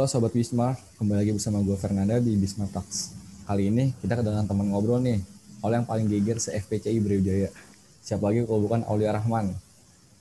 [0.00, 3.12] Halo Sobat Wismar, kembali lagi bersama gue Fernanda di Wismar Talks.
[3.44, 5.20] Kali ini kita kedatangan teman ngobrol nih,
[5.60, 7.52] oleh yang paling geger se-FPCI Brawijaya.
[8.00, 9.52] Siapa lagi kalau bukan Aulia Rahman.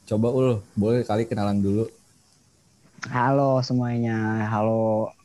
[0.03, 1.87] Coba Ul, boleh kali kenalan dulu.
[3.07, 5.15] Halo semuanya, halo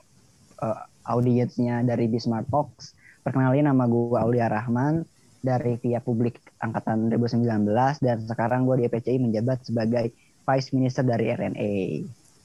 [0.62, 2.94] uh, audiensnya dari Bismart Talks.
[3.26, 5.02] Perkenalin nama gue Aulia Rahman
[5.42, 7.74] dari Via Publik Angkatan 2019
[8.06, 10.14] dan sekarang gue di FPCI menjabat sebagai
[10.46, 11.74] Vice Minister dari RNA.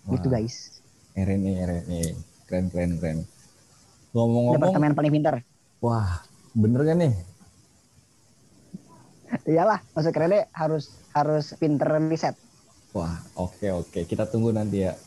[0.10, 0.18] Wah.
[0.18, 0.79] Gitu guys.
[1.26, 2.02] RNA, RNA.
[2.48, 3.18] Keren, keren, keren.
[4.16, 4.58] Ngomong-ngomong.
[4.58, 5.36] Departemen paling pintar.
[5.80, 6.24] Wah,
[6.56, 7.14] bener kan nih?
[9.46, 12.36] Iyalah, masuk RNA harus harus pinter riset.
[12.94, 13.90] Wah, oke okay, oke.
[13.94, 14.04] Okay.
[14.10, 14.98] Kita tunggu nanti ya.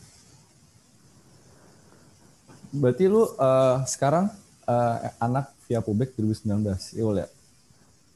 [2.73, 4.31] Berarti lu uh, sekarang
[4.65, 7.27] uh, anak via publik 2019, iya ya?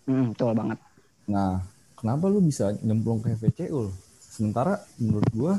[0.08, 0.80] Hmm, betul banget.
[1.28, 1.62] Nah,
[2.00, 3.92] kenapa lu bisa nyemplung ke FVC, Ul?
[4.24, 5.54] Sementara menurut gua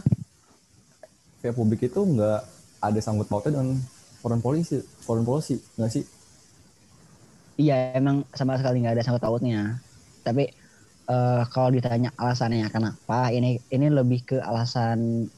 [1.49, 2.45] via publik itu nggak
[2.85, 3.81] ada sangkut pautnya dengan
[4.21, 6.05] foreign policy, foreign policy, nggak sih?
[7.57, 9.81] Iya, emang sama sekali nggak ada sangkut pautnya.
[10.21, 10.53] Tapi
[11.09, 15.33] uh, kalau ditanya alasannya kenapa, ini ini lebih ke alasan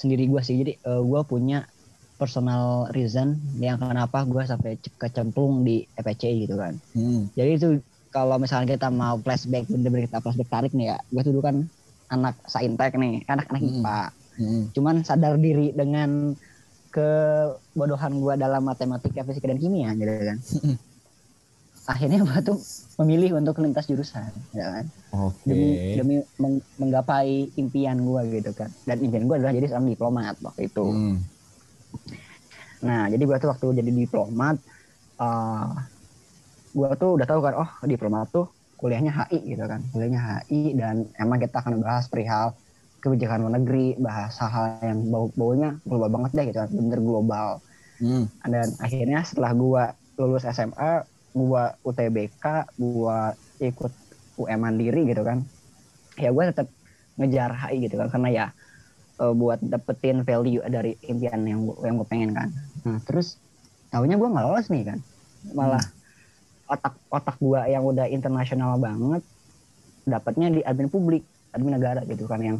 [0.00, 0.64] sendiri gue sih.
[0.64, 1.68] Jadi uh, eh, gue punya
[2.16, 6.80] personal reason yang kenapa gue sampai kecemplung di EPCI gitu kan.
[6.96, 7.28] Hmm.
[7.36, 7.68] Jadi itu
[8.08, 11.56] kalau misalnya kita mau flashback bener-bener kita flashback tarik nih ya, gue tuh dulu kan
[12.08, 13.84] anak saintek nih, anak-anak hmm.
[13.84, 14.21] IPA.
[14.36, 14.72] Hmm.
[14.72, 16.32] Cuman sadar diri dengan
[16.92, 20.38] kebodohan gue dalam matematika, fisika dan kimia gitu kan.
[21.92, 22.58] Akhirnya gue tuh
[23.02, 24.84] memilih untuk lintas jurusan, ya kan.
[25.10, 25.48] Okay.
[25.50, 28.70] Demi demi meng, menggapai impian gue gitu kan.
[28.86, 30.84] Dan impian gue adalah jadi seorang diplomat waktu itu.
[30.86, 31.16] Hmm.
[32.86, 34.56] Nah, jadi gue tuh waktu jadi diplomat,
[35.18, 35.68] uh, eh,
[36.70, 38.46] gue tuh udah tahu kan, oh diplomat tuh
[38.78, 42.58] kuliahnya HI gitu kan, kuliahnya HI dan emang kita akan bahas perihal
[43.02, 47.48] kebijakan luar negeri, bahas hal-hal yang bau-baunya global banget deh gitu kan, bener global.
[47.98, 48.30] Hmm.
[48.46, 49.84] Dan akhirnya setelah gue
[50.22, 51.02] lulus SMA,
[51.34, 52.44] gue UTBK,
[52.78, 53.18] gue
[53.66, 53.92] ikut
[54.38, 55.42] UM Mandiri gitu kan,
[56.14, 56.70] ya gue tetap
[57.18, 58.46] ngejar HI gitu kan, karena ya
[59.18, 62.48] uh, buat dapetin value dari impian yang gua, yang gue pengen kan.
[62.86, 63.36] Nah terus
[63.90, 64.98] tahunya gue nggak lolos nih kan,
[65.58, 66.72] malah hmm.
[66.74, 69.26] otak otak gue yang udah internasional banget
[70.06, 72.58] dapatnya di admin publik, admin negara gitu kan yang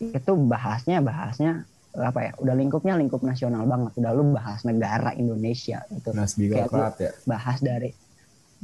[0.00, 3.94] itu bahasnya bahasnya apa ya udah lingkupnya lingkup nasional banget.
[4.02, 6.10] Udah lu bahas negara Indonesia gitu.
[6.10, 7.10] Kayak ya?
[7.26, 7.94] bahas dari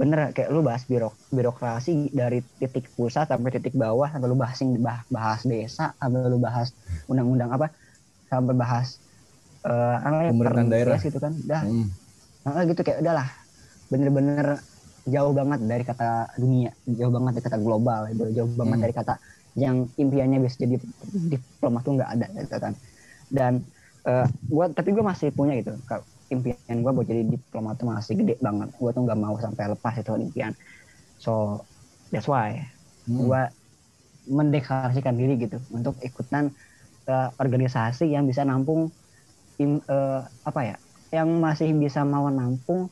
[0.01, 4.57] bener kayak lu bahas birok birokrasi dari titik pusat sampai titik bawah sampai lu bahas
[4.81, 6.73] bah, bahas desa sampai lu bahas
[7.05, 7.69] undang-undang apa
[8.33, 8.97] sampai bahas
[9.69, 10.97] uh, apa pemerintahan daerah.
[10.97, 11.87] gitu kan udah hmm.
[12.49, 13.29] nah, gitu kayak udahlah
[13.93, 14.47] bener-bener
[15.05, 18.01] jauh banget dari kata dunia jauh banget dari kata global
[18.33, 18.85] jauh banget hmm.
[18.89, 19.15] dari kata
[19.59, 20.77] yang impiannya bisa jadi
[21.11, 22.73] diplomat tuh nggak ada gitu kan.
[23.31, 23.53] Dan
[24.07, 25.75] uh, gua tapi gue masih punya gitu
[26.31, 28.71] impian gue buat jadi diplomat itu masih gede banget.
[28.79, 30.55] Gue tuh nggak mau sampai lepas itu impian.
[31.19, 31.67] So
[32.15, 32.71] that's why
[33.11, 33.27] hmm.
[33.27, 33.43] gue
[34.31, 36.55] mendeklarasikan diri gitu untuk ikutan
[37.11, 38.95] uh, organisasi yang bisa nampung
[39.59, 40.77] im, uh, apa ya
[41.11, 42.87] yang masih bisa mau nampung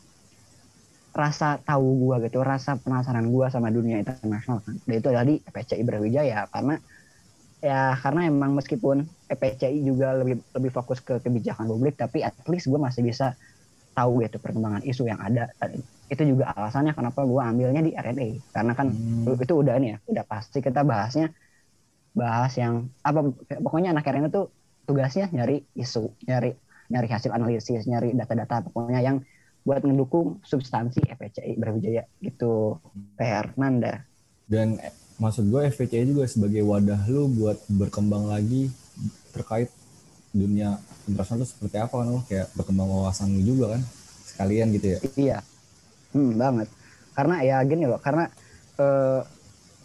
[1.18, 4.62] rasa tahu gue gitu rasa penasaran gue sama dunia internasional.
[4.62, 6.78] Kan dan itu adalah di PCI Brawijaya karena
[7.58, 12.70] ya karena emang meskipun EPCI juga lebih lebih fokus ke kebijakan publik tapi at least
[12.70, 13.34] gue masih bisa
[13.98, 15.50] tahu gitu perkembangan isu yang ada.
[15.58, 19.42] Dan itu juga alasannya kenapa gue ambilnya di RNA karena kan hmm.
[19.42, 21.34] itu udah nih ya udah pasti kita bahasnya
[22.16, 23.26] bahas yang apa
[23.60, 24.48] pokoknya anak RNA tuh
[24.88, 26.56] tugasnya nyari isu nyari
[26.88, 29.20] nyari hasil analisis nyari data-data pokoknya yang
[29.68, 32.80] buat mendukung substansi FPCI Brawijaya gitu.
[33.20, 34.08] Fernanda
[34.48, 34.80] dan
[35.20, 38.72] maksud gue FPCI juga sebagai wadah lu buat berkembang lagi
[39.36, 39.68] terkait
[40.32, 43.82] dunia internasional itu seperti apa kan lo kayak berkembang wawasan lu juga kan?
[44.24, 44.98] Sekalian gitu ya?
[45.20, 45.38] Iya.
[46.16, 46.68] Hmm, banget.
[47.12, 48.24] Karena ya gini loh karena
[48.80, 49.20] eh,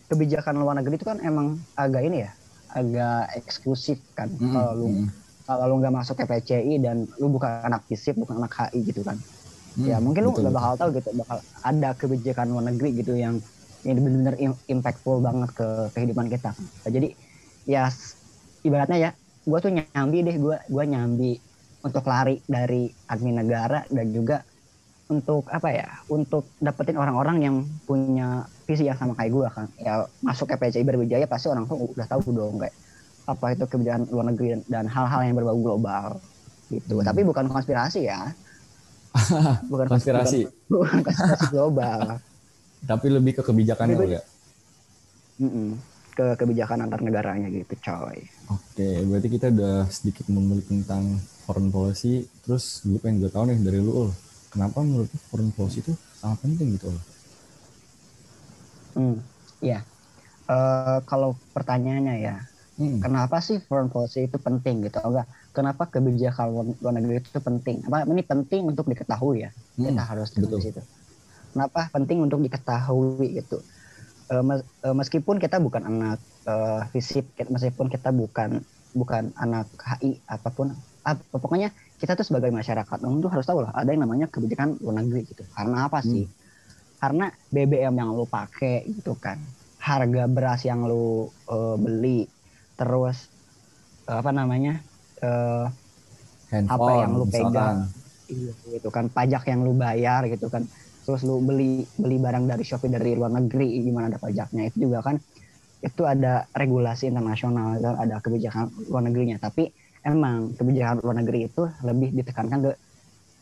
[0.08, 2.31] kebijakan luar negeri itu kan emang agak ini ya
[2.74, 4.54] agak eksklusif kan mm -hmm.
[4.54, 5.10] kalau lu mm -hmm.
[5.46, 9.02] kalau lu nggak masuk ke PCI dan lu bukan anak FISIP bukan anak HI gitu
[9.02, 9.18] kan
[9.78, 13.14] mm, ya mungkin betul, lu nggak bakal tahu gitu bakal ada kebijakan luar negeri gitu
[13.18, 13.36] yang
[13.84, 14.36] yang benar-benar
[14.72, 16.56] impactful banget ke kehidupan kita.
[16.56, 17.10] Nah, jadi
[17.68, 17.92] ya
[18.64, 19.10] ibaratnya ya,
[19.44, 21.34] gue tuh nyambi deh, gue gue nyambi
[21.84, 24.40] untuk lari dari admin negara dan juga
[25.12, 29.68] untuk apa ya, untuk dapetin orang-orang yang punya visi yang sama kayak gue kan.
[29.84, 32.75] Ya masuk ke PCI Berwijaya pasti orang tuh udah tahu dong kayak
[33.24, 36.24] apa itu kebijakan luar negeri dan hal-hal yang berbau global
[36.72, 37.04] gitu.
[37.04, 37.06] Hmm.
[37.08, 38.31] Tapi bukan konspirasi ya.
[39.71, 40.50] bukan konspirasi.
[40.68, 42.00] Bukan, bukan konspirasi global
[42.83, 44.21] tapi lebih ke kebijakannya ya
[45.39, 45.69] mm -mm.
[46.13, 48.19] ke kebijakan antar negaranya gitu coy
[48.51, 51.18] oke berarti kita udah sedikit mengulik tentang
[51.48, 54.10] foreign policy terus gue pengen gue tahu nih dari lu Ul
[54.51, 57.00] kenapa menurut lu foreign policy itu sangat penting gitu Ul
[58.94, 59.18] Hmm,
[59.57, 59.81] ya.
[60.45, 62.38] Eh, kalau pertanyaannya ya,
[62.77, 63.01] hmm.
[63.01, 65.01] kenapa sih foreign policy itu penting gitu?
[65.01, 65.25] Enggak,
[65.56, 66.46] kenapa kebijakan
[66.82, 67.78] luar, negeri itu penting?
[67.88, 69.50] Apa ini penting untuk diketahui ya?
[69.78, 70.60] Hmm, Kita harus tahu betul.
[70.60, 70.82] di situ.
[71.54, 73.64] Kenapa penting untuk diketahui gitu?
[74.32, 76.18] Eh, mes- eh, meskipun kita bukan anak
[76.50, 78.64] eh, fisip, meskipun kita bukan
[78.94, 80.68] bukan anak HI apa pun,
[81.08, 81.70] ap- pokoknya
[82.02, 85.22] kita tuh sebagai masyarakat umum tuh harus tahu lah ada yang namanya kebijakan luar negeri
[85.32, 85.44] gitu.
[85.54, 86.24] Karena apa sih?
[87.02, 89.40] Karena BBM yang lu pakai gitu kan,
[89.82, 92.30] harga beras yang lu eh, beli,
[92.80, 93.18] terus
[94.08, 94.72] apa namanya?
[95.24, 95.66] Eh,
[96.52, 97.78] handphone yang lu pegang.
[98.28, 99.08] Iya, gitu kan.
[99.08, 100.64] Pajak yang lu bayar gitu kan.
[101.04, 104.68] Terus lu beli beli barang dari Shopee dari luar negeri gimana ada pajaknya.
[104.72, 105.20] Itu juga kan
[105.84, 107.96] itu ada regulasi internasional kan.
[108.00, 109.40] Ada kebijakan luar negerinya.
[109.40, 109.68] Tapi
[110.04, 112.72] emang kebijakan luar negeri itu lebih ditekankan ke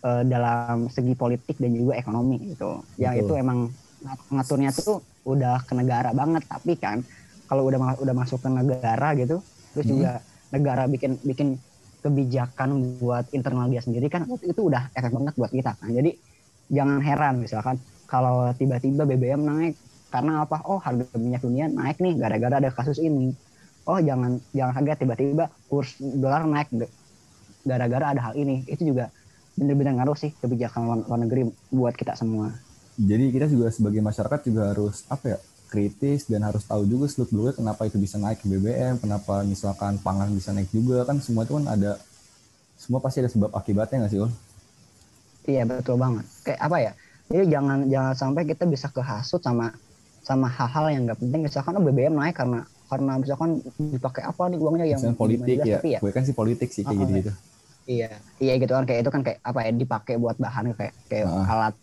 [0.02, 2.82] eh, dalam segi politik dan juga ekonomi gitu.
[2.98, 3.26] Yang Betul.
[3.26, 3.60] itu emang
[4.02, 4.98] ngat- ngaturnya tuh
[5.30, 6.42] udah ke negara banget.
[6.50, 7.06] Tapi kan
[7.46, 9.44] kalau udah udah masuk ke negara gitu
[9.76, 9.94] terus Hmm.
[9.94, 10.12] juga
[10.52, 11.60] negara bikin bikin
[12.02, 15.90] kebijakan buat internal dia sendiri kan itu udah efek banget buat kita kan.
[15.94, 16.18] Jadi
[16.74, 17.78] jangan heran misalkan
[18.10, 19.74] kalau tiba-tiba BBM naik
[20.12, 20.66] karena apa?
[20.68, 23.32] Oh harga minyak dunia naik nih gara-gara ada kasus ini.
[23.88, 26.68] Oh jangan jangan kaget tiba-tiba kurs dolar naik
[27.64, 28.66] gara-gara ada hal ini.
[28.66, 29.14] Itu juga
[29.56, 32.52] benar-benar ngaruh sih kebijakan luar negeri buat kita semua.
[33.00, 35.40] Jadi kita juga sebagai masyarakat juga harus apa ya
[35.72, 39.96] kritis dan harus tahu juga seluk beluknya kenapa itu bisa naik ke BBM kenapa misalkan
[40.04, 41.96] pangan bisa naik juga kan semua itu kan ada
[42.76, 44.32] semua pasti ada sebab akibatnya nggak sih Ul?
[45.42, 46.26] Iya betul banget.
[46.46, 46.92] Kayak apa ya?
[47.30, 49.72] Jadi jangan jangan sampai kita bisa kehasut sama
[50.22, 51.42] sama hal-hal yang nggak penting.
[51.46, 55.80] Misalkan oh, BBM naik karena karena misalkan dipakai apa nih uangnya yang Misalnya politik ya.
[55.80, 57.32] ya gue kan sih politik sih kayak Oh, gitu gitu
[57.88, 61.26] iya iya gitu kan kayak itu kan kayak apa ya dipakai buat bahan kayak kayak
[61.26, 61.48] Ah.
[61.48, 61.76] alat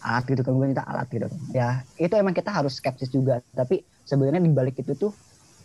[0.00, 1.28] alat gitu kan gue minta alat gitu.
[1.52, 3.44] Ya itu emang kita harus skeptis juga.
[3.52, 5.12] Tapi sebenarnya di balik itu tuh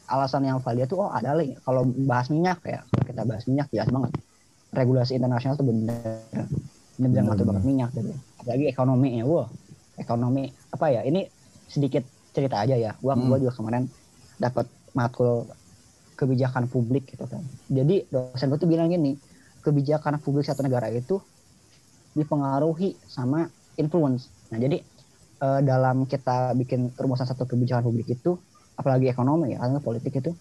[0.06, 3.68] alasan yang valid tuh oh ada nih kalau bahas minyak ya kalau kita bahas minyak
[3.72, 4.12] jelas banget.
[4.76, 6.46] Regulasi internasional tuh bener.
[7.00, 8.12] Bener ngatur banget minyak gitu.
[8.44, 9.48] Apalagi ekonominya wah
[9.96, 11.24] ekonomi apa ya ini
[11.66, 12.04] sedikit
[12.36, 12.92] cerita aja ya.
[13.00, 13.32] Gua Hmm.
[13.32, 13.88] gua juga kemarin
[14.36, 15.48] dapat matkul
[16.16, 17.44] kebijakan publik gitu kan.
[17.68, 19.20] Jadi dosen gue tuh bilang gini
[19.60, 21.20] kebijakan publik satu negara itu
[22.16, 23.44] dipengaruhi sama
[23.82, 24.78] influence nah jadi
[25.44, 28.40] eh, dalam kita bikin rumusan satu kebijakan publik itu
[28.80, 30.32] apalagi ekonomi ya atau politik itu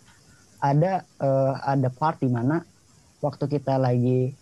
[0.63, 2.63] ada eh, ada part di mana
[3.25, 4.37] waktu kita lagi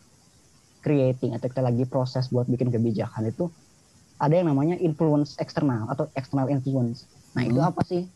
[0.83, 3.50] creating atau kita lagi proses buat bikin kebijakan itu
[4.23, 7.11] ada yang namanya influence eksternal atau external influence.
[7.37, 7.69] Nah itu Hmm.
[7.71, 8.09] apa sih?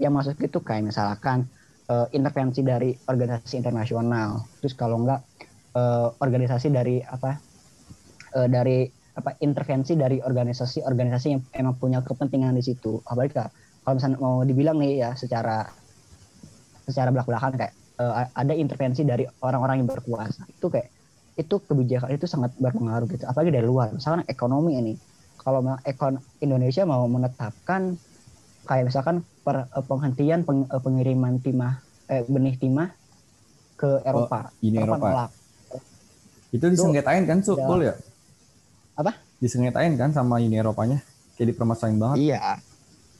[0.00, 1.48] Yang masuk itu kayak misalkan
[1.90, 5.20] eh, intervensi dari organisasi internasional, terus kalau enggak
[5.76, 7.40] eh, organisasi dari apa?
[8.36, 13.00] eh, dari apa intervensi dari organisasi-organisasi yang emang punya kepentingan di situ.
[13.08, 13.32] Apalagi
[13.80, 15.64] kalau misalnya mau dibilang nih ya secara
[16.84, 20.44] secara belak-belakan kayak eh, ada intervensi dari orang-orang yang berkuasa.
[20.52, 20.92] Itu kayak
[21.36, 23.24] itu kebijakan itu sangat berpengaruh gitu.
[23.24, 23.92] Apalagi dari luar.
[23.96, 24.94] Misalkan ekonomi ini.
[25.40, 27.94] Kalau ekon Indonesia mau menetapkan
[28.66, 32.90] kayak misalkan per, eh, penghentian peng- eh, pengiriman timah eh, benih timah
[33.76, 34.50] ke Eropa.
[34.60, 34.98] ini Eropa.
[35.00, 35.30] nolak.
[36.54, 37.58] itu disengketain kan Su?
[37.58, 37.68] Ya.
[38.96, 39.12] Apa?
[39.36, 41.04] disengketain kan sama Uni Eropanya.
[41.36, 42.16] Kayak dipermasalahin banget.
[42.24, 42.40] Iya.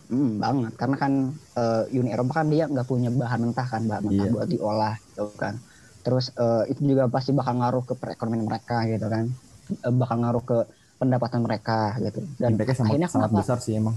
[0.09, 0.73] Hmm, banget.
[0.81, 1.13] Karena kan
[1.53, 4.33] eh, Uni Eropa kan dia nggak punya bahan mentah kan bahan mentah Iya.
[4.33, 5.55] buat diolah gitu kan.
[6.01, 9.29] Terus eh, itu juga pasti bakal ngaruh ke perekonomian mereka gitu kan.
[9.85, 10.59] Eh, bakal ngaruh ke
[10.97, 12.25] pendapatan mereka gitu.
[12.41, 13.97] Dan Impactnya sangat, akhirnya sangat kenapa besar sih emang.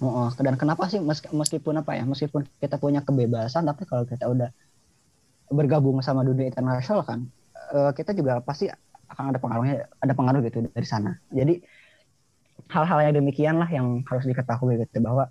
[0.00, 4.24] Oh, dan kenapa sih meski- meskipun apa ya meskipun kita punya kebebasan tapi kalau kita
[4.24, 4.48] udah
[5.50, 7.28] bergabung sama dunia internasional kan
[7.92, 8.70] kita juga pasti
[9.10, 11.58] akan ada pengaruhnya ada pengaruh gitu dari sana jadi
[12.70, 15.26] hal-hal yang demikian lah yang harus diketahui gitu bahwa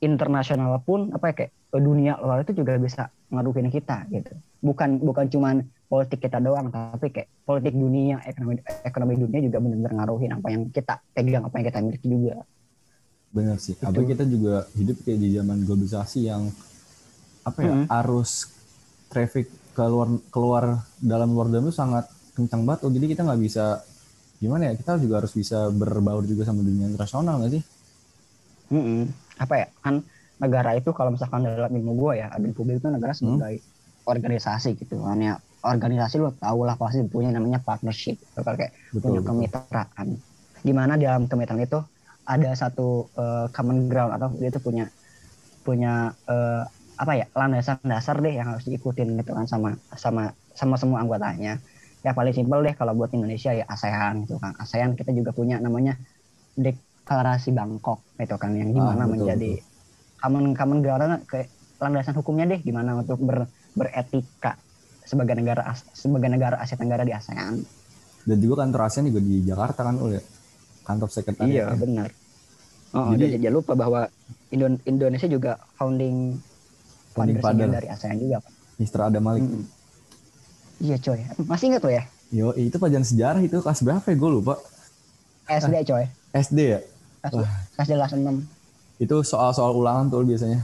[0.00, 5.00] internasional pun apa ya kayak eh, dunia luar itu juga bisa ngaruhin kita gitu bukan
[5.00, 5.56] bukan cuman
[5.88, 10.62] politik kita doang tapi kayak politik dunia ekonomi ekonomi dunia juga benar-benar ngaruhin apa yang
[10.72, 12.34] kita pegang apa yang kita miliki juga
[13.32, 13.84] bener sih Itu.
[13.84, 16.42] apalagi kita juga hidup kayak di zaman globalisasi yang
[17.46, 17.84] apa ya Mhm.
[18.02, 18.32] arus
[19.12, 20.64] traffic keluar keluar
[20.98, 23.80] dalam luar dalam itu sangat kencang banget oh, jadi kita nggak bisa
[24.36, 27.62] gimana ya kita juga harus bisa berbaur juga sama dunia internasional nggak sih?
[28.68, 29.08] Mm-mm.
[29.40, 30.04] Apa ya kan
[30.36, 33.64] negara itu kalau misalkan dalam ilmu gue ya admin publik itu negara sebagai
[34.04, 35.34] organisasi gitu kan ya.
[35.66, 39.28] Organisasi lo tau lah pasti punya namanya partnership gitu kan, kayak betul, punya betul.
[39.32, 40.06] kemitraan.
[40.62, 41.80] Di mana dalam kemitraan itu
[42.26, 44.86] ada satu eh, common ground atau dia itu punya
[45.66, 46.62] punya eh,
[46.96, 51.60] apa ya landasan dasar deh yang harus diikutin gitu kan sama sama sama semua anggotanya
[52.06, 55.58] ya paling simpel deh kalau buat Indonesia ya ASEAN gitu kan ASEAN kita juga punya
[55.58, 55.98] namanya
[56.54, 59.50] deklarasi Bangkok itu kan yang di mana Ah, betul, menjadi
[60.16, 64.54] common common ground ke landasan hukumnya deh gimana untuk ber, beretika
[65.02, 67.58] sebagai negara sebagai negara Asia Tenggara di ASEAN
[68.22, 70.22] Dan juga kantor ASEAN juga di Jakarta kan Ul ya.
[70.82, 71.50] Kantor sekretariat.
[71.52, 72.10] iya benar
[72.92, 74.00] oh, Jadi- jangan lupa bahwa
[74.48, 76.38] Indo- Indonesia juga founding
[77.12, 77.66] Founding father.
[77.68, 78.52] dari ASEAN juga Pak.
[78.76, 79.00] Mr.
[79.02, 79.42] Adam Malik.
[79.42, 79.62] Mm-mm.
[80.76, 82.02] Iya coy, masih ingat tuh ya?
[82.28, 84.16] Yo, itu pelajaran sejarah itu kelas berapa ya?
[84.18, 84.54] Gue lupa.
[85.48, 86.04] SD coy,
[86.36, 86.80] SD ya?
[87.24, 87.42] SD,
[87.80, 89.02] SD kelas 6.
[89.02, 90.60] Itu soal-soal ulangan tuh biasanya.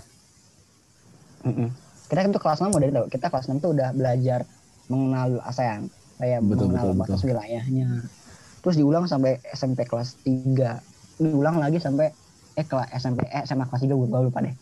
[1.48, 1.68] Mm-mm.
[2.12, 4.44] Kita kan tuh kelas 6 udah tahu, kita kelas 6 tuh udah belajar
[4.92, 5.88] mengenal ASEAN,
[6.20, 7.28] kayak Betul, mengenal betul, batas betul.
[7.32, 7.88] wilayahnya.
[8.62, 11.22] Terus diulang sampai SMP kelas 3.
[11.22, 12.12] Diulang lagi sampai
[12.52, 14.54] eh kelas SMP eh SMA kelas 3 gue lupa deh.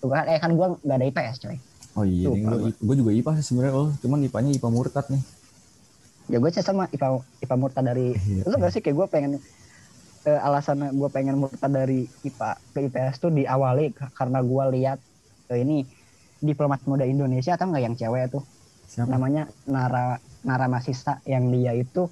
[0.00, 1.56] Tuh kan eh kan gua nggak ada IPS coy.
[1.98, 2.30] Oh iya,
[2.78, 5.22] gue juga IPA sih sebenarnya oh, cuman IPA-nya IPA murtad nih.
[6.30, 7.08] Ya gue sama IPA
[7.42, 8.46] IPA murtad dari Iya.
[8.46, 9.32] itu gak sih kayak gue pengen
[10.22, 14.98] eh, alasan gue pengen murtad dari IPA ke IPS tuh diawali karena gue lihat
[15.50, 15.82] eh, ini
[16.40, 18.44] diplomat muda Indonesia atau enggak yang cewek tuh
[18.86, 19.10] Siapa?
[19.10, 20.16] namanya Nara
[20.46, 22.06] Nara Masista yang dia itu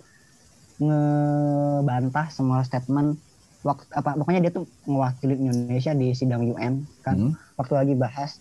[0.78, 3.18] ngebantah semua statement
[3.66, 7.32] waktu apa pokoknya dia tuh mewakili Indonesia di sidang UN kan Hmm?
[7.58, 8.38] waktu lagi bahas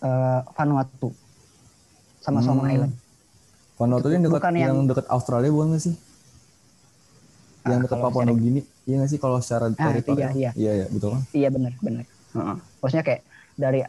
[0.00, 1.10] eh, Vanuatu
[2.18, 2.46] sama Hmm.
[2.46, 2.94] Solomon Island
[3.74, 5.94] Vanuatu yang dekat yang, yang- dekat Australia bukan nggak sih?
[7.64, 10.30] Yang Ah, dekat kalau Papua Nugini, iya nggak sih kalau secara itu teritorial?
[10.30, 10.50] iya, iya.
[10.54, 11.22] iya, iya, betul kan?
[11.32, 12.04] Iya benar benar.
[12.06, 12.56] Heeh.
[12.78, 13.20] Maksudnya kayak
[13.56, 13.80] dari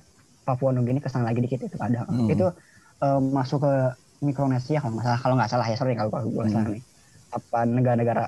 [0.42, 2.08] Papua Nugini ke sana lagi dikit itu ada.
[2.08, 2.26] Hmm.
[2.26, 2.50] Itu
[2.98, 3.74] eh, masuk ke
[4.24, 6.50] Mikronesia kalau nggak salah kalau nggak salah ya sorry kalau gue Hmm.
[6.50, 6.84] salah nih.
[7.30, 8.24] Apa negara-negara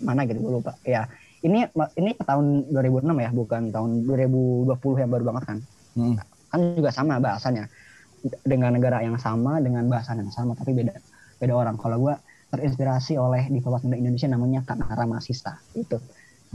[0.00, 0.72] mana gitu gue lupa.
[0.82, 1.06] Ya
[1.38, 1.62] ini
[1.94, 5.58] ini tahun 2006 ya bukan tahun 2020 yang baru banget kan.
[5.94, 6.16] Hmm.
[6.48, 7.68] Kan juga sama bahasannya
[8.42, 10.94] dengan negara yang sama dengan bahasan yang sama tapi beda
[11.38, 11.76] beda orang.
[11.78, 12.14] Kalau gue
[12.50, 16.00] terinspirasi oleh diplomat muda Indonesia namanya Kak Nara Masista itu.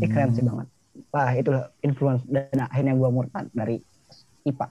[0.01, 0.35] Ini keren Hmm.
[0.35, 0.67] sih banget.
[1.13, 3.81] Wah itu influence dan akhirnya gue murtad dari
[4.45, 4.67] IPA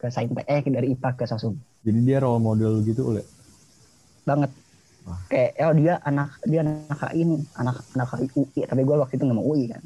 [0.00, 1.54] ke Saintek eh dari IPA ke Sosum
[1.84, 3.24] Jadi dia role model gitu oleh.
[4.24, 4.50] banget.
[5.08, 5.20] Wah.
[5.32, 9.14] Kayak oh dia anak dia anak HI nih, anak anak HI UI tapi gue waktu
[9.16, 9.82] itu nggak mau UI kan.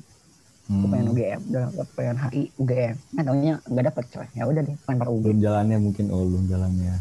[0.65, 0.81] Hmm.
[0.81, 2.95] Gue pengen UGM, udah pengen HI UGM.
[3.13, 4.27] Nah taunya nggak dapet coy.
[4.33, 5.23] Ya udah deh lempar UGM.
[5.23, 6.95] Belum jalannya mungkin, oh belum jalannya.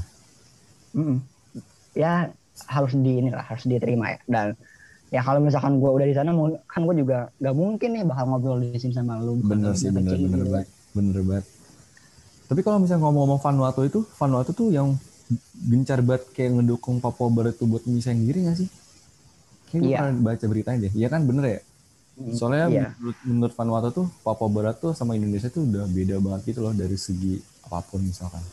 [0.93, 1.17] Mm-mm.
[1.93, 2.13] Ya
[2.69, 4.47] harus di inilah harus diterima ya dan
[5.09, 8.25] ya kalau misalkan gue udah di sana mau- kan gue juga nggak mungkin nih bakal
[8.29, 10.67] ngobrol di sini sama lu Bener sih, bener, Kecil bener banget.
[10.93, 11.45] Bener banget.
[12.45, 14.93] Tapi kalau misalnya ngomong-ngomong Vanuatu itu, Vanuatu tuh yang
[15.65, 18.69] gencar banget kayak ngedukung Papua Barat tuh buat misahin diri gak sih?
[19.71, 19.99] Kayak gue Iya.
[20.03, 20.93] pernah baca beritanya deh.
[20.93, 21.59] Iya kan bener ya?
[22.13, 22.85] Mm, Soalnya iya.
[22.99, 26.73] menurut, menurut Vanuatu tuh Papua Barat tuh sama Indonesia tuh udah beda banget gitu loh
[26.77, 28.43] dari segi apa pun misalkan.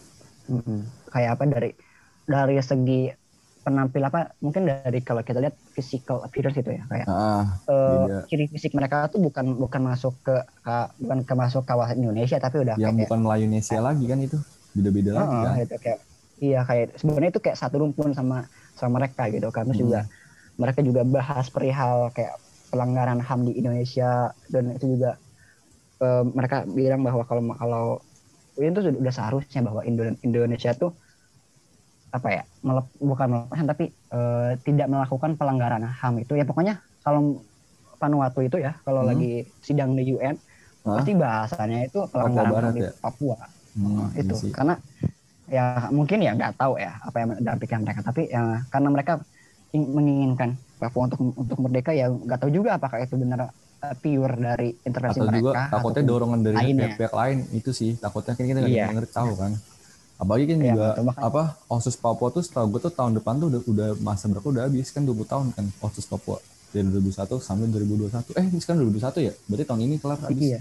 [0.50, 0.80] Mm-mm.
[1.12, 1.70] kayak apa dari
[2.26, 3.00] dari segi
[3.64, 8.18] penampil apa mungkin dari kalau kita lihat physical appearance itu ya kayak Ah, beda.
[8.28, 12.56] ciri fisik mereka tuh bukan bukan masuk ke ka- bukan ke masuk kawasan Indonesia tapi
[12.64, 14.38] udah yang kayak bukan Melayu-Nesia lagi kan itu.
[14.70, 15.54] Beda-beda lagi Heeh, kan.
[15.66, 15.98] gitu, kayak
[16.40, 18.36] iya kayak sebenarnya itu kayak satu rumpun sama
[18.78, 19.84] sama mereka gitu kan terus Hmm.
[19.84, 20.00] juga
[20.60, 22.34] mereka juga bahas perihal kayak
[22.72, 24.04] pelanggaran HAM di Indonesia
[24.52, 25.10] dan itu juga
[26.04, 27.82] eh, mereka bilang bahwa kalau kalau
[28.60, 30.90] itu sudah udah seharusnya bahwa Indo- Indonesia tuh
[32.10, 33.84] apa ya melep, bukan melepaskan tapi
[34.14, 36.74] eh, tidak melakukan pelanggaran HAM itu ya pokoknya
[37.04, 37.46] kalau
[38.00, 39.06] Vanuatu itu ya kalau Hmm.
[39.08, 40.36] lagi sidang di UN
[40.84, 41.06] Hah?
[41.06, 42.90] pasti bahasanya itu pelanggaran Barat HAM di ya?
[43.02, 43.38] Papua
[43.74, 44.54] Hmm, itu iya sih.
[44.56, 44.74] karena
[45.50, 45.62] ya
[45.96, 48.40] mungkin ya nggak tahu ya apa yang dalam pikiran mereka tapi ya
[48.72, 49.12] karena mereka
[49.76, 50.50] ing- menginginkan
[50.80, 55.14] Papua untuk untuk merdeka ya nggak tahu juga apakah itu benar uh, pure dari intervensi
[55.14, 56.80] atau mereka juga takutnya dorongan dari lainnya.
[56.88, 58.78] pihak-pihak lain itu sih takutnya kan kita nggak Iya.
[58.78, 59.52] ada yang ngerti tahu kan
[60.16, 61.24] apalagi kan Iya, juga betul, makanya.
[61.26, 64.62] apa osus Papua tuh setahu gue tuh tahun depan tuh udah, udah masa berapa udah
[64.64, 66.36] habis kan 20 tahun kan osus Papua
[66.68, 70.60] dari 2001 sampai 2021 eh ini sekarang 2021 ya berarti tahun ini kelar habis iya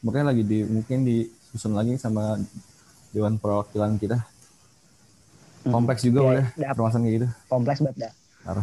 [0.00, 2.38] makanya lagi di mungkin disusun lagi sama
[3.10, 4.18] Dewan Perwakilan kita
[5.62, 5.70] Hmm.
[5.72, 6.68] kompleks juga Iya, boleh iya.
[6.72, 8.12] permasalahan kayak gitu kompleks banget dah.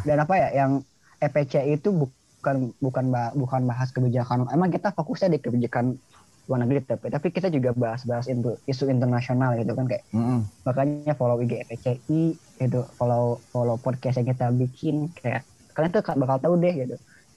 [0.02, 0.72] Dan apa ya yang
[1.18, 6.00] EPC itu bukan bukan bah- bukan bahas kebijakan emang kita fokusnya di kebijakan
[6.46, 10.50] luar negeri tapi tapi kita juga bahas-bahas itu isu internasional gitu kan kayak Mm-mm.
[10.64, 12.22] makanya follow IG EPCI
[12.58, 15.46] gitu follow follow podcast yang kita bikin kayak
[15.76, 16.96] kalian tuh bakal tahu deh gitu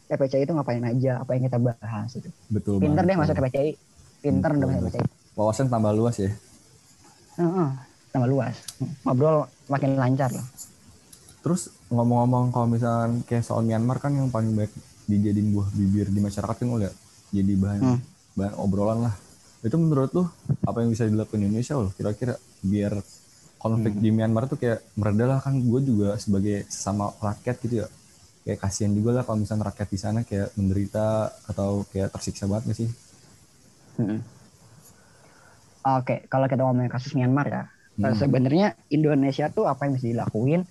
[0.08, 3.28] EPCI itu ngapain aja apa yang kita bahas gitu betul pinter deh banget.
[3.28, 3.70] masuk EPCI
[4.22, 4.60] pinter Betul.
[4.62, 5.02] deh masuk EPCI
[5.34, 6.30] wawasan tambah luas ya
[7.32, 7.68] Heeh,
[8.08, 8.54] tambah luas
[9.02, 10.46] ngobrol makin lancar loh
[11.42, 14.72] Terus ngomong-ngomong kalau misalkan kayak soal Myanmar kan yang paling baik
[15.04, 16.90] dijadiin buah bibir di masyarakat kan oleh
[17.30, 18.00] jadi bahan Hmm.
[18.32, 19.14] bahan obrolan lah.
[19.62, 20.24] Itu menurut lu
[20.64, 22.34] apa yang bisa dilakukan Indonesia loh kira-kira
[22.64, 22.92] biar
[23.60, 24.02] konflik Hmm.
[24.02, 27.88] di Myanmar tuh kayak mereda lah kan gue juga sebagai sesama rakyat gitu ya
[28.42, 31.06] kayak kasihan juga lah kalau misalnya rakyat di sana kayak menderita
[31.46, 32.90] atau kayak tersiksa banget gak sih?
[34.00, 34.18] Mm-mm.
[35.82, 37.62] Oke, kalau kita ngomongin kasus Myanmar ya,
[37.98, 38.14] Hmm.
[38.14, 40.62] sebenarnya Indonesia tuh apa yang bisa dilakuin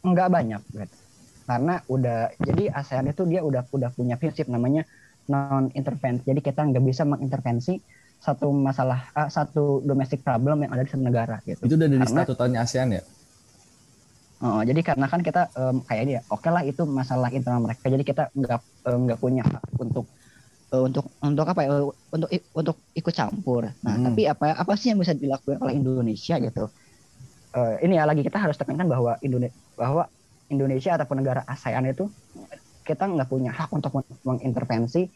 [0.00, 0.96] nggak banyak, gitu.
[1.44, 4.86] karena udah jadi ASEAN itu dia udah udah punya prinsip namanya
[5.26, 6.22] non intervensi.
[6.24, 7.74] Jadi kita nggak bisa mengintervensi
[8.20, 11.60] satu masalah ah, satu domestic problem yang ada di satu negara gitu.
[11.66, 13.02] Itu udah dari Karena- statutanya ASEAN ya?
[14.40, 17.92] Oh, jadi karena kan kita em, kayak dia, oke lah itu masalah internal mereka.
[17.92, 20.08] Jadi kita nggak nggak punya hak untuk
[20.72, 21.70] eh, untuk untuk apa ya
[22.08, 23.68] untuk i- untuk ikut campur.
[23.84, 24.04] Nah, Hmm.
[24.08, 26.72] tapi apa apa sih yang bisa dilakukan oleh Indonesia gitu?
[27.50, 30.04] Eh, ini ya lagi kita harus tekankan bahwa Indonesia bahwa
[30.46, 32.12] Indonesia ataupun negara ASEAN itu
[32.84, 35.08] kita nggak punya hak untuk men- mengintervensi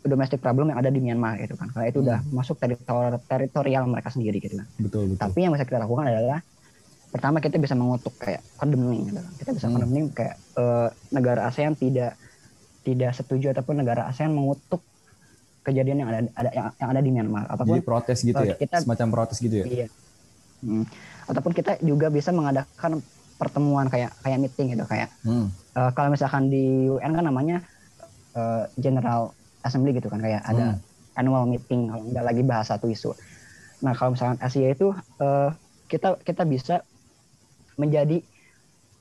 [0.00, 1.68] domestic problem yang ada di Myanmar gitu kan.
[1.68, 2.06] Karena itu Hmm.
[2.08, 4.66] udah masuk teritori teritorial mereka sendiri gitu kan.
[4.80, 5.20] Betul betul.
[5.20, 6.40] Tapi yang bisa kita lakukan adalah
[7.10, 9.20] pertama kita bisa mengutuk kayak condemning gitu.
[9.38, 9.74] Kita bisa Hmm.
[9.76, 12.16] condemning kayak eh, negara ASEAN tidak
[12.80, 14.80] tidak setuju ataupun negara ASEAN mengutuk
[15.60, 18.56] kejadian yang ada, ada yang, yang ada di Myanmar ataupun Jadi protes gitu eh, ya?
[18.56, 19.66] kita- Semacam protes gitu ya?
[19.66, 19.86] iya.
[20.60, 20.84] Hmm.
[21.26, 23.00] Ataupun kita juga bisa mengadakan
[23.40, 25.50] pertemuan kayak kayak meeting gitu kayak Hmm.
[25.74, 27.56] eh, kalau misalkan di UN kan namanya
[28.34, 29.30] eh, General
[29.62, 30.80] Assembly gitu kan kayak ada Hmm.
[31.14, 33.14] annual meeting kalau nggak lagi bahas satu isu.
[33.82, 35.50] Nah kalau misalkan Asia itu eh,
[35.86, 36.82] kita kita bisa
[37.76, 38.22] menjadi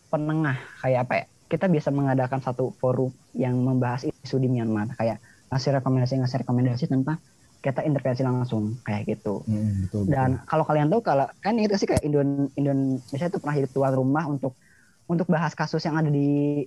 [0.09, 1.25] penengah kayak apa ya?
[1.49, 5.21] Kita bisa mengadakan satu forum yang membahas isu di Myanmar kayak
[5.53, 7.21] ngasih rekomendasi ngasih rekomendasi tanpa
[7.63, 9.47] kita intervensi langsung kayak gitu.
[9.47, 10.11] Hmm, betul, betul.
[10.13, 13.93] Dan kalau kalian tahu kalau kan itu sih kayak Indon Indonesia itu pernah jadi tuan
[13.95, 14.59] rumah untuk
[15.07, 16.63] untuk bahas kasus yang ada di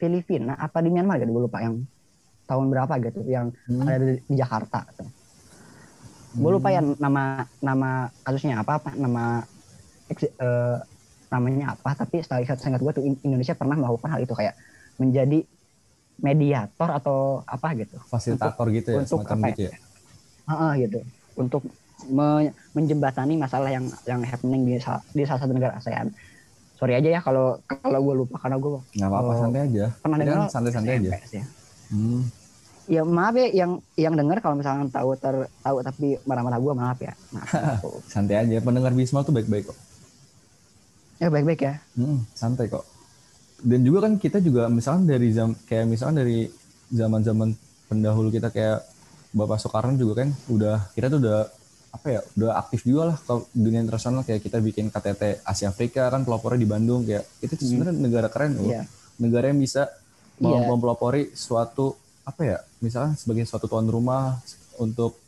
[0.00, 1.84] Filipina apa di Myanmar gitu gue lupa yang
[2.48, 3.86] tahun berapa gitu yang Hmm.
[3.88, 4.78] ada di, di Jakarta.
[4.88, 5.04] Gitu.
[6.32, 9.44] Gue lupa ya nama nama kasusnya apa apa nama
[10.10, 10.76] eh,
[11.32, 14.54] namanya apa tapi setelah ingat ingat gue tuh In- Indonesia pernah melakukan hal itu kayak
[15.00, 15.38] menjadi
[16.20, 17.18] mediator atau
[17.48, 19.76] apa gitu fasilitator gitu ya, untuk semacam apa gitu ya.
[20.54, 21.00] Ah, gitu
[21.34, 21.62] untuk
[22.06, 24.74] me- menjembatani masalah yang yang happening di,
[25.10, 26.12] di salah satu negara ASEAN.
[26.74, 29.84] Sorry aja ya kalau kalau gue lupa karena gue Nggak apa-apa santai aja.
[29.96, 31.10] pernah dengar santai-santai aja.
[31.24, 31.44] Sih.
[31.88, 32.26] Hmm.
[32.90, 36.98] Ya maaf ya yang yang dengar kalau misalkan tahu ter tahu tapi marah-marah gue maaf
[36.98, 37.14] ya.
[37.30, 37.86] Maaf.
[38.12, 38.58] Santai aja.
[38.58, 39.78] Pendengar Bisma tuh baik-baik kok.
[41.16, 41.74] ya baik-baik ya.
[41.94, 42.82] Hmm, santai kok.
[43.62, 46.50] Dan juga kan kita juga misalkan dari zam kayak misalkan dari
[46.90, 47.54] zaman-zaman
[47.86, 48.82] pendahulu kita kayak
[49.32, 51.38] Bapak Soekarno juga kan udah kita tuh udah
[51.92, 56.08] apa ya udah aktif juga lah ke dunia internasional kayak kita bikin KTT Asia Afrika
[56.08, 58.84] kan pelopornya di Bandung kayak itu tuh sebenarnya negara keren loh Iya.
[59.20, 59.88] negara yang bisa
[60.40, 60.48] Iya.
[60.64, 61.92] mem- mempelopori suatu
[62.24, 64.40] apa ya misalnya sebagai suatu tuan rumah
[64.80, 65.20] untuk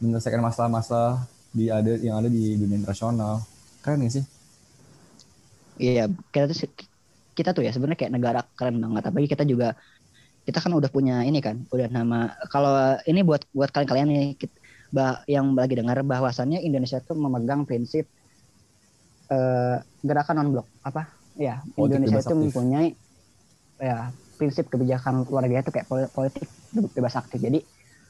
[0.00, 3.40] menyelesaikan masalah-masalah di ada yang ada di dunia internasional
[3.80, 4.24] keren gak sih
[5.74, 6.58] Iya, kita tuh
[7.34, 9.02] kita tuh ya sebenarnya kayak negara keren banget.
[9.10, 9.74] Apalagi kita juga
[10.46, 12.16] kita kan udah punya ini kan, udah nama
[12.52, 12.70] kalau
[13.10, 14.08] ini buat buat kalian-kalian
[14.96, 18.04] bah, yang lagi dengar bahwasannya Indonesia tuh memegang prinsip
[19.32, 19.76] eh,
[20.08, 21.02] gerakan non blok apa?
[21.34, 22.38] Ya, Politik Indonesia itu aktif.
[22.38, 22.94] mempunyai
[23.80, 26.48] ya prinsip kebijakan luar negeri itu kayak poli- politik
[26.96, 27.38] bebas aktif.
[27.42, 27.58] Jadi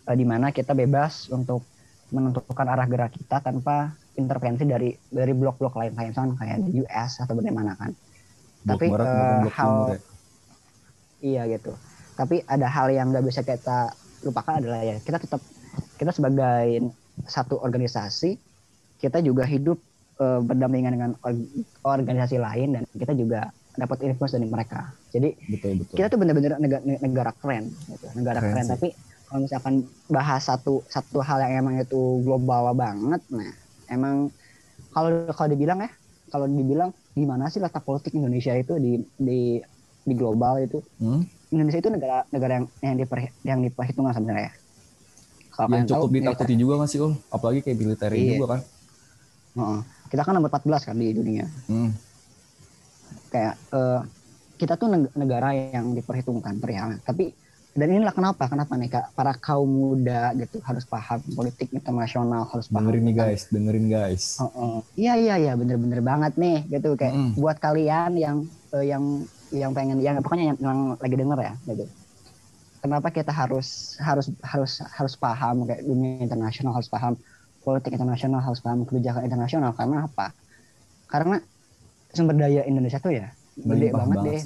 [0.09, 1.71] eh, di mana kita bebas untuk
[2.15, 7.13] menentukan arah gerak kita tanpa intervensi dari dari blok-blok lain kayak misalnya kayak di US
[7.23, 7.93] atau bagaimana kan.
[8.67, 10.01] blok Tapi, barat blok hal- timur ya
[11.27, 11.71] Iya gitu.
[12.15, 15.43] Tapi ada hal yang nggak bisa kita lupakan adalah ya kita tetap
[15.99, 16.67] kita sebagai
[17.27, 18.39] satu organisasi
[19.03, 19.79] kita juga hidup
[20.23, 21.49] eh, berdampingan dengan or-
[21.85, 24.95] organisasi lain dan kita juga dapat influence dari mereka.
[25.11, 28.07] Jadi betul betul kita tuh bener-bener negara, negara keren, gitu.
[28.19, 28.67] negara Keren keren.
[28.67, 28.73] sih.
[28.75, 28.89] Tapi
[29.27, 29.75] kalau misalkan
[30.11, 33.51] bahas satu satu hal yang emang itu global banget, nah
[33.91, 34.31] emang
[34.95, 35.91] kalau kalau dibilang ya,
[36.33, 39.61] kalau dibilang gimana sih letak politik Indonesia itu di di
[40.05, 41.23] di global itu Hmm?
[41.55, 44.51] Indonesia itu negara negara yang yang diper, yang diperhitungkan sebenarnya.
[45.49, 48.27] Kalau yang kalian tahu, cukup ditakuti juga nggak sih ul apalagi kayak militer Iya.
[48.35, 48.61] juga kan
[49.55, 49.81] Heeh.
[50.07, 51.47] kita kan nomor 14 kan di dunia.
[51.65, 51.91] hmm.
[53.29, 54.01] kayak eh,
[54.57, 57.35] kita tuh neg- negara yang diperhitungkan perihal tapi
[57.71, 62.67] dan inilah kenapa kenapa nih kak para kaum muda gitu harus paham politik internasional harus
[62.67, 64.79] paham dengerin nih guys dengerin guys Oh, oh.
[64.95, 67.31] iya iya iya bener-bener banget nih gitu kayak Mm.
[67.35, 68.37] buat kalian yang
[68.71, 69.03] eh, yang
[69.55, 71.85] yang pengen yang pokoknya yang, yang lagi denger ya gitu.
[72.83, 77.17] Kenapa kita harus harus harus harus paham kayak dunia internasional harus paham
[77.65, 80.37] politik internasional harus paham kebijakan internasional karena apa?
[81.09, 81.41] Karena
[82.13, 84.43] sumber daya Indonesia tuh ya gede banget, banget deh.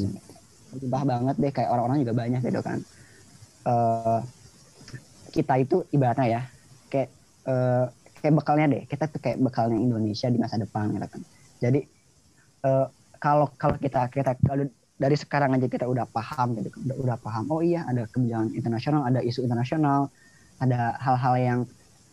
[0.69, 2.79] melimpah banget deh kayak orang-orang juga banyak gitu kan.
[3.67, 4.21] Eh,
[5.35, 6.41] kita itu ibaratnya ya
[6.93, 7.09] kayak
[7.51, 7.85] eh,
[8.23, 8.83] kayak bekalnya deh.
[8.87, 11.23] Kita tuh kayak bekalnya Indonesia di masa depan gitu kan.
[11.59, 11.81] Jadi
[12.65, 12.87] eh,
[13.19, 14.65] kalau kalau kita kita kalau
[14.99, 19.07] dari sekarang aja kita udah paham gitu udah, udah paham oh iya ada kebijakan internasional
[19.07, 20.11] ada isu internasional
[20.59, 21.61] ada hal-hal yang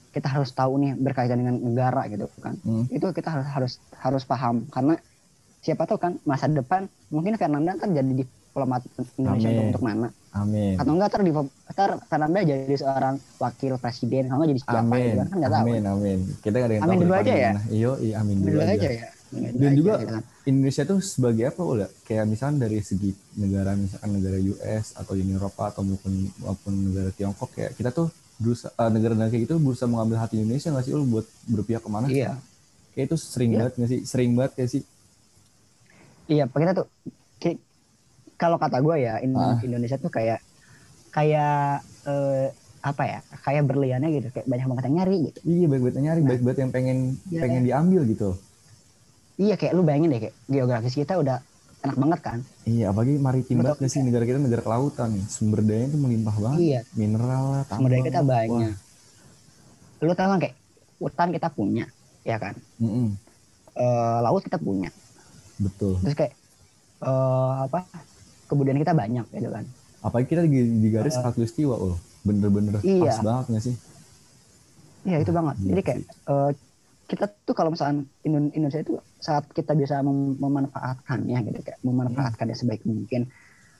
[0.09, 2.85] kita harus tahu nih berkaitan dengan negara gitu kan Hmm.
[2.87, 4.95] itu kita harus harus harus paham karena
[5.59, 8.85] siapa tahu kan masa depan mungkin Fernanda kan jadi diplomat
[9.17, 9.65] Indonesia Amin.
[9.65, 10.77] untuk, mana Amin.
[10.77, 11.33] atau enggak ntar di
[11.73, 15.01] ntar Fernanda jadi seorang wakil presiden kalau enggak jadi siapa Amin.
[15.01, 15.83] gitu kan kan nggak tahu Amin.
[15.83, 16.19] Amin.
[16.39, 17.51] Kita gak ada yang Amin tahu dulu depannya aja ya?
[17.67, 18.73] Iyo, iya amin dulu dulu aja.
[18.77, 20.15] aja ya Dan juga gitu.
[20.45, 25.33] Indonesia tuh sebagai apa udah kayak misalnya dari segi negara misalkan negara US atau Uni
[25.33, 28.07] Eropa atau maupun maupun negara Tiongkok kayak kita tuh
[28.37, 31.89] berusaha eh, negara-negara kayak gitu berusaha mengambil hati Indonesia nggak sih Ul buat berpihak ke
[31.89, 32.07] mana?
[32.07, 32.37] iya
[32.93, 33.57] Kayak itu sering Iya.
[33.59, 33.99] banget nggak sih?
[34.03, 34.81] Sering banget kayak sih.
[36.25, 36.87] iya kita tuh
[38.35, 39.55] kalau kata gue ya In- Ah.
[39.59, 40.39] Indonesia tuh kayak
[41.11, 42.47] kayak eh,
[42.85, 46.27] apa ya kayak berliannya gitu kayak banyak banget yang nyari gitu Iya baik-baik nyari, Nah.
[46.29, 46.97] baik-baik yang pengen
[47.31, 48.29] Iya, pengen diambil gitu.
[49.35, 51.37] Iya kayak lu bayangin deh kayak geografis kita udah
[51.81, 55.25] enak banget kan Iya, apalagi maritim banget nggak sih negara kita negara kelautan nih.
[55.29, 56.57] Sumber dayanya tuh melimpah banget.
[56.59, 58.73] iya Mineral lah, sumber daya kita banyak
[59.97, 60.55] lu tahu kan kayak
[60.95, 61.85] hutan kita punya
[62.21, 63.09] ya kan Wah, mm-mm,
[63.75, 64.87] Eh, laut kita punya
[65.57, 65.99] betul.
[65.99, 66.33] terus kayak
[67.01, 67.83] eh, apa
[68.45, 69.65] kemudian kita banyak gitu kan
[69.99, 71.97] Apalagi kita di, di garis khatulistiwa, ul.
[72.21, 73.09] Bener-bener Iya.
[73.09, 73.75] pas banget nggak sih?
[75.01, 75.55] Iya itu banget.
[75.57, 76.49] Gila Jadi kayak eh,
[77.11, 78.93] kita tuh kalau misalkan Indo- Indonesia itu
[79.27, 83.21] saat kita bisa mem- memanfaatkannya gitu kayak memanfaatkannya sebaik mungkin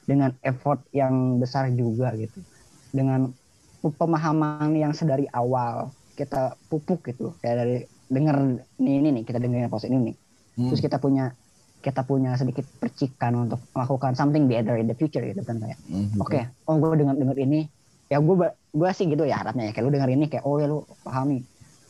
[0.09, 2.39] dengan effort yang besar juga gitu.
[2.93, 3.33] Dengan
[3.85, 7.75] pemahaman yang sedari awal kita pupuk gitu kayak dari
[8.09, 8.35] dengar
[8.81, 10.15] nih ini nih kita dengerin post ini nih.
[10.57, 10.67] Hmm.
[10.71, 11.23] Terus kita punya
[11.85, 16.17] kita punya sedikit percikan untuk melakukan something better in the future gitu kan kayak Mm,
[16.17, 17.59] oke oh gue denger denger ini
[18.09, 18.35] ya gue
[18.73, 21.45] gue sih gitu ya harapnya ya kayak lu denger ini kayak oh ya lu pahami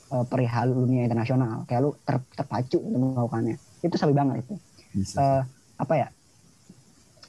[0.07, 4.55] eh, perihal dunia internasional kayak lu ter, terpacu untuk melakukannya itu sabi banget itu
[4.93, 5.17] Bisa.
[5.17, 5.41] Eh,
[5.75, 6.07] apa ya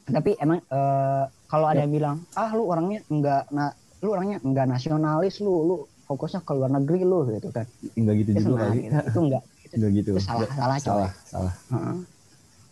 [0.07, 4.67] tapi emang eh, kalau ada yang bilang ah lu orangnya enggak nah lu orangnya enggak
[4.67, 8.79] nasionalis lu lu fokusnya ke luar negeri lu gitu kan Enggak gitu itu juga kali.
[8.81, 8.95] gitu.
[9.03, 10.11] itu enggak itu, Enggak gitu.
[10.13, 11.55] itu salah salah salah, salah.
[11.69, 11.97] Heeh.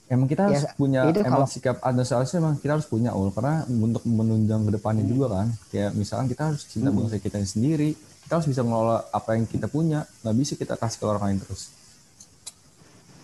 [0.04, 3.32] Emang kita harus Ya, punya itu emang kalau- sikap nasionalis emang kita harus punya ul
[3.32, 5.10] karena untuk menunjang ke depannya Hmm.
[5.10, 5.48] juga kan.
[5.66, 6.98] Kayak misalkan kita harus cinta Hmm.
[7.00, 7.96] bangsa kita sendiri.
[8.24, 10.08] Kita harus bisa mengelola apa yang kita punya.
[10.24, 11.62] Nggak bisa kita kasih ke orang lain terus.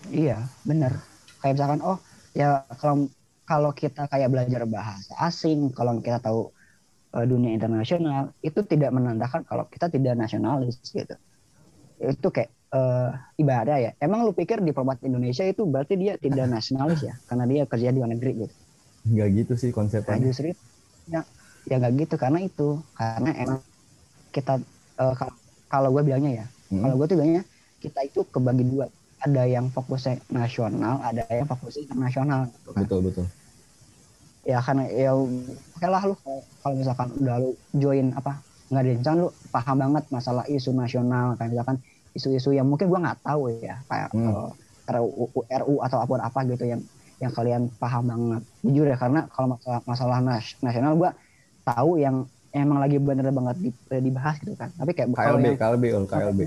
[0.09, 0.37] Iya,
[0.67, 0.93] bener.
[1.41, 1.97] Kayak misalkan, oh
[2.33, 2.95] ya kalau
[3.45, 6.53] kalau kita kayak belajar bahasa asing, kalau kita tahu
[7.17, 11.15] eh, dunia internasional, itu tidak menandakan kalau kita tidak nasionalis gitu.
[12.01, 13.09] Itu kayak eh,
[13.43, 13.91] ibadah ya.
[14.01, 17.15] Emang lu pikir diplomat Indonesia itu berarti dia tidak nasionalis ya?
[17.27, 18.55] Karena dia kerja di luar negeri gitu.
[19.09, 19.71] Nggak gitu sih
[20.07, 20.17] Nah, konsepnya.
[20.21, 20.61] justru itu,
[21.11, 21.21] ya
[21.69, 23.59] ya nggak gitu karena itu karena emang
[24.35, 24.53] kita
[25.01, 25.13] eh,
[25.67, 26.81] kalau- gue bilangnya ya Hmm.
[26.81, 27.43] kalau gue tuh bilangnya
[27.77, 28.85] kita itu kebagi dua
[29.19, 32.81] ada yang fokusnya nasional ada yang fokusnya internasional gitu kan.
[32.81, 33.25] Betul betul.
[34.41, 39.29] ya karena ya oke lah lu kalau- misalkan udah lu join apa nggak misalkan lu
[39.47, 41.77] paham banget masalah isu nasional kayak misalkan
[42.11, 44.25] isu-isu yang mungkin gua nggak tahu ya kayak Hmm.
[44.27, 44.49] eh,
[44.91, 46.81] RUU, RU atau apa apa gitu yang
[47.21, 51.13] yang kalian paham banget jujur ya karena kalau masalah, masalah nas- nasional gua
[51.63, 55.83] tahu yang emang lagi bener banget di- dibahas gitu kan tapi kayak KLB, yang KLB,
[55.97, 56.39] ul, KLB.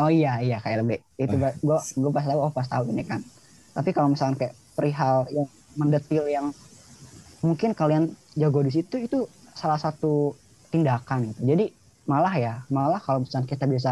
[0.00, 0.90] Oh iya iya KLB
[1.22, 1.34] itu
[1.66, 3.20] gua gua pas tahu oh pas tahu ini kan.
[3.76, 5.46] Tapi kalau misalnya kayak perihal yang
[5.80, 6.46] mendetil yang
[7.46, 8.04] mungkin kalian
[8.40, 9.16] jago di situ itu
[9.60, 10.34] salah satu
[10.72, 11.40] tindakan gitu.
[11.50, 11.64] Jadi
[12.10, 13.90] malah ya malah kalau misalnya kita bisa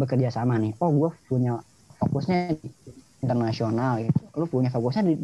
[0.00, 0.72] bekerja sama nih.
[0.82, 1.52] Oh gue punya
[2.00, 2.68] fokusnya di
[3.24, 4.20] internasional gitu.
[4.40, 5.14] Lu punya fokusnya di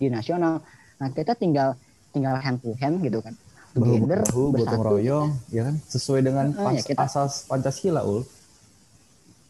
[0.00, 0.54] di nasional.
[1.00, 1.78] Nah kita tinggal
[2.10, 3.34] tinggal hand to hand gitu kan.
[3.76, 4.88] Together Bahu, gotong bersatu.
[4.96, 5.74] royong, ya kan?
[5.86, 8.24] Sesuai dengan Ah, ya, pas- kita- asas Pancasila, ul.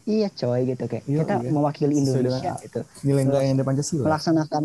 [0.09, 1.51] Iya coy gitu kayak Iya, kita iya.
[1.53, 2.81] mewakili Indonesia gitu.
[3.05, 4.05] Nilai-nilai yang ada Pancasila.
[4.09, 4.63] melaksanakan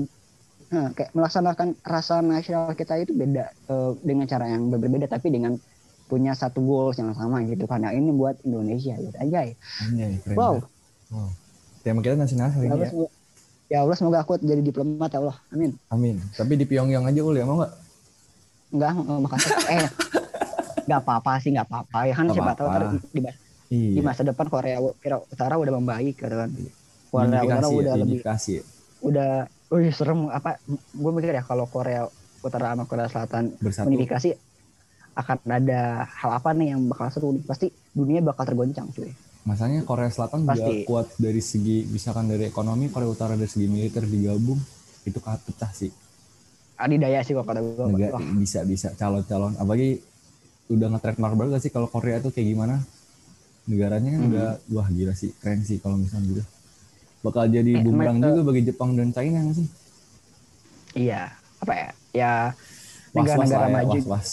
[0.74, 5.60] nah, kayak melaksanakan rasa nasional kita itu beda eh, dengan cara yang berbeda tapi dengan
[6.08, 9.56] punya satu goals yang sama gitu karena ini buat Indonesia gitu aja ya.
[10.34, 10.64] Wow.
[11.12, 11.30] Wow.
[11.84, 12.92] Tema kita nasionalis hari Ya ini ya.
[13.68, 15.38] ya Allah semoga aku jadi diplomat ya Allah.
[15.52, 15.76] Amin.
[15.92, 16.24] Amin.
[16.32, 17.74] Tapi di Pyongyang aja ul ya mau nggak?
[18.74, 19.52] Enggak, makasih.
[19.70, 19.88] eh
[20.84, 22.68] nggak apa-apa sih nggak apa-apa ya kan siapa tahu
[23.14, 23.22] di, di
[23.74, 24.02] Iya.
[24.04, 26.50] masa depan Korea, Korea Utara udah membaik gitu kan.
[27.10, 28.62] Korea Utara Unifikasi ya, udah lebih ya.
[29.02, 29.32] udah
[29.74, 30.62] Wih serem apa
[30.94, 32.06] gue mikir ya kalau Korea
[32.42, 33.90] Utara sama Korea Selatan Bersatu.
[33.90, 34.30] unifikasi
[35.14, 39.10] akan ada hal apa nih yang bakal seru nih pasti dunia bakal tergoncang cuy
[39.44, 40.86] Masanya Korea Selatan juga Pasti.
[40.86, 44.56] kuat dari segi misalkan dari ekonomi, Korea Utara dari segi militer digabung
[45.04, 45.92] itu pecah sih.
[46.84, 48.92] Adidaya sih kalau kata gue Negara bisa bisa.
[48.94, 49.56] Calon-calon.
[49.56, 50.04] Apalagi
[50.68, 52.76] udah nge-trademark banget gak sih kalau Korea tuh kayak gimana?
[53.64, 54.30] Negaranya kan Hmm.
[54.30, 55.32] udah wah gila sih.
[55.34, 56.44] Keren sih kalau misalnya gitu.
[57.22, 59.68] Bakal jadi Eh, bumerang juga bagi Jepang dan China nggak sih?
[60.94, 61.90] Iya, apa ya?
[62.12, 62.32] Ya
[63.12, 63.98] negara-negara ya, maju.
[63.98, 64.30] was was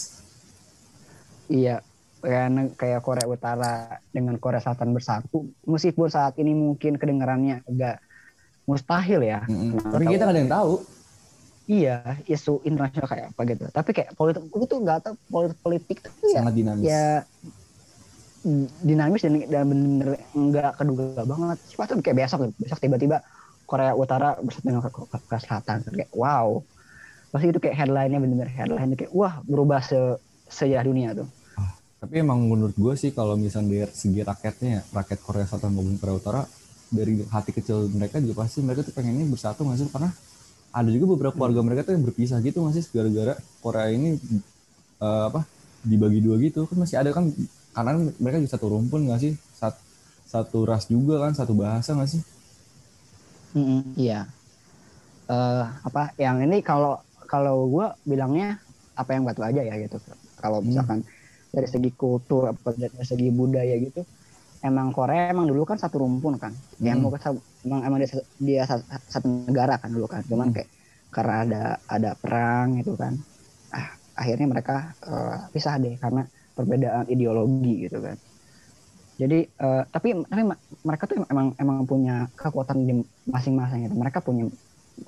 [1.47, 1.83] Iya,
[2.21, 3.73] karena kayak Korea Utara
[4.09, 7.99] dengan Korea Selatan bersatu, meskipun saat ini mungkin kedengarannya agak
[8.65, 9.43] mustahil ya.
[9.43, 10.13] Nggak tapi tahu.
[10.13, 10.73] kita nggak ada yang tahu
[11.71, 13.65] Iya, isu internasional kayak apa gitu.
[13.71, 17.23] Tapi kayak politik, gue tuh nggak tahu politik politik tuh ya, sangat dinamis ya
[18.81, 21.59] dinamis dan dan bener nggak keduga banget.
[21.71, 23.23] Siapa tuh kayak besok, besok tiba-tiba
[23.71, 26.59] Korea Utara bersatu dengan Korea Selatan, kayak wow.
[27.31, 30.19] Pasti itu kayak headline-nya bener-bener headline kayak wah berubah se
[30.51, 31.29] sejarah dunia tuh.
[32.01, 36.17] Tapi emang menurut gue sih kalau misalnya dari segi rakyatnya, rakyat Korea Selatan maupun Korea
[36.17, 36.43] Utara,
[36.91, 39.87] dari hati kecil mereka juga pasti mereka tuh pengennya bersatu nggak sih?
[39.93, 40.11] Karena
[40.79, 42.85] ada juga beberapa keluarga mereka tuh yang berpisah gitu nggak sih?
[42.95, 44.09] Gara-gara Korea ini
[45.05, 45.41] eh, apa
[45.85, 47.25] dibagi dua gitu kan masih ada kan
[47.77, 49.33] karena mereka juga satu rumpun nggak sih?
[49.55, 49.75] Sat,
[50.27, 52.23] satu ras juga kan, satu bahasa nggak sih?
[53.55, 54.31] Mm-mm, iya.
[55.31, 56.91] Eh apa yang ini kalau
[57.33, 58.45] kalau gue bilangnya
[59.01, 59.97] apa yang batu aja ya gitu.
[60.41, 60.63] Kalau Hmm.
[60.69, 60.99] misalkan
[61.55, 64.01] dari segi kultur apa dari segi budaya gitu,
[64.69, 66.53] emang Korea emang dulu kan satu rumpun kan.
[66.87, 67.03] Yang Hmm.
[67.03, 67.21] mau ke
[67.66, 68.62] emang emang dia, satu- dia
[69.14, 70.23] satu, negara kan dulu kan.
[70.31, 70.55] Cuman Hmm.
[70.57, 70.68] kayak
[71.14, 71.57] karena ada
[71.94, 73.14] ada perang gitu kan.
[73.77, 73.88] Ah
[74.20, 74.73] akhirnya mereka
[75.09, 76.20] eh, pisah deh karena
[76.57, 78.16] perbedaan ideologi gitu kan.
[79.20, 80.42] Jadi eh, tapi tapi
[80.88, 82.92] mereka tuh emang emang punya kekuatan di
[83.29, 83.94] masing-masing gitu.
[84.03, 84.44] Mereka punya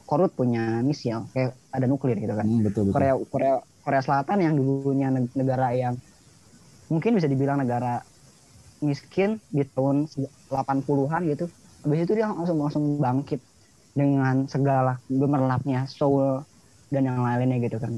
[0.09, 2.47] Korut punya misil kayak ada nuklir gitu kan.
[2.49, 2.95] Hmm, betul betul.
[2.97, 5.95] Korea Korea Korea Selatan yang dulunya neg- negara yang
[6.93, 8.01] mungkin bisa dibilang negara
[8.85, 10.09] miskin di tahun
[10.51, 11.47] 80-an gitu.
[11.83, 13.41] Habis itu dia langsung langsung bangkit
[13.93, 16.43] dengan segala gemerlapnya Seoul
[16.93, 17.93] dan yang lainnya gitu kan.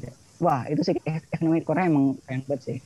[0.45, 2.79] Wah, itu sih ek- ekonomi Korea emang keren banget sih.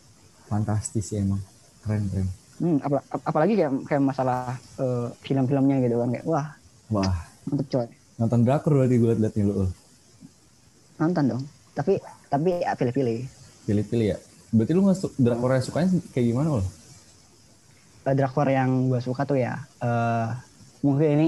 [0.48, 1.40] Fantastis sih emang,
[1.84, 2.28] keren keren.
[2.58, 6.46] Hmm, ap- apalagi kayak kayak masalah eh, film-filmnya gitu kan kayak wah
[6.90, 7.14] Wah,
[7.46, 9.68] mantep coy nonton drakor berarti gue liat nih lu.
[10.98, 11.44] Nonton dong
[11.78, 11.94] tapi
[12.26, 13.18] tapi ya pilih-pilih
[13.68, 14.18] Pilih-pilih ya.
[14.50, 16.66] Berarti lu nggak drakor yang sukanya kayak gimana loh?
[18.08, 19.52] Eh, drakor yang gue suka tuh ya
[19.84, 20.28] eh
[20.84, 21.26] mungkin ini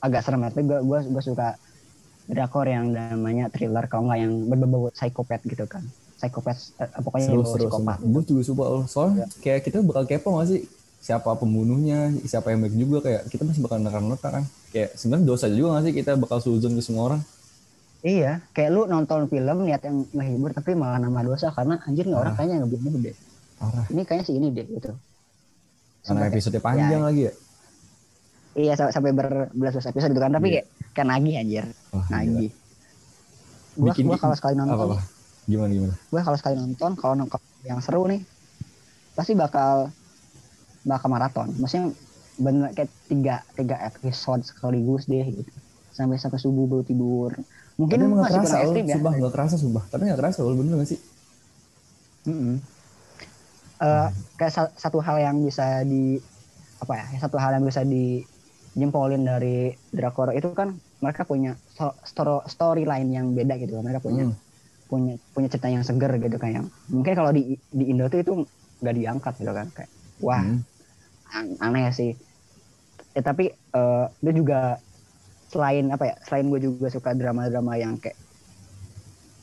[0.00, 1.56] agak serem ya, tapi gue gue gue suka
[2.26, 5.82] drakor yang namanya thriller kalau nggak yang berbau psikopat gitu kan.
[6.16, 10.40] Psikopat eh, pokoknya seru seru psikopat gue juga suka loh soalnya kayak kita bakal kepo
[10.40, 10.62] gak sih?
[10.96, 12.10] Siapa pembunuhnya?
[12.24, 12.98] Siapa yang baik juga?
[13.04, 14.44] Kayak kita masih bakal nerka-nerka kan?
[14.74, 17.22] Kayak sebenarnya dosa juga gak sih kita bakal suzon ke semua orang?
[18.02, 22.16] Iya kayak lu nonton film niat yang menghibur tapi malah nama dosa karena anjir nih
[22.16, 23.16] orang kayaknya ngebunuh deh.
[23.60, 23.86] Parah.
[23.88, 24.90] Ini kayaknya sih ini deh gitu.
[26.02, 27.32] Karena Sampai- episode panjang ya, lagi ya
[28.56, 30.32] iya sampai, sampai berbelas episode gitu kan.
[30.32, 30.54] Tapi Iya.
[30.56, 31.64] kayak kan nagih anjir.
[31.92, 32.08] Gila.
[32.10, 32.50] nagih.
[33.76, 34.98] Gua Bikin- gua kalau sekali nonton apa apa?
[35.46, 35.94] Gimana gimana?
[35.94, 38.18] gue kalau sekali nonton kalau nonton yang seru nih
[39.12, 39.92] pasti bakal
[40.82, 41.54] bakal maraton.
[41.54, 41.94] Maksudnya
[42.36, 45.52] bener kayak tiga tiga episode sekaligus deh gitu.
[45.92, 47.30] Sampai sampai subuh baru tidur.
[47.76, 48.94] Mungkin tapi masih kerasa ekstrim ya.
[48.96, 49.84] sumpah gak kerasa sumpah.
[49.86, 51.00] Tapi gak kerasa loh bener gak sih?
[52.26, 52.56] Mm-mm.
[53.76, 56.16] Eh, kayak sa- satu hal yang bisa di
[56.76, 57.84] apa ya satu hal yang bisa
[58.76, 59.48] dijempolin dari
[59.96, 60.68] drakor itu kan
[61.04, 61.50] mereka punya
[62.52, 64.36] storyline yang beda gitu mereka punya Hmm.
[64.90, 67.42] punya punya cerita yang seger gitu kan yang mungkin kalau di
[67.78, 68.32] di Indo tuh itu
[68.82, 69.90] nggak diangkat gitu kan kayak
[70.26, 70.60] wah Hmm.
[71.36, 72.10] an- aneh sih
[73.16, 73.44] ya tapi
[73.76, 74.54] eh dia juga
[75.52, 78.18] selain apa ya selain gue juga suka drama-drama yang kayak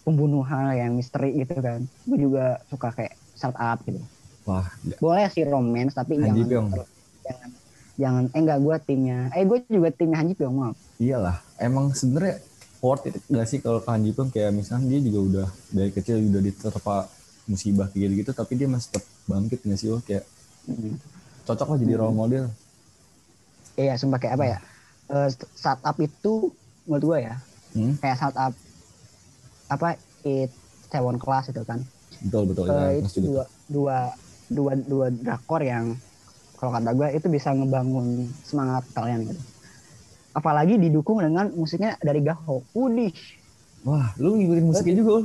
[0.05, 2.41] pembunuhan yang misteri gitu kan gue juga
[2.71, 3.99] suka kayak startup gitu
[4.45, 4.69] wah
[5.01, 6.69] boleh sih romance tapi Han Ji jangan Pyong.
[6.71, 6.91] ter-
[7.25, 7.49] jangan
[7.93, 9.29] jangan eh enggak gue timnya.
[9.37, 12.39] Eh gue juga timnya Han Ji Pyong maaf iyalah emang sebenarnya
[12.83, 16.19] worth it gak sih kalau Kan Ji Pyong kayak misalnya dia juga udah dari kecil
[16.19, 16.97] udah diterpa
[17.43, 19.99] musibah kayak gitu, tapi dia masih tetap bangkit gak sih Ul?
[19.99, 20.23] kayak
[21.43, 22.45] cocok lah jadi role model.
[23.75, 24.57] Iya sumpah kayak apa ya?
[25.11, 25.29] Eh,
[25.59, 26.55] startup itu
[26.87, 27.35] menurut gue ya
[27.73, 28.53] Hmm, kayak startup
[29.65, 30.53] apa it
[30.93, 31.81] Taiwan Class itu kan.
[32.21, 32.69] Betul betul.
[32.69, 33.97] Eh, ya, itu dua dua
[34.47, 35.97] dua dua drakor yang
[36.63, 38.07] kalau kata gue itu bisa ngebangun
[38.41, 39.41] semangat kalian gitu
[40.31, 43.11] apalagi didukung dengan musiknya dari Gaho Udih
[43.83, 45.23] Wah, lu ngikutin musiknya juga, Ul?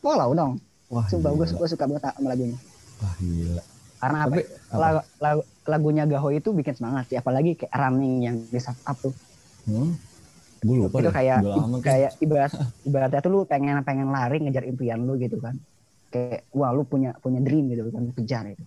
[0.00, 0.52] Wow dong
[0.88, 2.56] Wah, sumpah gue gue suka banget sama lagunya
[2.96, 3.62] Wah, gila.
[4.00, 4.78] karena apa, Tapi, apa?
[4.80, 9.12] Lagu, lagu- lagunya Gaho itu bikin semangat sih apalagi kayak running yang di startup tuh
[9.68, 9.92] Hmm?
[10.64, 11.12] Gue lupa itu deh.
[11.12, 11.84] kayak lama kan.
[11.84, 12.52] kayak ibarat
[12.88, 15.60] ibaratnya tuh lu pengen pengen lari ngejar impian lu gitu kan
[16.08, 18.64] kayak wah lu punya punya dream gitu kan kejar itu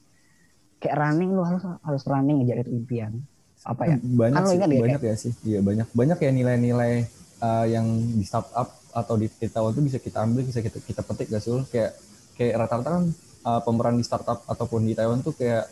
[0.84, 3.24] kayak running lu harus harus running ngejar itu impian
[3.64, 5.32] apa ya banyak Kan sih, ingat ya, banyak ya sih.
[5.48, 5.88] Iya, banyak.
[5.96, 6.94] Banyak ya nilai-nilai
[7.40, 7.88] uh, yang
[8.20, 11.56] di startup atau di kita itu bisa kita ambil, bisa kita kita petik gak sih,
[11.56, 11.64] Ul?
[11.72, 11.96] Kayak
[12.36, 13.06] kayak rata-rata kan
[13.48, 15.72] uh, pemeran di startup ataupun di Taiwan tuh kayak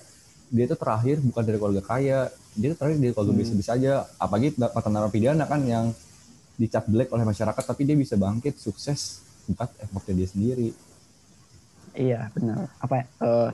[0.52, 2.20] dia tuh terakhir bukan dari keluarga kaya
[2.56, 3.40] dia tuh terakhir dari keluarga Hmm.
[3.44, 5.86] biasa-biasa aja apalagi mantan narapidana kan yang
[6.56, 10.70] dicap jelek oleh masyarakat tapi dia bisa bangkit sukses berkat effortnya dia sendiri
[11.92, 12.72] Iya benar.
[12.80, 13.50] Apa ya, eh,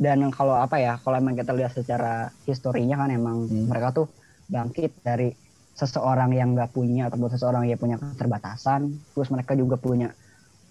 [0.00, 3.68] dan kalau apa ya kalau emang kita lihat secara historinya kan emang Hmm.
[3.68, 4.06] mereka tuh
[4.48, 5.28] bangkit dari
[5.76, 8.80] seseorang yang nggak punya ataupun seseorang yang punya keterbatasan
[9.14, 10.08] terus mereka juga punya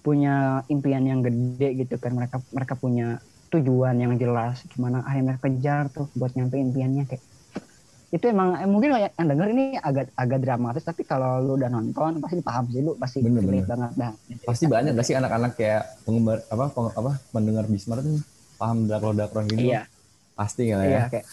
[0.01, 5.43] punya impian yang gede gitu kan mereka mereka punya tujuan yang jelas gimana akhirnya mereka
[5.49, 7.23] kejar tuh buat nyampe impiannya kayak
[8.09, 11.69] itu emang eh, mungkin kayak yang denger ini agak agak dramatis tapi kalau lu udah
[11.69, 13.65] nonton pasti paham sih lu pasti Bener, bener.
[13.69, 14.11] banget dah
[14.45, 18.17] pasti banyak gak sih anak-anak kayak penggemar apa peng- apa mendengar Bismar tuh
[18.59, 19.87] paham drakor-drakor gitu iya
[20.35, 21.25] pasti ya Iya kayak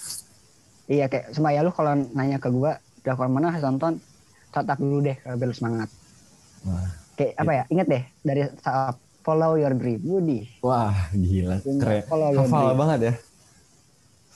[0.87, 3.99] iya kayak cuma ya lu kalau nanya ke gua drakor mana harus nonton
[4.49, 5.91] tatap dulu deh kalau biar semangat.
[6.63, 6.89] Wah.
[7.15, 7.65] Kayak apa ya?
[7.69, 10.01] Ingat deh dari saat follow your dream.
[10.01, 10.47] Wudi.
[10.61, 12.79] wah gila keren Follow your hafal dream.
[12.79, 13.15] banget ya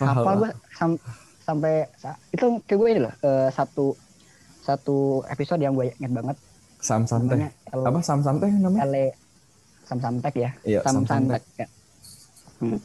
[0.00, 1.03] Hafal gua sam-
[1.40, 3.94] sampai sa- itu kayak gue ini loh eh, satu
[4.61, 6.37] satu episode yang gue inget banget
[6.79, 8.94] Sam L- apa Sam teh namanya L
[9.85, 10.50] Sam Samtek ya.
[10.62, 11.66] iya Sam Sam Samtek ya.
[12.60, 12.78] Hmm.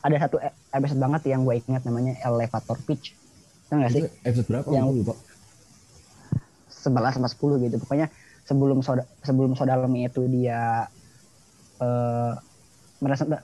[0.00, 3.14] Ada satu e- episode banget yang gue ingat namanya Elevator Pitch.
[3.66, 4.02] Tahu nggak sih?
[4.02, 5.14] Itu episode berapa Yang- lupa
[6.68, 7.76] 11 sama 10 gitu.
[7.78, 8.06] Pokoknya
[8.42, 10.90] sebelum soda sebelum Sodalemi itu dia
[11.78, 12.32] eh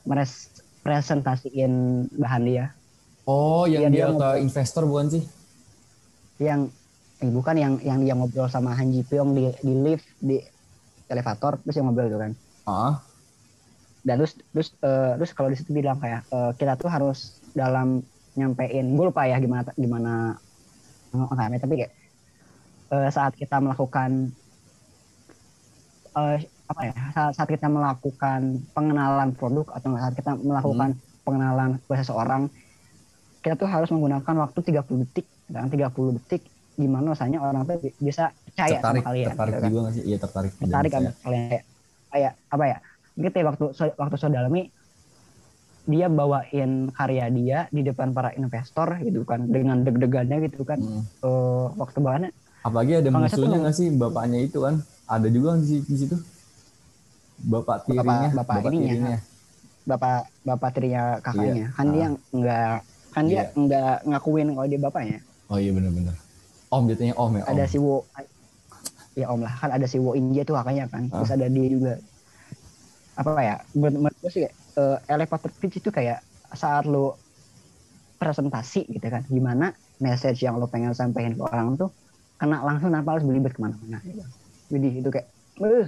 [0.04, 1.72] meres- presentasiin
[2.12, 2.64] bahan dia
[3.24, 4.36] oh yang Iya, dia dia ke ngobrol.
[4.40, 5.22] investor bukan sih
[6.38, 6.60] yang
[7.18, 10.38] eh bukan yang yang dia ngobrol sama Han Ji Pyong di di lift di
[11.06, 12.32] elevator terus yang ngobrol tuh kan.
[12.64, 12.94] ah
[14.08, 17.18] Dan terus terus eh, terus kalau di situ bilang kayak eh, kita tuh harus
[17.60, 17.86] dalam
[18.38, 20.10] nyampein gue lupa ya gimana gimana
[21.12, 21.92] ngomongnya tapi kayak
[22.92, 24.10] eh, saat kita melakukan
[26.16, 26.34] eh,
[26.70, 28.40] apa ya saat, saat kita melakukan
[28.76, 30.90] pengenalan produk atau saat kita melakukan
[31.24, 32.42] pengenalan ke seseorang
[33.42, 36.42] kita tuh harus menggunakan waktu 30 detik dan 30 detik
[36.78, 39.72] gimana rasanya orang tuh bi- bisa percaya tertarik sama kalian tertarik gitu kan.
[39.72, 41.22] juga nggak sih iya tertarik tertarik sama percaya.
[41.24, 41.64] kalian kayak
[42.12, 42.76] kayak apa ya
[43.18, 43.64] gitu ya waktu
[43.98, 44.70] waktu Sodalemi
[45.88, 50.78] dia bawain karya dia di depan para investor gitu kan dengan deg-degannya gitu kan.
[50.78, 51.02] Hmm.
[51.24, 53.88] Eh, waktu bahannya apalagi ada musuhnya nggak sih?
[53.96, 54.84] Bapaknya itu kan.
[55.08, 56.16] Ada juga kan di, di situ.
[57.48, 58.28] Bapak tirinya.
[58.36, 58.92] bapak ininya.
[58.92, 59.18] tirinya.
[59.88, 61.66] Bapak bapak tirinya kakaknya.
[61.72, 62.74] Kan dia nggak
[63.08, 63.44] kan dia Iya.
[63.56, 65.18] nggak ngakuin kalau dia bapaknya.
[65.48, 66.16] Oh iya benar-benar
[66.68, 67.50] om jatuhnya om ya om.
[67.56, 68.04] ada si Wo.
[69.16, 69.54] Ya om lah.
[69.56, 71.08] Kan ada si Wo Inje tuh kakaknya kan.
[71.08, 71.24] Ah.
[71.24, 71.92] terus ada dia juga
[73.18, 76.22] apa ya menurut menurut gue sih eh, elevator pitch itu kayak
[76.54, 77.18] saat lo
[78.18, 81.90] presentasi gitu kan gimana message yang lo pengen sampaikan ke orang tuh
[82.38, 83.98] kena langsung tanpa harus belibet ke mana-mana.
[84.06, 84.22] Gitu.
[84.70, 85.26] jadi itu kayak
[85.58, 85.86] uh,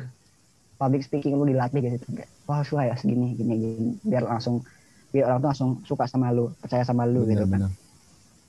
[0.83, 3.91] public speaking lo dilatih gitu kayak wah susah ya segini gini gini.
[4.03, 4.67] Biar langsung
[5.15, 7.71] biar orang tuh langsung suka sama lu percaya sama lu gitu kan.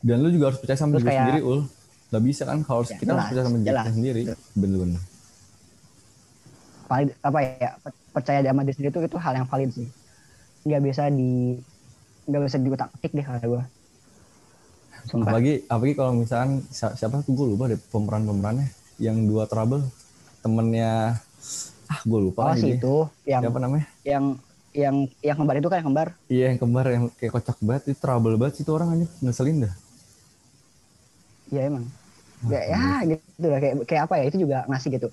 [0.01, 1.69] Dan lu juga harus percaya sama diri sendiri ul.
[2.09, 4.21] Nggak bisa kan kalau Ya, kita harus jelas, percaya sama diri sendiri.
[4.57, 5.10] Bener-bener
[6.91, 9.87] valid apa ya per- percaya sama diri sendiri itu itu hal yang valid sih.
[10.67, 11.23] Nggak bisa di
[12.27, 13.63] nggak bisa diutak atik deh kalau gue
[15.11, 15.37] sumpah.
[15.37, 19.85] Apalagi apalagi kalau misalkan si- siapa tuh gue lupa deh pemeran pemerannya yang dua trouble
[20.41, 21.13] temennya
[21.93, 22.87] ah gue lupa oh sih itu
[23.31, 23.87] yang siapa namanya?
[24.09, 24.25] yang
[24.81, 24.95] yang
[25.27, 26.09] yang kembar itu kan yang kembar?
[26.33, 29.57] Iya yang kembar yang kayak kocak banget itu trouble banget sih itu orang aja ngeselin
[29.69, 29.73] dah.
[31.53, 31.85] Ya emang.
[32.53, 32.77] Ya, ya
[33.11, 35.07] gitu lah kayak kayak apa ya itu juga ngasih gitu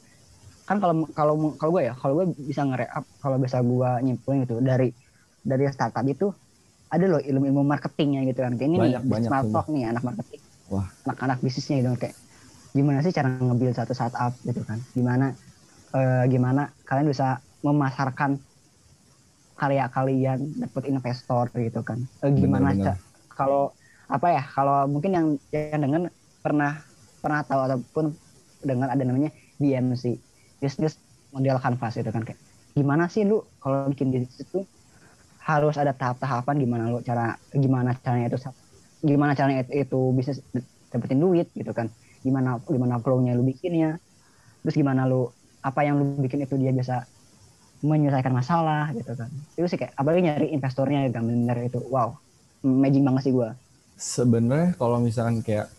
[0.69, 4.55] kan kalau kalau kalau gue ya kalau gue bisa nge-up kalau bisa gue nyimpulin gitu
[4.71, 4.87] dari
[5.51, 6.25] dari startup itu
[6.95, 10.03] ada loh ilmu-ilmu marketingnya gitu kan kayak ini Banyak, nih banyak, smart talk nih anak
[10.09, 10.89] marketing Wah.
[11.07, 12.17] anak-anak bisnisnya gitu kayak
[12.77, 15.25] gimana sih cara nge-build satu startup gitu kan gimana
[15.97, 17.27] eh, gimana kalian bisa
[17.67, 18.33] memasarkan
[19.59, 22.99] karya kalian dapat investor gitu kan Eh, gimana ca-
[23.39, 23.59] kalau
[24.15, 26.03] apa ya kalau mungkin yang yang dengan
[26.45, 26.71] pernah
[27.23, 28.05] pernah tahu ataupun
[28.69, 30.05] dengar ada namanya BMC
[30.59, 30.99] bisnis
[31.31, 32.39] model canvas gitu kan kayak
[32.75, 34.63] gimana sih lu kalau bikin bisnis itu
[35.43, 38.39] harus ada tahap-tahapan gimana lu cara gimana caranya itu
[39.01, 40.39] gimana caranya itu, itu bisnis
[40.91, 41.89] dapetin duit gitu kan.
[42.21, 43.97] Gimana gimana flow-nya lu bikinnya
[44.67, 45.31] terus gimana lu
[45.63, 47.07] apa yang lu bikin itu dia bisa
[47.81, 49.31] menyelesaikan masalah gitu kan.
[49.55, 52.19] Itu sih kayak apalagi nyari investornya kan bener itu wow
[52.67, 53.55] amazing banget sih gua.
[53.99, 55.71] Sebenarnya kalau misalkan kayak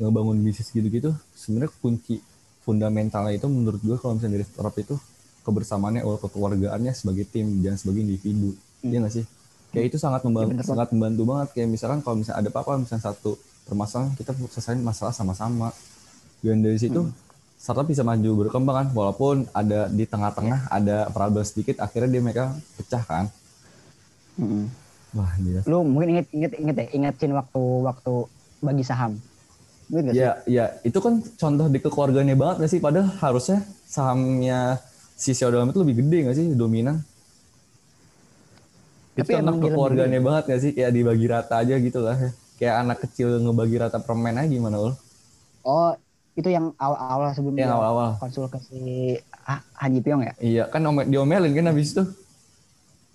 [0.00, 2.22] ngebangun bisnis gitu-gitu sebenarnya kunci
[2.68, 4.94] fundamentalnya itu menurut gue kalau misalnya dari startup itu
[5.40, 8.92] kebersamaannya atau kekeluargaannya sebagai tim jangan sebagai individu Hmm.
[8.92, 9.24] Iya nggak sih
[9.68, 10.68] kayak itu sangat membantu banget.
[10.68, 15.10] sangat membantu banget kayak misalkan kalau misalnya ada apa-apa misalnya satu permasalahan kita selesaiin masalah
[15.10, 15.72] sama-sama
[16.38, 17.12] dan dari situ Hmm.
[17.56, 22.44] startup bisa maju berkembang kan walaupun ada di tengah-tengah ada problem sedikit akhirnya dia mereka
[22.76, 23.26] pecah kan
[24.36, 24.70] Mm-mm.
[25.12, 28.14] wah gila Lu mungkin inget inget inget ya, ingetin waktu waktu
[28.60, 29.18] bagi saham.
[29.88, 30.28] Gak sih?
[30.28, 32.80] ya ya itu kan contoh di kekeluargaannya banget gak sih?
[32.80, 34.80] Padahal harusnya sahamnya
[35.18, 36.96] si CEO dalam itu lebih gede gak sih dominan?
[39.18, 40.70] Itu Tapi dia lebih kekeluargaannya banget gak sih?
[40.76, 42.30] Kayak dibagi rata aja gitu lah ya.
[42.58, 44.92] kayak anak kecil ngebagi rata permen aja gimana lo
[45.66, 45.86] Oh,
[46.38, 48.12] itu yang awal-awal sebelum yang dia awal-awal.
[48.18, 48.74] Konsul ke si
[49.50, 50.32] Ah- Haji Pyong ya?
[50.48, 52.02] iya kan ome- diomelin kan habis itu.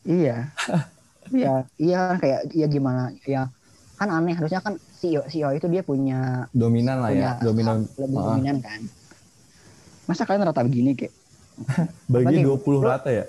[0.09, 0.31] Iya.
[1.35, 1.47] Iya,
[1.83, 3.01] iya kayak iya gimana?
[3.33, 3.39] Ya
[3.99, 4.33] kan aneh.
[4.37, 8.25] Harusnya kan CEO CEO itu dia punya dominan lah ya punya dominan saham lebih Ah.
[8.31, 8.81] dominan kan.
[10.03, 11.11] Masa kalian rata begini kayak
[12.07, 13.25] bagi 20 lu- rata ya?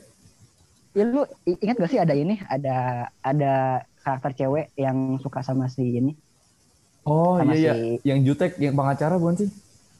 [0.94, 2.38] Ya lu ingat gak sih ada ini?
[2.46, 2.76] Ada
[3.20, 3.52] ada
[4.00, 6.14] karakter cewek yang suka sama si ini?
[7.02, 7.72] Oh sama iya iya.
[7.74, 9.50] si- yang jutek yang pengacara bukan sih?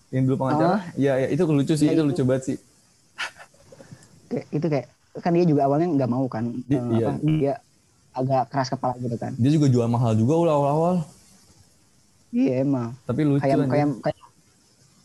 [0.09, 0.41] Yang dulu Oh.
[0.47, 1.29] pengacara iya iya.
[1.29, 2.09] Itu lucu sih Iya, itu itu.
[2.14, 2.57] lucu banget sih.
[4.31, 4.87] Kayak itu kayak
[5.18, 7.09] kan dia juga awalnya nggak mau kan Di- eh, iya.
[7.22, 7.55] dia
[8.14, 9.35] agak keras kepala gitu kan.
[9.35, 11.03] Dia juga jual mahal juga awal-awal
[12.35, 12.99] iya emang.
[13.07, 14.24] Tapi lucu kayak kayak kayak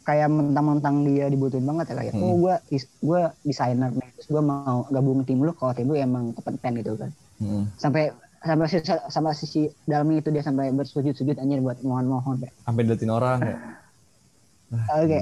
[0.09, 2.25] kayak mentang-mentang dia dibutuhin banget ya kayak Hmm.
[2.25, 6.34] oh gue gue desainer nih terus gue mau gabung tim lu kalau tim lu emang
[6.34, 7.13] kompeten gitu kan.
[7.39, 7.71] Mm-mm.
[7.77, 8.11] sampai
[8.43, 13.38] sampai si sama sisi dalamnya itu dia sampai bersujud-sujud anjir buat mohon-mohon sampai diliatin orang
[13.45, 13.55] ya?
[14.99, 15.19] Oke.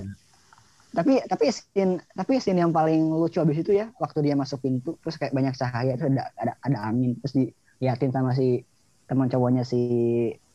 [0.97, 4.97] Tapi tapi scene tapi scene yang paling lucu abis itu ya waktu dia masuk pintu
[5.03, 8.63] terus kayak banyak cahaya terus ada ada, ada angin terus diliatin sama si
[9.05, 9.79] teman cowoknya si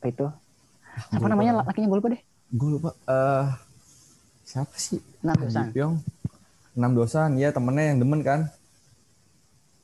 [0.03, 0.27] itu
[0.93, 1.53] apa Gua namanya?
[1.55, 1.69] lupa.
[1.69, 2.23] lakinya gue lupa deh.
[2.51, 2.91] Gue lupa.
[3.07, 3.47] Eh
[4.45, 5.01] siapa sih?
[5.21, 5.67] Haji dosan.
[5.71, 5.95] Pyong
[6.73, 7.31] enam dosan.
[7.37, 8.41] Ya temennya yang demen kan?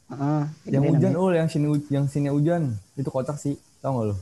[0.09, 1.11] Heeh, itu yang dia hujan.
[1.11, 1.21] namanya.
[1.21, 2.63] ul yang sini yang sini hujan.
[2.95, 3.57] Itu kocak sih.
[3.79, 4.17] Tau gak lo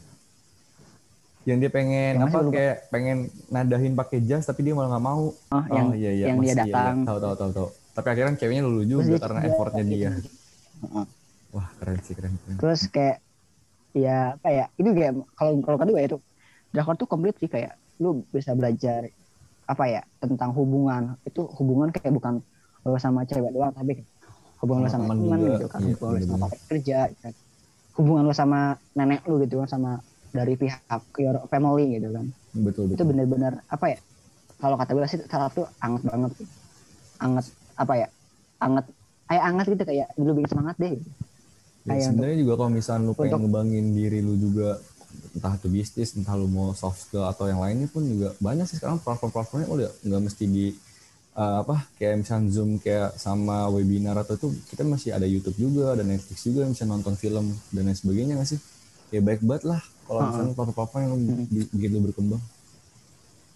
[1.47, 3.18] yang dia pengen Yang apa kayak pengen
[3.49, 5.30] nadahin pakai jas tapi dia malah nggak mau.
[5.30, 6.62] Oh, yang iya, iya, yang dia iya, iya.
[6.66, 6.97] datang.
[7.07, 10.11] Tahu tahu tahu tahu tapi akhirnya ceweknya lulu Terus juga dia- karena dia- effortnya dia.
[10.11, 11.07] Heeh.
[11.55, 12.57] wah keren sih keren keren.
[12.59, 13.16] Terus kayak
[13.95, 14.64] ya apa ya?
[14.74, 16.16] Itu kayak kalau kalau kedua itu
[16.77, 19.09] drakor tuh komplit sih kayak lu bisa belajar
[19.64, 21.16] apa ya tentang hubungan.
[21.24, 22.45] Itu hubungan kayak bukan
[22.85, 24.05] lo sama cewek doang tapi
[24.61, 25.81] hubungan lo Sama teman gitu kan.
[25.81, 27.35] Iya, hubungan lo sama kerja gitu kan.
[27.97, 28.61] hubungan lo sama
[28.93, 29.91] nenek lu gitu kan sama
[30.29, 30.85] dari pihak
[31.16, 32.29] your family gitu kan.
[32.53, 33.05] Betul itu betul.
[33.09, 33.99] bener-bener apa ya
[34.57, 36.33] kalau kata gue sih salah tuh anget banget.
[37.16, 38.09] Anget apa ya
[38.61, 38.85] anget
[39.27, 40.93] kayak anget gitu kayak dulu bikin semangat deh.
[40.93, 41.09] Gitu.
[41.87, 44.68] Ya, Kayak sebenarnya juga kalau misalnya lu pengen untuk- ngembangin diri lu juga
[45.36, 48.76] entah itu bisnis, entah lu mau soft skill atau yang lainnya pun juga banyak sih
[48.80, 50.66] sekarang platform-platformnya udah nggak mesti di
[51.36, 55.94] uh, apa kayak misalnya Zoom kayak sama webinar atau itu kita masih ada YouTube juga,
[55.94, 58.60] ada Netflix juga yang bisa nonton film dan lain sebagainya nggak sih?
[59.14, 60.28] Ya baik banget lah kalau Uh-uh.
[60.30, 61.46] misalnya platform-platform yang Hmm.
[61.52, 62.42] bi- bikin lu berkembang.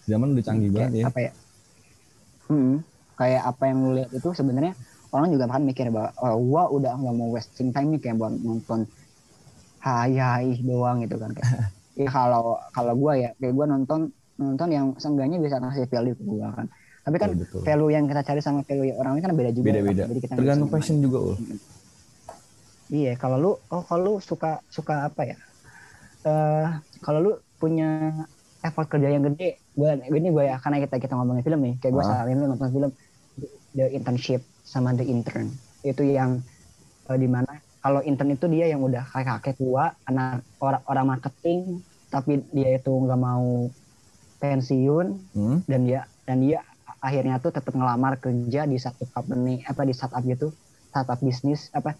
[0.09, 1.07] Zaman udah canggih kayak banget ya.
[1.09, 1.31] apa ya
[2.51, 2.83] Hmm,
[3.15, 4.73] kayak apa yang lu lihat itu sebenarnya
[5.15, 8.33] orang juga akan mikir bahwa oh, gua udah nggak mau wasting time nih kayak buat
[8.43, 8.79] nonton
[9.81, 11.69] hai hai doang gitu kan kayak
[12.01, 16.23] ya kalau kalau gua ya kayak gua nonton nonton yang seenggaknya bisa ngasih value ke
[16.23, 16.67] gua kan
[17.01, 17.65] tapi kan betul.
[17.65, 20.03] value yang kita cari sama value orang ini kan beda juga Beda-beda.
[20.05, 21.35] Jadi kita Tergantung passion juga, Ul.
[22.91, 25.37] Iya, kalau lu oh kalau lu suka suka apa ya?
[26.27, 26.67] Eh
[27.01, 28.13] kalau lu punya
[28.61, 31.93] effort kerja yang gede, gue ini gue ya karena kita kita ngomongin film nih, kayak
[31.95, 32.09] gue Ah.
[32.21, 32.91] saranin lu nonton film
[33.73, 35.49] The Internship sama The Intern.
[35.81, 36.43] Itu yang
[37.09, 37.49] eh, di mana
[37.81, 42.77] kalau intern itu dia yang udah kayak kakek tua, anak orang orang marketing, tapi dia
[42.77, 43.67] itu nggak mau
[44.37, 45.57] pensiun Hmm?
[45.63, 46.59] dan dia dan dia
[46.97, 50.53] akhirnya tuh tetap ngelamar kerja di satu company apa di startup gitu
[50.87, 51.93] startup bisnis apa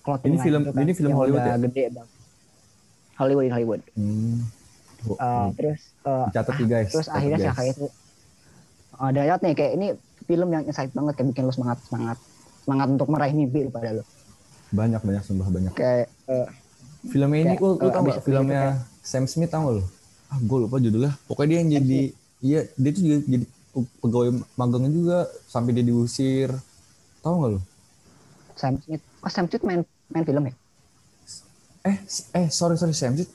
[0.00, 1.56] clothing Ini line film- gitu kan, ini film Hollywood ya?
[1.58, 2.12] gede banget
[3.14, 4.40] Hollywood in Hollywood Hmm.
[5.02, 6.88] Oh, Uh, terus uh, Catat nih guys.
[6.88, 7.48] terus catat, akhirnya guys.
[7.50, 7.86] kakak itu
[8.94, 9.86] uh, ada lihat nih kayak ini
[10.22, 12.18] film yang insight banget kayak bikin lu semangat semangat
[12.62, 14.04] semangat untuk meraih mimpi pada lu
[14.72, 15.72] banyak banyak sumpah banyak.
[15.76, 16.48] kayak uh,
[17.02, 18.62] Filmnya ini, Kayak, lu, lu tau gak filmnya
[19.02, 19.84] Sam Smith tau gak lu?
[20.30, 21.12] Ah, gue lupa judulnya.
[21.26, 22.00] Pokoknya dia yang jadi,
[22.40, 23.44] iya dia tuh juga jadi
[23.98, 26.48] pegawai magangnya juga sampai dia diusir.
[27.20, 27.60] Tahu gak lu?
[28.54, 30.54] Sam Smith oh Sam Smith main main film ya
[31.82, 31.96] Eh,
[32.32, 33.30] eh sorry sorry Sam Smith.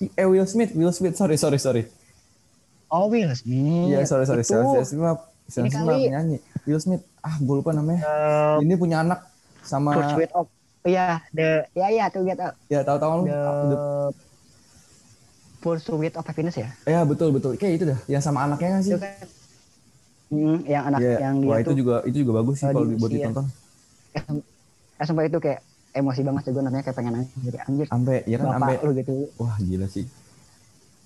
[0.00, 1.82] Eh Will Smith, Will Smith, sorry sorry sorry.
[2.88, 4.40] oh Will Smith Iya sorry sorry.
[4.40, 6.38] itu Sam Smith Sam Ini Smith penyanyi.
[6.64, 8.00] Will Smith, ah gue lupa namanya.
[8.00, 9.28] uh, Ini punya anak
[9.60, 10.48] sama, Pursuit of
[10.84, 11.00] Iya,
[11.32, 12.54] the ya ya tuh get out.
[12.68, 13.24] ya tahu-tahu lu?
[13.24, 13.82] The Ah, the-
[15.64, 16.68] Pursuit of Happiness ya.
[16.84, 17.56] Ya betul betul.
[17.56, 17.98] Kayak itu dah.
[18.04, 18.92] Yang sama anaknya nggak sih?
[18.92, 19.12] Itu kan
[20.32, 21.16] Hmm, yang anak Iya.
[21.24, 23.16] yang dia Wah tuh itu juga itu juga bagus sih eh, kalau buat iya.
[23.22, 23.46] ditonton.
[25.00, 25.60] eh, sumpah itu kayak
[25.94, 28.90] emosi banget sih gue nontonnya kayak pengen nangis jadi anjir Sampai ya kan sampai lu
[28.98, 30.04] gitu wah gila sih.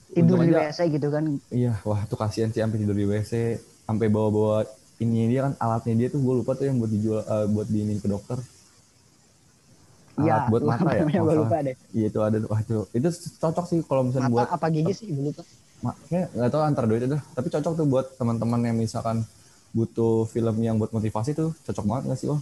[0.09, 3.05] tidur Untung di aja- WC gitu kan Iya, wah tuh kasihan sih sampai tidur di
[3.09, 3.33] WC,
[3.89, 4.65] sampai bawa-bawa
[5.05, 7.99] ini dia kan alatnya dia tuh gue lupa tuh yang buat dijual eh, buat diinin
[8.01, 8.39] ke dokter
[10.19, 11.01] Iya, alat buat gua mata ya?
[11.07, 11.77] namanya gua lupa deh.
[11.95, 12.37] iya itu ada.
[12.51, 13.09] Wah itu itu
[13.43, 15.43] cocok sih kalau misalnya Mata buat apa gigi sih gue lupa.
[15.79, 17.19] makanya nggak tahu antar dua itu.
[17.37, 19.23] Tapi cocok tuh buat teman-teman yang misalkan
[19.77, 22.41] butuh film yang buat motivasi tuh cocok banget nggak sih oh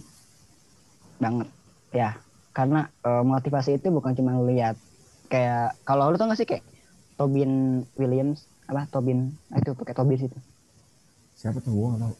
[1.21, 1.47] banget.
[1.93, 2.17] Ya
[2.57, 4.75] karena eh, motivasi itu bukan cuma lu lihat.
[5.29, 6.63] Kayak kalau lu tau gak sih kayak
[7.19, 10.39] Tobin Williams apa Tobin itu pakai Tobin itu
[11.37, 11.71] siapa tuh?
[11.73, 12.13] Gue nggak tahu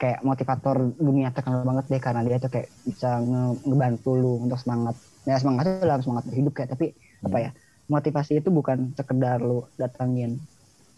[0.00, 0.76] kayak motivator
[1.06, 4.94] dunia terkenal banget deh karena dia tuh kayak bisa nge- ngebantu lu untuk semangat.
[5.28, 6.86] Ya semangat itu dalam semangat berhidup kayak tapi
[7.26, 7.50] apa ya
[7.94, 10.30] motivasi itu bukan sekedar lu datangin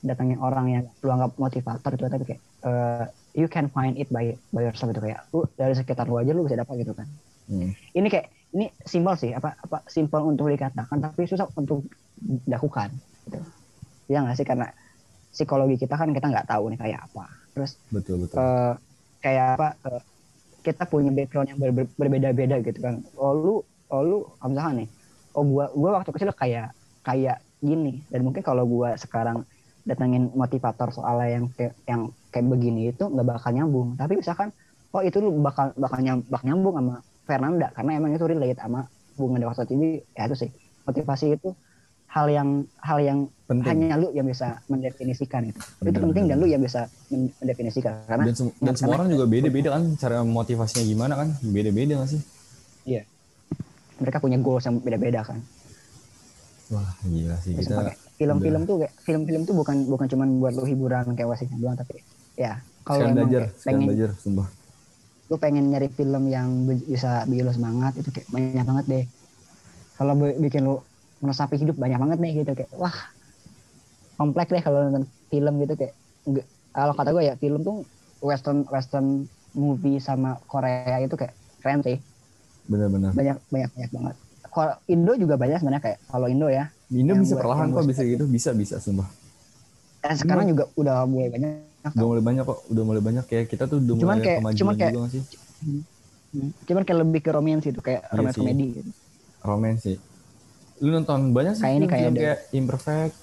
[0.08, 3.04] datangin orang yang lu anggap motivator itu tapi kayak eh,
[3.40, 4.24] you can find it by
[4.54, 7.08] by yourself itu kayak lu dari sekitar lu aja lu bisa dapat gitu kan.
[7.48, 7.74] Hmm.
[7.96, 8.26] ini kayak
[8.56, 11.88] ini simpel sih apa apa simpel untuk dikatakan tapi susah untuk
[12.20, 13.38] dilakukan gitu.
[14.12, 14.46] ya nggak sih?
[14.48, 14.66] Karena
[15.32, 17.24] psikologi kita kan kita nggak tahu nih kayak apa.
[17.54, 18.40] Terus betul betul.
[18.40, 18.72] eh,
[19.24, 20.02] kayak apa eh,
[20.66, 22.94] kita punya background yang ber- ber- berbeda-beda gitu kan.
[23.18, 23.54] Oh lu
[23.92, 24.18] oh lu
[24.78, 24.88] nih.
[25.36, 26.66] Oh gua gua waktu kecil kayak
[27.06, 28.02] kayak gini.
[28.12, 29.44] Dan mungkin kalau gua sekarang
[29.82, 33.88] datangin motivator soalnya yang kayak yang kayak begini itu nggak bakal nyambung.
[33.98, 34.48] Tapi misalkan
[34.94, 36.94] oh itu lu bakal bakal nyam, bakal nyambung sama
[37.26, 37.66] Fernanda.
[37.74, 38.80] Karena emang itu relate sama
[39.18, 39.82] bunga dewasa TV
[40.16, 40.50] ya itu sih.
[40.86, 41.48] Motivasi itu
[42.12, 42.48] hal yang
[42.78, 46.40] hal yang penting hanya lu yang bisa mendefinisikan itu itu Benar, penting dan benar.
[46.40, 49.82] lu yang bisa men- mendefinisikan karena dan, sem- dan semua karena- orang juga beda-beda kan
[49.96, 52.22] cara motivasinya gimana kan beda-beda nggak sih
[53.96, 55.38] mereka punya goals yang beda-beda kan.
[56.68, 60.64] wah gila sih Terus kita film-film tuh kayak film-film tuh bukan bukan cuman buat lu
[60.64, 62.00] hiburan kayak wasiknya doang tapi
[62.34, 64.48] ya kalau emang belajar pengen belajar sumpah
[65.28, 69.04] lu pengen nyari film yang bi- bisa bikin lu semangat itu kayak banyak banget deh.
[69.94, 70.76] Kalau bi- bikin lu
[71.22, 72.92] meresapi hidup banyak banget nih gitu kayak wah
[74.14, 75.94] kompleks deh kalau nonton film gitu kayak
[76.24, 77.76] nggak- kalau kata gue ya film tuh
[78.20, 79.06] western western
[79.52, 81.98] movie sama Korea itu kayak keren sih
[82.64, 84.16] benar-benar banyak banyak banyak banget.
[84.44, 88.02] Kalau Indo juga banyak sebenarnya kayak kalau Indo ya Indo bisa buat- perlahan kok bisa
[88.02, 89.08] gitu bisa bisa sumpah
[90.02, 91.50] Eh, sekarang juga udah mulai banyak.
[91.88, 94.58] udah mulai banyak kok udah mulai banyak kayak kita tuh udah Cuman mulai kayak- kemajuan
[94.58, 95.22] cuman kayak- juga sih
[96.32, 96.48] Hmm.
[96.64, 98.40] Cuman kayak lebih ke romance gitu, kayak Iya romance sih.
[98.40, 98.90] komedi gitu.
[99.42, 99.96] romance sih
[100.82, 103.14] lu nonton banyak sih Kayak ini, kayak kayak imperfect.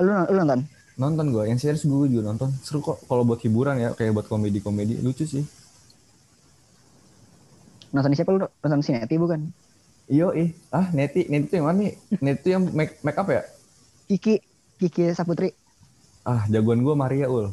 [0.00, 0.60] Lu, lu nonton?
[1.00, 2.52] nonton gue yang serius gue juga nonton.
[2.60, 3.00] Seru kok.
[3.08, 5.40] Kalau buat hiburan ya kayak buat komedi komedi lucu sih.
[7.90, 8.44] Nonton siapa lu?
[8.60, 9.48] Nonton Sineti bukan?
[10.10, 11.24] iyo ih ah neti.
[11.30, 11.92] Neti tuh yang mana nih?
[12.24, 13.46] Neti tuh yang make make up ya?
[14.10, 14.42] Kiki,
[14.76, 15.54] Kiki Saputri.
[16.26, 17.48] ah jagoan gue Maria ul.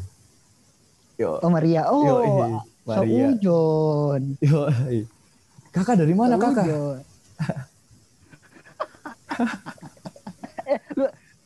[1.16, 1.40] Yo.
[1.40, 1.88] Oh Maria.
[1.88, 2.34] Oh, yo ih,
[2.84, 3.32] Maria.
[3.32, 4.22] Seujon.
[4.44, 4.62] yo
[4.92, 5.06] ih.
[5.72, 6.66] kakak dari mana kakak?
[6.68, 6.98] Seujon.
[7.46, 7.62] eh,
[10.98, 11.06] lu,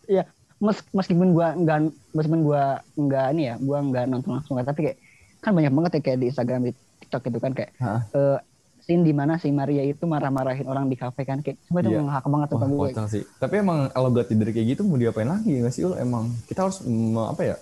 [0.10, 0.24] ya,
[0.58, 1.78] mes, meskipun gua enggak
[2.12, 2.64] meskipun gua
[2.98, 4.98] enggak ini ya, gua enggak nonton langsung tapi kayak
[5.42, 6.72] kan banyak banget ya kayak di Instagram di
[7.02, 8.02] TikTok itu kan kayak Hah?
[8.14, 8.38] eh
[8.82, 12.02] scene di mana si Maria itu marah-marahin orang di kafe kan kayak semua itu Iya.
[12.02, 12.89] ngehak banget tuh gue.
[12.89, 13.24] kocak sih.
[13.38, 15.86] Tapi emang kalau gak tidur kayak gitu mau diapain lagi nggak sih?
[15.86, 15.94] Ul?
[16.02, 16.82] Emang kita harus
[17.30, 17.56] apa ya?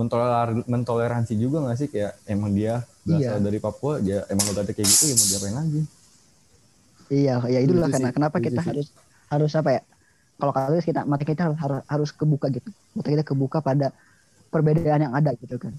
[0.00, 1.88] Mentoler mentoleransi juga nggak sih?
[1.92, 3.44] Kayak emang dia berasal Iya.
[3.44, 5.80] dari Papua, dia emang lo kayak gitu ya mau diapain lagi?
[7.10, 8.68] Iya, ya itulah Itu karena sih, kenapa itu kita sih.
[8.70, 8.86] harus
[9.30, 9.82] harus apa ya?
[10.40, 12.68] Kalau Luis, kita mata kita harus harus kebuka gitu.
[12.96, 13.92] Mata kita kebuka pada
[14.50, 15.72] perbedaan yang ada gitu kan.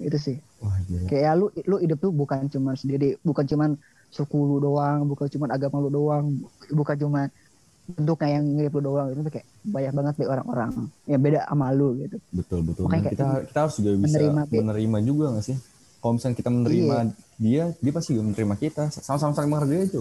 [0.00, 0.36] Itu sih.
[0.64, 1.06] Wah gila.
[1.06, 3.76] Kayak ya, lu lu hidup tuh bukan cuman sendiri, bukan cuman
[4.10, 7.26] suku lu doang, bukan cuman agama lu doang, bukan cuman
[7.90, 10.70] bentuknya yang mirip lu doang itu kayak banyak banget deh orang-orang
[11.10, 12.16] yang beda sama lu gitu.
[12.32, 12.86] Betul betul.
[12.86, 15.56] Makanya kayak kita kita harus juga bisa menerima, menerima, juga nggak sih?
[16.00, 16.96] Kalau misalnya kita menerima
[17.36, 18.82] dia, dia pasti juga menerima kita.
[18.88, 20.00] Sama-sama saling menghargai aja.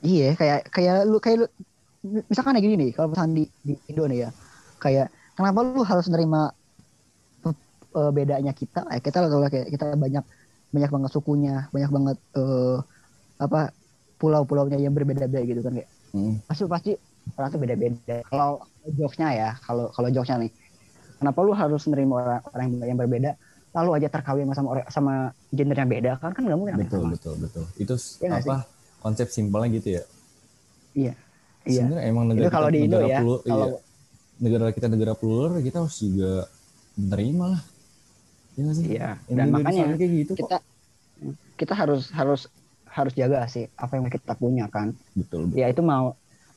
[0.00, 1.46] Iya, kayak kayak lu kayak lu
[2.28, 4.30] misalkan kayak gini nih, kalau misalkan di, di Indo nih ya,
[4.80, 6.48] kayak kenapa lu harus nerima
[7.90, 8.88] eh, bedanya kita?
[8.88, 10.24] Eh, kita kalau kayak kita banyak
[10.70, 12.78] banyak banget sukunya, banyak banget eh,
[13.40, 13.72] apa
[14.20, 16.42] pulau-pulaunya yang berbeda-beda gitu kan kayak Hmm.
[16.42, 16.92] pasti pasti
[17.38, 18.16] orang tuh beda-beda.
[18.26, 20.50] Kalau jokesnya ya, kalau kalau jokesnya nih,
[21.22, 23.30] kenapa lu harus nerima orang, orang yang- berbeda?
[23.70, 25.14] Lalu aja terkawin sama orang sama
[25.54, 27.14] gender yang beda kan kan nggak mungkin namanya Betul sama.
[27.14, 27.64] betul betul.
[27.78, 27.94] Itu
[28.26, 30.04] nggak apa konsep simpelnya gitu ya?
[30.94, 31.14] Iya.
[31.64, 31.82] Iya.
[31.84, 33.78] Sebenarnya emang Itu negara kalau kita di Indo negara ya, plur- kalau iya.
[34.40, 36.32] negara kita negara plural kita harus juga
[36.96, 37.62] menerima lah.
[38.56, 38.84] Iya sih?
[38.96, 39.10] Iya.
[39.28, 40.38] Dan di makanya Indonesia kayak gitu kok.
[40.40, 40.56] kita
[41.60, 42.48] kita harus harus
[42.90, 45.46] harus jaga sih apa yang kita punya kan Betul.
[45.52, 45.60] betul.
[45.62, 46.16] ya itu mau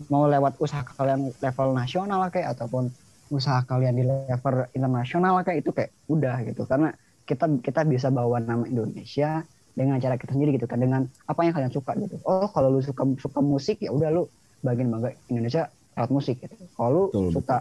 [0.09, 2.89] mau lewat usaha kalian level nasional lah kayak ataupun
[3.29, 6.89] usaha kalian di level internasional lah kayak itu kayak udah gitu karena
[7.29, 11.53] kita kita bisa bawa nama Indonesia dengan cara kita sendiri gitu kan dengan apa yang
[11.53, 14.23] kalian suka gitu oh kalau lu suka suka musik ya udah lu
[14.61, 17.57] bagian bangga Indonesia lewat musik gitu kalau lu Betul, suka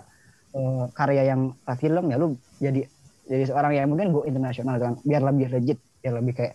[0.53, 2.85] eh, karya yang eh, film ya lu jadi
[3.23, 6.55] jadi seorang yang mungkin go internasional kan biar lebih legit biar lebih kayak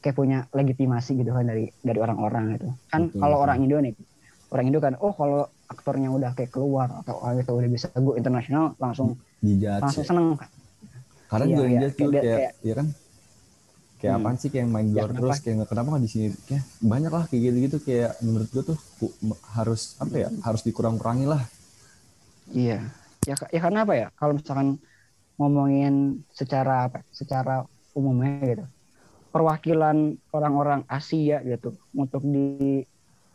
[0.00, 3.44] kayak punya legitimasi gitu kan dari dari orang-orang gitu kan Betul, kalau betul.
[3.44, 3.94] orang Indo nih
[4.48, 8.16] orang Indo kan oh kalau aktornya udah kayak keluar atau orang itu udah bisa go
[8.16, 10.08] internasional langsung dijudge langsung ya.
[10.08, 10.26] seneng
[11.30, 11.78] Iya, juga iya.
[11.78, 12.86] dia tuh Kayak- kayak, kayak- ya kan
[14.00, 14.22] kayak Hmm.
[14.24, 15.20] apaan sih kayak main Ya, luar kenapa?
[15.20, 18.62] terus kayak nggak kenapa nggak di sini kayak banyak lah kayak gitu-gitu kayak menurut gue
[18.66, 18.78] tuh
[19.54, 21.42] harus apa ya harus dikurang-kurangi lah
[22.50, 22.78] Iya.
[23.22, 24.06] Ya, ya karena apa ya?
[24.16, 24.80] Kalau misalkan
[25.36, 25.94] ngomongin
[26.32, 27.04] secara apa?
[27.12, 28.64] Secara umumnya gitu.
[29.30, 29.96] Perwakilan
[30.34, 32.82] orang-orang Asia gitu untuk di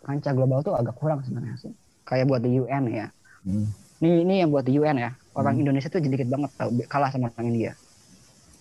[0.04, 1.72] kancah global tuh agak kurang sebenarnya sih.
[2.04, 3.08] Kayak buat di UN ya.
[3.48, 3.72] Hmm.
[4.04, 5.12] Ini ini yang buat di UN ya.
[5.32, 5.64] Orang Hmm.
[5.64, 7.72] Indonesia tuh sedikit banget tau, kalah sama orang India.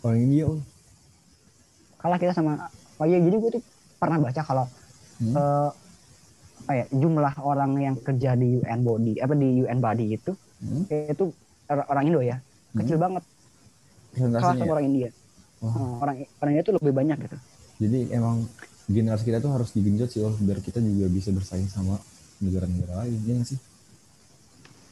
[0.04, 0.60] orang India oh
[2.04, 2.68] Kalah kita sama
[3.00, 3.62] Oh iya, jadi gue tuh
[3.98, 4.68] pernah baca kalau
[5.14, 5.30] Hmm.
[5.38, 5.70] eh,
[6.64, 10.84] apa ya, jumlah orang yang kerja di UN body apa di UN body itu Hmm.
[10.90, 11.24] itu
[11.70, 12.36] orang Indo ya
[12.74, 13.22] kecil banget
[14.14, 14.72] kalah sama ya?
[14.74, 15.08] orang India
[15.64, 15.70] Oh,
[16.02, 17.36] orang orang India tuh lebih banyak gitu
[17.78, 18.44] jadi emang
[18.90, 21.96] generasi kita tuh harus digenjot sih oh biar kita juga bisa bersaing sama
[22.42, 23.58] negara-negara lain ya sih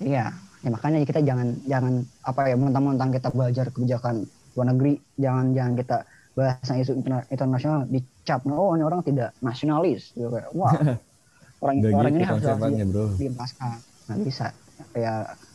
[0.02, 0.24] iya
[0.62, 4.22] ya makanya kita jangan jangan apa ya mentang-mentang kita belajar kebijakan
[4.54, 5.96] luar negeri jangan jangan kita
[6.32, 10.12] bahas tentang isu interna- internasional dicap oh ini orang tidak nasionalis.
[10.12, 10.72] Gitu kayak wah
[11.62, 12.42] orang Nggak orang gitu ini harus
[12.88, 13.06] bro.
[13.14, 13.68] dilepaskan
[14.02, 14.46] nggak bisa.
[14.92, 15.12] Ya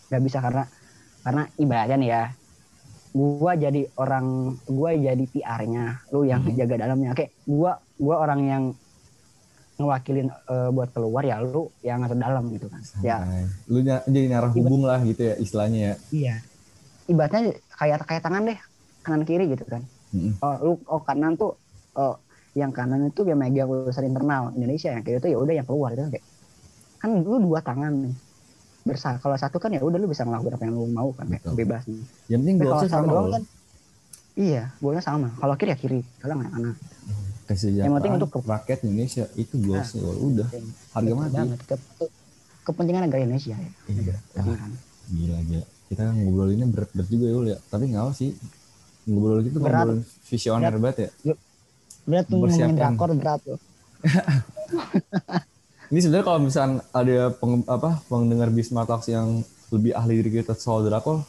[0.08, 0.64] nggak bisa karena
[1.20, 2.24] karena ibaratnya nih ya
[3.12, 4.26] gua jadi orang
[4.64, 6.54] gua jadi PR-nya lu yang Hmm.
[6.54, 7.12] jaga dalamnya.
[7.12, 8.64] Kayak gua gua orang yang
[9.76, 12.82] ngewakilin eh, buat keluar ya lu yang ngatur dalam gitu kan.
[13.00, 13.18] Ya.
[13.20, 13.46] Santai.
[13.68, 15.94] lu ny- jadi narah hubung lah gitu ya istilahnya ya.
[16.12, 16.36] Iya.
[17.08, 18.60] Ibaratnya kayak kayak tangan deh
[19.02, 19.82] kanan kiri gitu kan
[20.42, 21.52] Oh lu oh kanan tuh
[21.96, 22.16] oh
[22.56, 25.94] yang kanan itu yang megang urusan internal Indonesia yang kiri itu ya udah yang keluar
[25.94, 26.26] itu kayak.
[26.98, 28.16] Kan lu dua tangan nih.
[28.88, 31.44] Bersama kalau satu kan ya udah lu bisa ngelakuin apa yang lu mau kan kayak
[31.44, 31.56] Betul.
[31.60, 32.02] bebas nih.
[32.32, 33.44] Yang penting goalsnya satu sama doang kan
[34.38, 35.28] iya bolanya sama.
[35.38, 36.76] Kalau kiri ya kiri kalau nggak kanan.
[37.48, 40.16] Kesejahteraan yang penting untuk- rakyat Indonesia itu goalsnya loh.
[40.20, 40.48] Udah.
[40.96, 41.36] harga mati.
[41.36, 41.60] banget.
[41.68, 42.12] Ke-
[42.64, 43.72] kepentingan negara Indonesia ya.
[43.92, 44.16] Iya.
[44.34, 44.72] Kan.
[45.12, 45.66] gila gila.
[45.88, 47.58] Kita ngobrolinnya berat berat juga ya Ul, ya.
[47.72, 48.32] Tapi nggak sih
[49.08, 49.88] ngobrol gitu Berat.
[49.88, 51.34] ngobrol visioner banget ya
[52.08, 52.76] berat tuh ngomongin Bersiapkan.
[52.78, 53.58] drakor berat tuh
[55.92, 59.42] ini sebenarnya kalau misalnya ada peng, apa pendengar Bisma Talks yang
[59.72, 61.24] lebih ahli dari kita soal drakor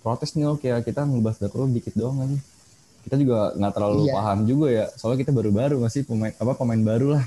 [0.00, 2.38] protes nih Ul, kayak kita ngebahas drakor dikit doang aja
[3.04, 4.14] kita juga nggak terlalu Iya.
[4.16, 7.24] paham juga ya soalnya kita baru-baru nggak sih pemain apa pemain baru lah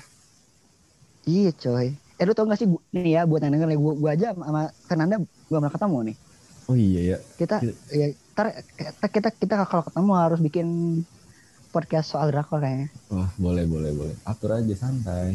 [1.26, 1.88] iya coy
[2.18, 4.28] eh lu tau gak sih gua- nih ya buat yang denger nih gua, gua aja
[4.34, 5.16] sama Fernanda
[5.48, 6.16] gua pernah ketemu nih
[6.66, 7.74] oh iya ya kita Iya.
[7.94, 8.08] ya
[8.38, 10.68] ntar kita kita kita kalau ketemu harus bikin
[11.74, 15.34] podcast soal drakor kayaknya wah boleh boleh boleh atur aja santai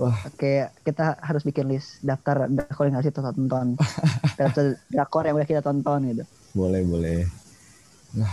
[0.00, 3.76] wah Oke, kita harus bikin list daftar drakor yang harus kita tonton.
[4.40, 6.24] daftar drakor yang udah kita tonton gitu.
[6.56, 7.28] boleh boleh
[8.16, 8.32] nah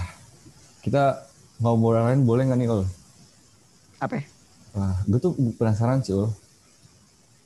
[0.80, 1.28] kita
[1.60, 2.88] ngobrol lain boleh nggak nih Ul?
[4.00, 4.24] Apa?
[4.72, 6.32] Wah, gue tuh penasaran sih, Ul.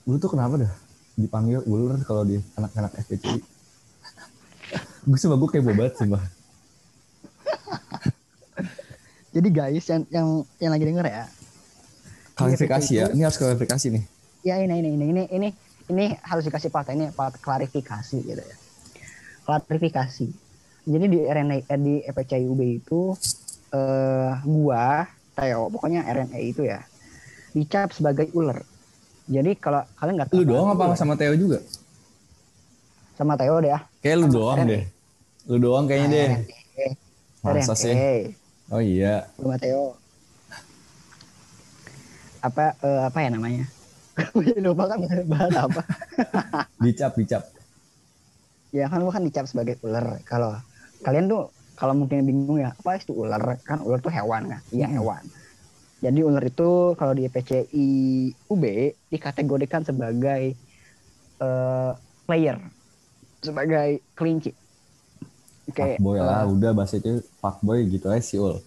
[0.06, 0.74] Lu tuh kenapa dah
[1.18, 3.57] dipanggil ular kalau di anak-anak FPCI?
[5.08, 6.24] Gue sumpah gue kayak bobat sumpah.
[9.38, 11.26] Jadi guys yang yang yang lagi denger ya.
[12.38, 14.04] Klarifikasi ya, ini harus klarifikasi nih.
[14.46, 15.50] Ya ini ini ini ini ini
[15.94, 18.58] ini harus dikasih part ini part klarifikasi gitu ya.
[19.46, 20.28] Klarifikasi.
[20.88, 23.14] Jadi di RNA eh, di FPCI UB itu
[23.76, 25.06] eh gua
[25.38, 26.82] Theo pokoknya RNA itu ya
[27.54, 28.64] dicap sebagai ular.
[29.28, 31.60] Jadi kalau kalian nggak tahu Lu doang apa ular, sama Theo juga?
[33.18, 33.80] Sama Theo deh ya.
[34.00, 34.84] Kayak lu Sama doang deh.
[35.50, 36.30] Lu doang kayaknya deh.
[37.42, 37.96] Masa sih?
[37.96, 38.14] RNA.
[38.70, 39.26] Oh iya.
[39.40, 39.96] Lu Mateo.
[42.44, 43.66] Apa eh, apa ya namanya?
[44.34, 44.98] Gue lupa kan
[45.30, 45.82] bahas apa.
[46.84, 47.44] Dicap, dicap.
[48.70, 50.22] ya kan lu kan dicap sebagai ular.
[50.28, 50.54] Kalau
[51.02, 53.42] kalian tuh kalau mungkin bingung ya, apa itu ular?
[53.66, 54.62] Kan ular tuh hewan kan?
[54.70, 54.96] Iya Hmm.
[55.02, 55.24] hewan.
[55.98, 57.88] Jadi ular itu kalau di PCI
[58.46, 58.64] UB
[59.10, 60.54] dikategorikan sebagai
[61.38, 61.92] eh,
[62.28, 62.58] player,
[63.40, 64.52] sebagai kelinci.
[65.68, 68.64] Kayak Fuckboy lah, eh, udah bahasa itu fuckboy gitu aja sih, Ul.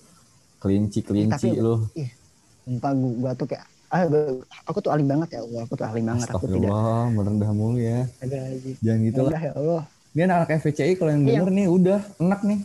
[0.60, 1.88] Kelinci, kelinci Tapi- lu.
[2.60, 5.86] sumpah gua, gua tuh kayak ah, gua- aku tuh ahli banget ya Allah, aku tuh
[5.88, 6.28] ahli banget.
[6.28, 6.70] Aku tidak
[7.10, 8.04] merendah mulu ya.
[8.84, 9.40] Jangan gitu lah.
[9.40, 9.82] Ya Allah.
[10.10, 11.30] Ini anak-anak FVCI kalau yang Iya.
[11.40, 12.60] denger nih udah enak nih.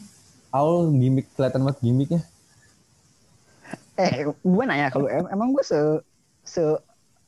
[0.51, 2.21] Awal gimmick kelihatan banget gimmicknya.
[3.95, 5.79] Eh, gue nanya kalau em- emang gue se
[6.43, 6.63] se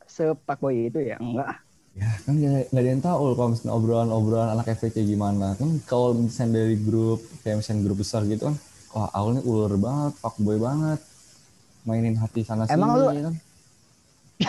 [0.03, 0.23] se
[0.59, 1.63] boy itu ya enggak.
[1.97, 5.57] Ya kan gak, gak ada yang tahu kalau misalnya obrolan-obrolan anak FVC gimana.
[5.57, 8.55] Kan kalau misalnya dari grup, kayak misalnya grup besar gitu kan.
[8.93, 11.01] Wah awalnya ular banget, fuckboy banget.
[11.89, 12.77] Mainin hati sana sini.
[12.77, 13.35] Emang lu- ya kan.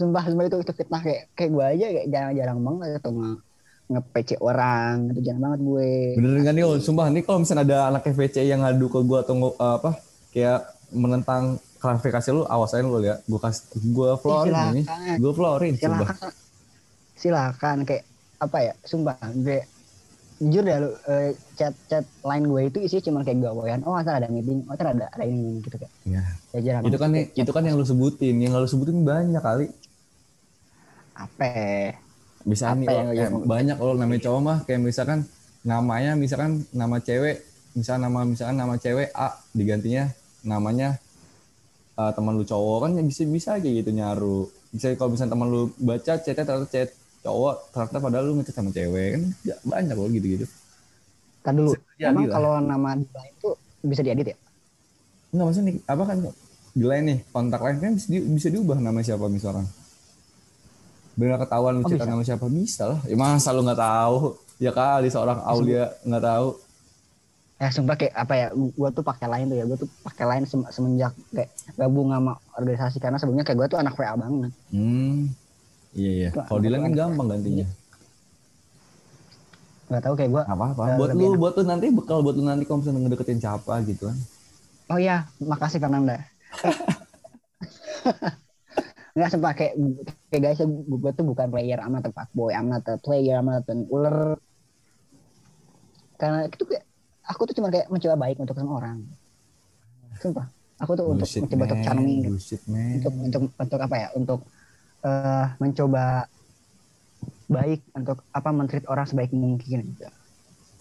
[0.00, 3.30] Sumpah sumpah itu itu fitnah kayak kayak gue aja kayak jarang-jarang banget atau nge
[3.92, 8.02] nge-PC orang itu jangan banget gue Bener kan nih, sumpah nih kalau misalnya ada anak
[8.10, 9.90] FVC yang ngadu ke gue atau apa
[10.34, 10.58] kayak
[10.90, 13.18] menentang klarifikasi lu, awas aja lu ya.
[13.26, 14.82] Gue kasih, gue florin ini,
[15.18, 16.06] gue florin, sumpah.
[16.14, 16.30] silakan.
[17.18, 18.04] Silakan kayak
[18.38, 19.18] apa ya sumpah.
[19.34, 19.66] Gue
[20.42, 23.80] jujur dah lu eh, chat chat line gue itu isinya cuma kayak gawean.
[23.86, 25.92] Oh ntar ada meeting oh ntar ada ada ini gitu kayak.
[26.06, 26.22] Ya,
[26.54, 29.66] ya jarang itu kan nih, itu kan yang lu sebutin, yang lu sebutin banyak kali.
[31.12, 31.44] apa?
[31.44, 31.94] Ya?
[32.42, 34.58] Bisa Apa nih, yang lu- kayak banyak kalau namanya cowok mah.
[34.66, 35.18] Kayak misalkan
[35.62, 37.36] namanya misalkan nama cewek,
[37.78, 40.10] misalkan nama misalkan nama cewek A digantinya
[40.42, 40.98] namanya
[42.02, 44.38] eh, teman lu cowok kan bisa bisa aja gitu nyaru.
[44.74, 46.88] Bisa kalau misalnya teman lu baca chatnya ternyata chat
[47.24, 50.46] cowok ternyata padahal lu ngechat sama cewek kan ya, banyak loh gitu-gitu.
[51.42, 53.48] Ntar dulu Jadi emang kalau nama di line itu
[53.90, 54.36] bisa diedit ya
[55.32, 56.18] Enggak maksudnya nih, apa kan
[56.78, 59.66] di lain nih kontak lain kan bisa, di- bisa diubah nama siapa misalkan.
[61.12, 63.00] Benar ketahuan lu Oh, cerita nama siapa bisa lah.
[63.04, 64.16] Ya masa lu nggak tahu?
[64.56, 66.48] Ya kali seorang Aulia nggak tahu.
[67.62, 70.44] Ya sumpah kayak apa ya gue tuh pakai line tuh ya gue tuh pakai line
[70.44, 75.32] sem- semenjak kayak gabung sama organisasi karena sebelumnya kayak gue tuh anak WA banget Hmm.
[75.92, 76.28] Iya iya.
[76.32, 77.64] Kalau di lain kan gampang gantinya.
[79.84, 80.82] nggak tahu kayak gue Apa apa.
[80.82, 81.38] Eh, Buat lu, enak.
[81.38, 84.16] buat lu nanti bekal buat lu nanti kalau misalnya ngedeketin siapa gitu kan.
[84.88, 86.16] Oh iya, makasih Fernanda.
[89.12, 89.72] Nggak sempat kayak
[90.26, 93.46] kayak guys, gue tuh bukan player, I'm not a fuckboy, I'm not a player, I'm
[93.46, 94.34] not an ular.
[96.16, 96.82] Karena itu kayak
[97.32, 98.96] aku tuh cuma kayak mencoba baik untuk semua orang.
[100.20, 101.86] Sumpah, aku tuh untuk Bullshit, mencoba untuk man.
[101.88, 102.30] charming, gitu.
[102.30, 104.40] Bullshit, untuk untuk untuk apa ya, untuk
[105.02, 106.04] eh, mencoba
[107.48, 109.96] baik untuk apa mentreat orang sebaik mungkin.
[109.96, 110.08] Gitu.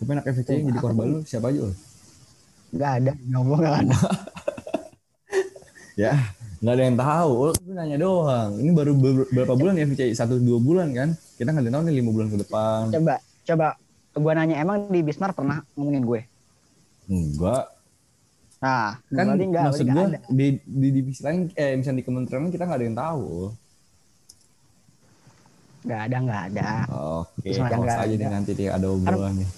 [0.02, 1.60] Tapi anak FVC yang jadi korban lu siapa aja?
[1.68, 1.74] Ul?
[2.72, 3.98] Gak ada, ngomong gak ada.
[6.00, 6.16] Ya,
[6.64, 7.32] nggak ada yang tahu.
[7.36, 8.58] Ul, Lu nanya doang.
[8.58, 10.16] Ini baru ber- berapa bulan ya FVC?
[10.16, 11.10] Satu dua bulan kan?
[11.36, 12.90] Kita nggak tahu nih lima bulan ke depan.
[12.96, 13.68] Coba, coba
[14.16, 16.22] gue nanya emang di Bismar pernah ngomongin gue?
[17.06, 17.66] Enggak.
[18.60, 20.20] Nah, Kan berarti enggak, maksud gue ada.
[20.30, 23.26] di, di divisi lain, eh misalnya di kementerian kita nggak ada yang tahu.
[25.82, 26.70] Enggak ada, enggak ada.
[27.26, 27.94] Oke, Terus nggak ada.
[28.00, 29.50] aja nih nanti dia ada obrolannya.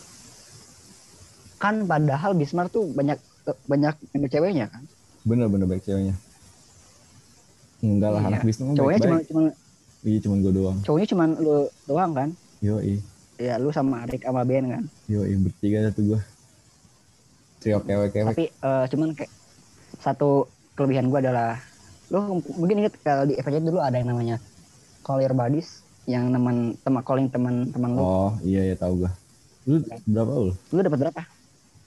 [1.58, 3.20] Kan padahal Bismar tuh banyak
[3.66, 4.84] banyak member ceweknya kan.
[5.24, 6.16] Bener-bener baik ceweknya.
[7.82, 8.30] Enggak lah, Iya.
[8.30, 9.42] anak bisnis mah Cowoknya cuma cuma
[10.02, 10.78] Iya, cuma gue doang.
[10.80, 12.30] cowoknya cuma lu doang kan.
[12.60, 13.04] Yoi,
[13.36, 14.84] Ya lu sama Arik sama Ben kan.
[15.06, 16.22] yoi, bertiga dah tuh gue.
[17.64, 18.36] Trio kewek-kewek.
[18.36, 19.32] Tapi eh, cuman kayak
[20.04, 21.56] satu kelebihan gue adalah
[22.12, 24.38] lu mungkin inget kalau di FJ dulu ada yang namanya
[25.02, 28.02] Collier Buddies yang teman teman calling teman-teman lu.
[28.04, 29.12] Oh, iya ya tahu gue.
[29.64, 30.50] Lu berapa ul?
[30.76, 31.22] Lu dapat berapa?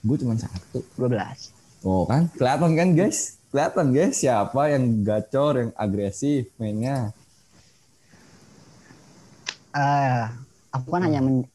[0.01, 0.81] Gue cuma satu.
[0.97, 1.85] 12.
[1.85, 3.37] Oh kan, kelihatan kan guys?
[3.53, 7.13] Kelihatan guys siapa yang gacor, yang agresif mainnya.
[9.77, 10.23] Eh,
[10.73, 11.45] aku kan hanya men-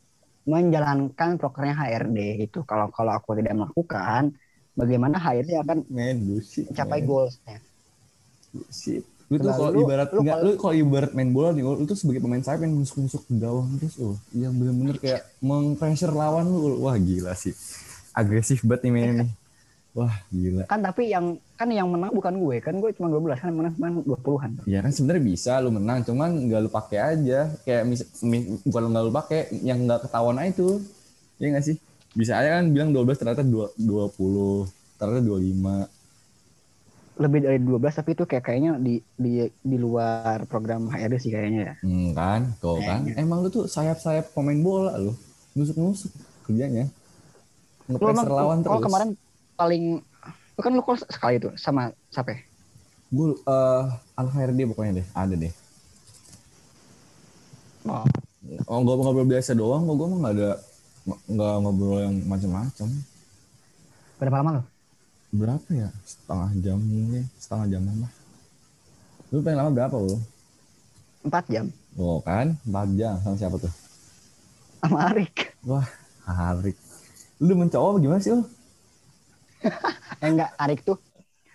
[0.42, 2.18] menjalankan prokernya HRD
[2.50, 2.66] itu.
[2.66, 4.34] Kalau kalau aku tidak melakukan,
[4.74, 5.78] bagaimana HRD akan
[6.26, 6.66] bullshit.
[6.70, 7.06] mencapai men.
[7.06, 7.58] goalsnya?
[8.52, 9.04] Bullshit.
[9.32, 11.96] Lu tuh kalau ibarat lu enggak, kalau- lu kalau ibarat main bola nih, lu tuh
[11.96, 16.84] sebagai pemain sayap yang nusuk-nusuk ke gawang terus, oh, yang bener-bener kayak meng-pressure lawan lu.
[16.84, 17.56] Wah, gila sih.
[18.12, 19.30] Agresif banget nih mainnya nih.
[19.92, 20.64] Wah, gila.
[20.72, 23.92] Kan tapi yang kan yang menang bukan gue, kan gue cuma 12 kan menang cuma
[23.92, 24.64] 20-an.
[24.64, 27.52] Ya kan sebenarnya bisa lu menang, cuman nggak lu pakai aja.
[27.60, 30.80] Kayak mis, mi- bukan nggak lu pakai, yang nggak ketahuan aja itu.
[31.36, 31.76] Iya nggak sih?
[32.16, 34.64] Bisa aja kan bilang 12 ternyata dua- 20,
[34.96, 35.84] ternyata 25.
[37.20, 41.60] Lebih dari 12 tapi itu kayak kayaknya di di di luar program HRD sih kayaknya
[41.68, 41.74] ya.
[41.84, 42.40] Hmm, kan?
[42.64, 43.04] Tuh kan.
[43.12, 45.12] Emang lu tuh sayap-sayap pemain bola lu.
[45.52, 46.08] Nusuk-nusuk
[46.48, 46.88] kerjanya.
[47.92, 48.88] Nge-pressure lawan kalau terus.
[48.88, 49.10] kemarin
[49.58, 50.00] paling
[50.52, 52.36] lu kan lu call sekali tuh sama siapa?
[52.36, 52.40] ya?
[53.12, 53.84] Gue uh,
[54.16, 55.52] Al HRD pokoknya deh, ada deh.
[57.88, 58.06] Oh,
[58.66, 60.50] Oh, ngobrol ngobrol biasa doang, kok gue mah nggak ada
[61.30, 62.88] nggak ngobrol yang macam-macam.
[64.18, 64.62] berapa lama lu?
[65.32, 68.12] berapa ya setengah jam mungkin setengah jam lah
[69.32, 70.20] lu pengen lama berapa lu
[71.24, 73.72] 4 jam oh kan 4 jam sama siapa tuh
[74.84, 75.56] sama Arik.
[75.64, 75.88] wah
[76.28, 76.76] Harik
[77.40, 78.44] lu demen cowok apa gimana sih lu
[80.18, 80.98] Eh enggak, Arik tuh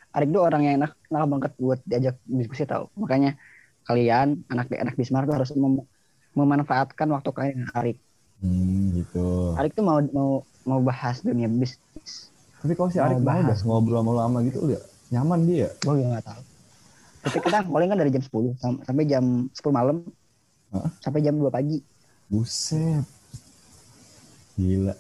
[0.10, 2.90] Arik tuh orang yang enak, enak banget buat diajak diskusi tau.
[2.94, 3.38] Makanya
[3.84, 5.86] kalian anak anak Bismar tuh harus mem-
[6.34, 7.98] memanfaatkan waktu kalian dengan Arik.
[8.38, 10.30] hmm gitu Arik tuh mau mau
[10.64, 12.30] mau bahas dunia bisnis.
[12.58, 13.62] tapi kalau si Arik Mau mau bahas.
[13.62, 16.42] ngobrol sama lu lama gitu udah nyaman dia Gue juga nggak tahu.
[17.18, 19.98] Tapi kita calling kan dari jam 10 sam- sampai jam 10 malam.
[20.70, 20.90] Hah?
[21.00, 21.80] Sampai jam 2 pagi.
[22.28, 23.06] buset
[24.54, 24.94] gila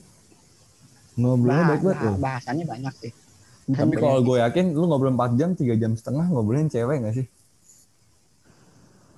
[1.17, 3.13] ngobrolnya Bah- baik banget bah- loh bahasannya banyak sih.
[3.67, 7.27] tapi kalau gue yakin lu ngobrol 4 jam 3 jam setengah ngobrolin cewek gak sih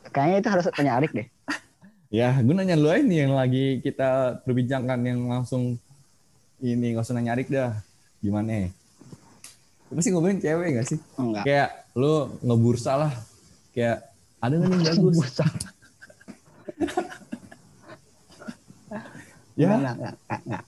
[0.09, 1.29] kayaknya itu harus punya Arik deh.
[2.09, 5.77] Ya, gue nanya lu aja nih yang lagi kita perbincangkan yang langsung
[6.57, 7.77] ini nggak usah nanya Arik dah.
[8.17, 8.73] Gimana?
[9.85, 10.97] Lu pasti ngobrolin cewek gak sih?
[11.21, 11.45] Enggak.
[11.45, 13.13] Kayak lu ngebursa lah.
[13.77, 14.09] Kayak
[14.41, 15.21] ada nggak yang bagus?
[15.21, 15.45] Bursa.
[19.61, 20.65] ya, Enggak, enggak, enggak, enggak.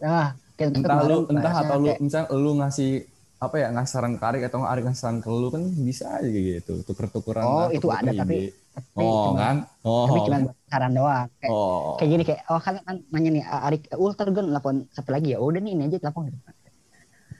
[0.00, 2.90] Ah, kayak kita entah lu entah atau lu kayak- misal lu ngasih
[3.38, 6.26] apa ya ngasih saran ke Arik atau Arik ngasih saran ke lu kan bisa aja
[6.28, 8.74] gitu tuker-tukeran Oh, lah, itu ada, tapi- ide.
[8.74, 9.56] tapi oh cuma- kan?
[9.82, 10.06] Oh.
[10.06, 11.26] tapi cuma saran doang.
[11.36, 11.94] Kayak, oh.
[11.96, 15.10] kayak gini kayak oh kan, kan nanya nih ah, Arik uh ntar gue nelfon siapa
[15.10, 15.28] lagi?
[15.34, 16.38] Ya udah nih ini aja telepon gitu.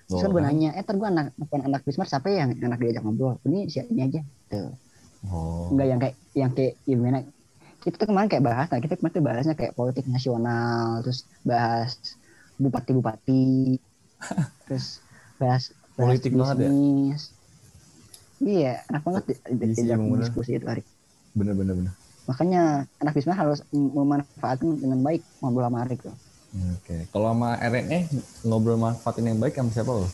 [0.09, 0.49] Terus kan Oh, gue kan?
[0.49, 3.39] nanya eh ntar gue anak nelfon anak Bismar siapa ya yang anak diajak ngobrol?
[3.45, 4.71] Ini si ini aja tuh
[5.27, 5.71] oh.
[5.71, 7.19] Enggak yang kayak yang kayak gimana
[7.79, 11.95] kita tuh kemarin kayak bahas nah kita kemarin tuh bahasnya kayak politik nasional terus bahas
[12.59, 13.79] bupati-bupati
[14.67, 14.99] terus
[15.39, 16.71] bahas, bahas Politik banget ya?
[16.71, 17.23] bisnis.
[18.39, 20.87] iya enak banget Iya diajak diskusi itu Arik
[21.35, 21.93] bener bener bener.
[22.29, 26.17] Makanya anak Bismar harus mem- memanfaatkan dengan baik ngobrol sama Arik tuh.
[26.77, 27.99] Oke kalau sama RNE
[28.45, 30.07] ngobrol manfaatin yang baik sama siapa lo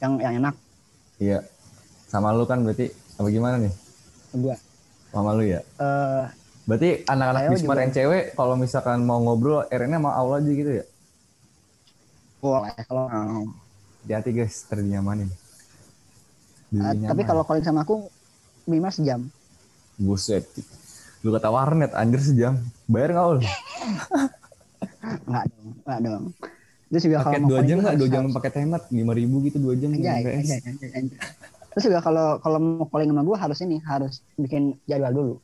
[0.00, 0.54] yang yang enak.
[1.20, 1.38] Iya.
[2.08, 2.88] Sama lu kan berarti
[3.20, 3.72] apa gimana nih?
[4.34, 4.56] Gue
[5.12, 5.60] sama lu ya?
[5.60, 6.24] Eh
[6.68, 10.84] berarti anak-anak Bismar yang cewek kalau misalkan mau ngobrol RNE mau aula aja gitu ya?
[12.40, 13.44] Boleh kalau mau.
[14.04, 15.28] hati-hati guys terdinyamanin.
[16.70, 18.08] Eh, tapi kalau calling sama aku
[18.64, 19.20] minimal sejam.
[20.00, 20.46] Buset.
[21.20, 22.56] Lu kata warnet anjir sejam.
[22.88, 23.40] Bayar nggak lu
[25.00, 26.24] enggak dong enggak dong.
[26.90, 27.98] Terus juga kalau paket mau dua calling jam tuh nggak?
[28.00, 30.34] dua jam paket hemat lima ribu gitu dua jam Anjay, PS.
[30.34, 31.18] anjay, anjay, anjay.
[31.70, 35.34] Terus juga kalau kalau mau calling sama gue harus ini harus bikin jadwal dulu.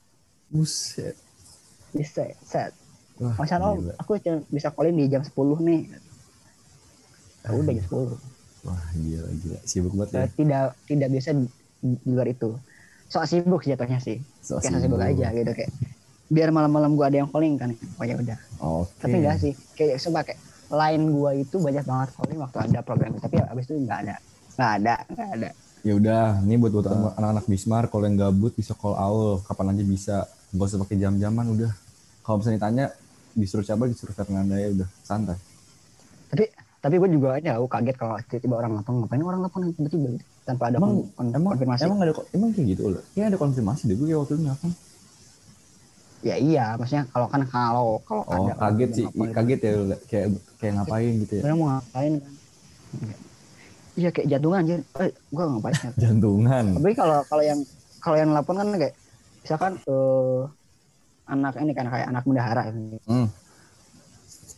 [0.49, 1.17] Buset
[1.91, 2.73] Bisa set.
[3.17, 4.21] wah Masa oh, aku
[4.53, 5.33] bisa calling di jam 10
[5.65, 5.81] nih.
[7.47, 8.67] Ya udah jam 10.
[8.67, 11.47] wah gila gila sibuk banget ya Eh, tidak tidak bisa di,
[12.05, 12.59] luar itu.
[13.07, 14.19] Soal sibuk jatuhnya sih.
[14.43, 15.71] So Kayak sibuk aja gitu kayak
[16.27, 17.71] biar malam-malam gue ada yang calling kan.
[17.97, 18.39] Oh ya udah.
[18.59, 19.53] oke Tapi enggak sih.
[19.79, 23.75] Kayak coba kayak line gue itu banyak banget calling waktu ada program tapi abis itu
[23.79, 24.15] enggak ada.
[24.59, 25.51] Enggak ada, enggak ada.
[25.87, 29.85] ya udah ini buat buat anak-anak Bismar kalau yang gabut bisa call Aul kapan aja
[29.87, 30.17] bisa
[30.55, 31.73] nggak usah pakai jam-jaman udah.
[32.23, 32.87] Kalau misalnya ditanya
[33.37, 35.39] disuruh siapa disuruh Fernanda ya udah santai.
[36.31, 36.45] Tapi
[36.83, 38.95] tapi gue juga aja aku kaget kalau tiba-tiba orang nelfon.
[39.03, 40.09] Ngapain orang nelfon tiba-tiba?
[40.15, 41.83] Gitu tanpa ada emang kon- emang konfirmasi.
[41.91, 44.73] emang ada emang kayak gitu loh ya ada konfirmasi deh gue waktu itu nelfon.
[46.25, 46.75] Ya iya.
[46.79, 49.05] Maksudnya kalau kan kalau kalau oh ada kaget sih.
[49.11, 49.73] gitu, kaget ya
[50.07, 50.27] kayak
[50.59, 51.43] kayak ngapain gitu ya?
[51.55, 52.33] Mau ngapain kan?
[53.97, 55.75] Iya kayak jantungan anjir eh gue ngapain?
[56.03, 56.65] Jantungan.
[56.79, 57.61] Tapi kalau kalau yang
[57.99, 58.95] kalau yang nelfon kan kayak
[59.47, 60.43] misalkan eh
[61.31, 62.99] anak ini kan kayak anak bendahara gitu.
[63.07, 63.29] hmm.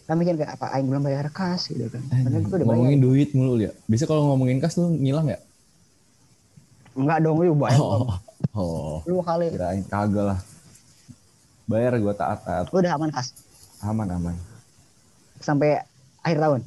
[0.08, 2.00] kan mikir kayak apa aing belum bayar kas gitu kan.
[2.08, 2.76] Padahal gue udah bayar.
[2.80, 5.36] ngomongin duit mulu ya bisa kalau ngomongin kas lu ngilang ya
[6.96, 8.16] enggak dong lu bayar oh
[8.56, 9.04] oh.
[9.04, 9.52] Lu kali.
[9.52, 10.40] Kirain kagak lah.
[11.68, 13.36] Bayar gue taat taat lu udah aman kas?
[13.84, 14.34] Aman aman.
[15.44, 15.84] Sampai
[16.24, 16.60] akhir tahun?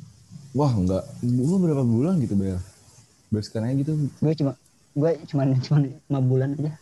[0.54, 2.62] Wah enggak gue berapa bulan gitu bayar
[3.34, 3.92] bayar sekarang aja gitu.
[4.22, 4.54] Gue cuma
[4.94, 6.78] gue cuma cuma lima bulan aja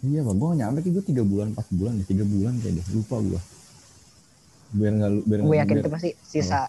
[0.00, 0.36] iya bang.
[0.36, 2.86] Gue nyampe gue tiga bulan empat bulan ya tiga bulan kayak deh.
[2.92, 3.40] Lupa gue
[4.68, 6.60] biar nggak lu- biar gue yakin biar- itu pasti sisa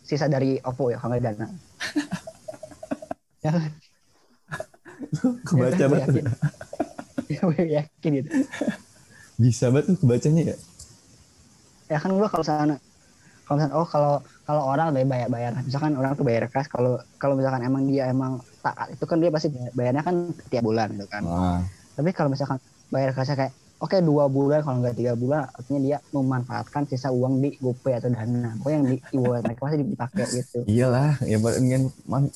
[0.00, 1.46] sisa dari Oppo ya kalau dana.
[3.40, 3.50] Ya.
[5.42, 6.24] Kebaca Ya, banget.
[7.26, 8.30] ya gue yakin gitu
[9.34, 10.56] bisa banget tuh kebacanya ya?
[11.88, 12.76] Ya kan gue kalau sana
[13.42, 14.14] kalau misalkan oh kalau
[14.44, 15.52] kalau orang dari bayar bayar.
[15.58, 19.32] Misalkan orang tuh bayar kas kalau kalau misalkan emang dia emang taat itu kan dia
[19.32, 21.22] pasti bayarnya kan tiap bulan gitu kan.
[21.24, 21.64] Nah,
[21.94, 22.58] tapi kalau misalkan
[22.90, 27.40] bayar kasnya kayak oke dua bulan kalau nggak tiga bulan artinya dia memanfaatkan sisa uang
[27.40, 28.54] di GoPay atau Dana.
[28.60, 30.58] Pokoknya yang di di wallet mereka pasti dipakai gitu.
[30.68, 31.82] Iyalah ya ingin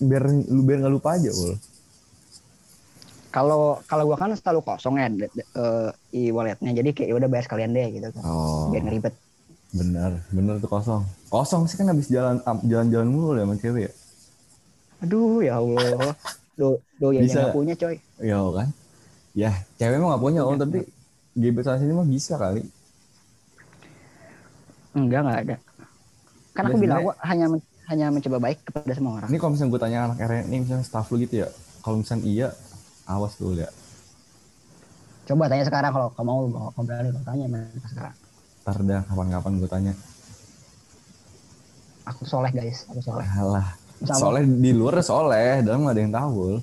[0.01, 1.55] biar lu biar nggak lupa aja ul.
[3.29, 6.71] Kalau kalau gua kan selalu kosong ya eh, e-walletnya.
[6.73, 8.23] Jadi kayak ya udah bayar sekalian deh gitu kan.
[8.25, 8.73] Oh.
[8.73, 9.15] Biar ngeribet.
[9.75, 11.03] Bener bener tuh kosong.
[11.29, 13.93] Kosong sih kan habis jalan jalan-jalan mulu ya sama cewek ya.
[15.03, 16.15] Aduh ya Allah.
[16.55, 17.99] Do do ya yang punya coy.
[18.23, 18.71] Iya kan
[19.35, 20.87] ya cewek emang nggak punya ul tapi
[21.35, 22.63] gebetan sini mah bisa kali.
[24.95, 25.57] Enggak enggak ada.
[26.55, 29.29] Kan aku Ya, bilang sebenarnya- aku hanya men- hanya mencoba baik kepada semua orang.
[29.29, 31.49] Ini kalau misalnya gue tanya anak RNI misalnya staff lu gitu ya
[31.81, 32.49] kalau misalnya iya
[33.05, 33.69] awas dulu ya.
[35.25, 38.15] Coba tanya sekarang kalau kamu mau kalau kamu berani kalau tanya mereka sekarang.
[38.63, 39.93] Ntar dah kapan-kapan gue tanya.
[42.07, 43.27] Aku soleh guys aku soleh.
[43.35, 43.69] Alah
[44.05, 46.61] soalnya di luar soleh dalam nggak ada yang tahu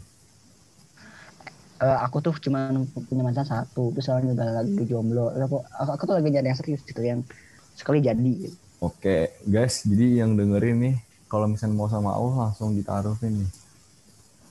[1.82, 1.88] Ul.
[1.88, 2.70] eh, aku tuh cuma
[3.10, 5.58] punya mantan satu terus sekarang juga lagi jomblo aku,
[5.94, 7.20] aku, tuh lagi nyari yang serius gitu yang
[7.76, 8.58] sekali jadi gitu.
[8.82, 10.96] Oke, guys, jadi yang dengerin nih,
[11.30, 13.50] kalau misalnya mau sama Allah langsung ditaruhin nih.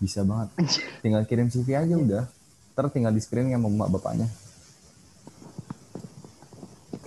[0.01, 0.49] Bisa banget.
[1.03, 2.25] Tinggal kirim CV aja udah.
[2.73, 4.27] Ntar tinggal di screen sama emak bapaknya.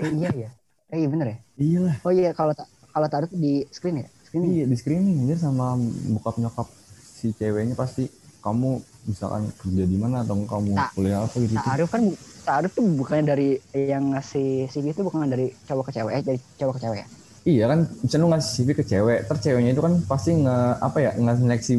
[0.03, 0.49] Eh, iya ya.
[0.93, 1.38] Eh, iya bener ya.
[1.57, 1.95] Iya lah.
[2.03, 4.07] Oh iya kalau ta- kalau taruh di screen ya.
[4.28, 4.49] Screen ya?
[4.51, 5.80] Iya di screening dia sama
[6.13, 6.67] bokap nyokap
[7.01, 8.11] si ceweknya pasti
[8.43, 10.89] kamu misalkan kerja di mana atau kamu Tak.
[10.95, 11.53] kuliah apa gitu.
[11.55, 15.91] Ta'aruf kan bu- ta'aruf tuh bukannya dari yang ngasih CV itu bukan dari cowok ke
[15.91, 17.07] cewek, eh dari cowok ke cewek ya.
[17.43, 20.97] Iya kan, misalnya lu ngasih CV ke cewek, ter ceweknya itu kan pasti nge apa
[20.97, 21.73] ya nggak seleksi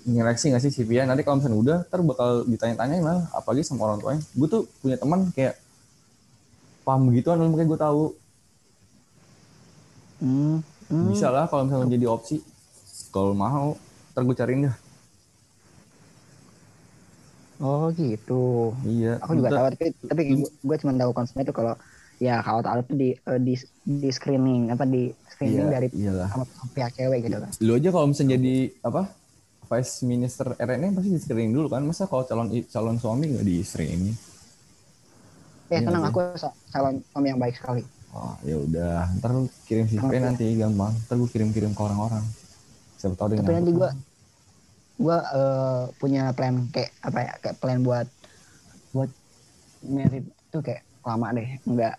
[0.00, 1.04] ngeleksi nggak sih CV-nya.
[1.04, 4.22] Nanti kalau misalnya udah, ter bakal ditanya-tanyain lah, apalagi sama orang tuanya.
[4.32, 5.60] Gue tuh punya teman kayak
[6.80, 8.02] paham begituan, makanya gue tahu
[10.20, 10.60] Hmm.
[10.92, 11.08] hmm.
[11.12, 12.40] bisa lah kalau misalnya jadi opsi.
[13.08, 13.76] Kalau mau,
[14.12, 14.76] ter gue cariin dah.
[17.60, 18.72] Oh gitu.
[18.82, 19.20] Iya.
[19.20, 21.74] Aku juga tahu tapi tapi gue cuma tahu konsepnya itu kalau
[22.16, 26.28] ya kalau ta'aruf tuh di eh, di di screening apa di screening Iya, dari iyalah.
[26.30, 27.50] sama pihak cewek gitu kan.
[27.60, 29.02] Lu aja kalau misalnya jadi apa
[29.66, 33.56] vice minister RNA pasti di screening dulu kan masa kalau calon calon suami nggak di
[33.60, 34.16] screening
[35.70, 36.18] Eh Iya tenang aku
[36.66, 37.84] calon suami yang baik sekali.
[38.10, 42.26] oh ya udah ntar lu kirim CV nanti gampang ntar gue kirim kirim ke orang-orang
[42.98, 43.90] siapa tahu dia Tapi nanti gue
[45.00, 48.06] gue eh, punya plan kayak apa ya kayak plan buat
[48.94, 49.10] buat
[49.84, 51.94] merit tuh kayak lama deh enggak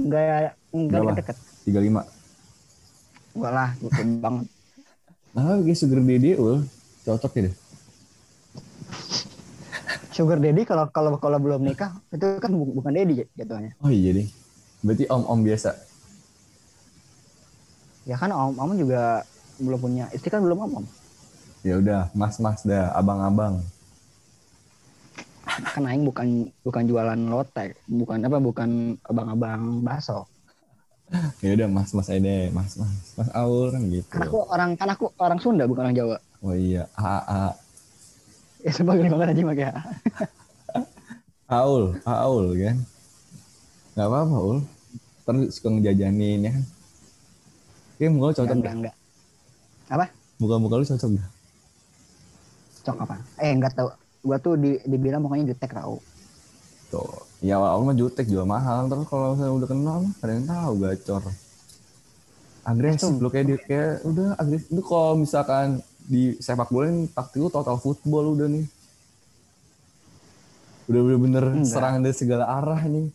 [0.00, 1.12] enggak enggak Berapa?
[1.12, 1.36] deket-deket.
[1.64, 2.02] 35
[3.36, 4.46] enggak lah butuh banget.
[5.34, 6.56] Nah kayak sugar daddy ul.
[7.04, 7.54] Cocok ya deh.
[10.14, 13.72] Sugar daddy kalau kalau kalau belum nikah itu kan bu- bukan daddy jatuhnya.
[13.84, 14.28] Oh iya deh.
[14.84, 15.70] Berarti om om biasa?
[18.10, 19.22] Ya kan om om juga
[19.62, 20.86] belum punya istri kan belum om om
[21.62, 23.54] ya udah mas mas dah abang abang
[25.42, 30.24] kan aing bukan bukan jualan lotek bukan apa bukan abang-abang bakso.
[31.44, 34.08] Ya udah mas mas aja deh mas mas mas Aul kan gitu.
[34.08, 36.16] Kan aku orang kan aku orang Sunda bukan orang Jawa.
[36.40, 37.44] Oh iya a a.
[38.64, 39.72] Ya sebagai banget aja mak ya
[41.52, 42.76] Aul Aul kan?
[43.92, 44.58] Nggak apa apa ul
[45.22, 46.64] terus suka ngejajanin ya kan?
[48.00, 48.94] Kayak muka lu cocok enggak enggak.
[49.92, 50.06] Apa?
[50.40, 51.28] Muka-muka lu cocok dah.
[52.82, 53.88] Cok apa eh enggak tahu
[54.22, 55.98] gua tuh di, dibilang pokoknya jutek tau
[56.92, 57.24] Tuh.
[57.40, 58.84] Ya awal mah jutek juga mahal.
[58.84, 61.22] Terus kalau misalnya udah kenal mah ada yang tahu gacor.
[62.62, 64.68] Agresif lu kayak dia kayak udah agresif.
[64.68, 68.68] Itu kalau misalkan di sepak bola ini taktik lu total football udah nih.
[70.84, 71.72] Udah bener-bener Enggak.
[71.72, 73.08] serang dari segala arah nih.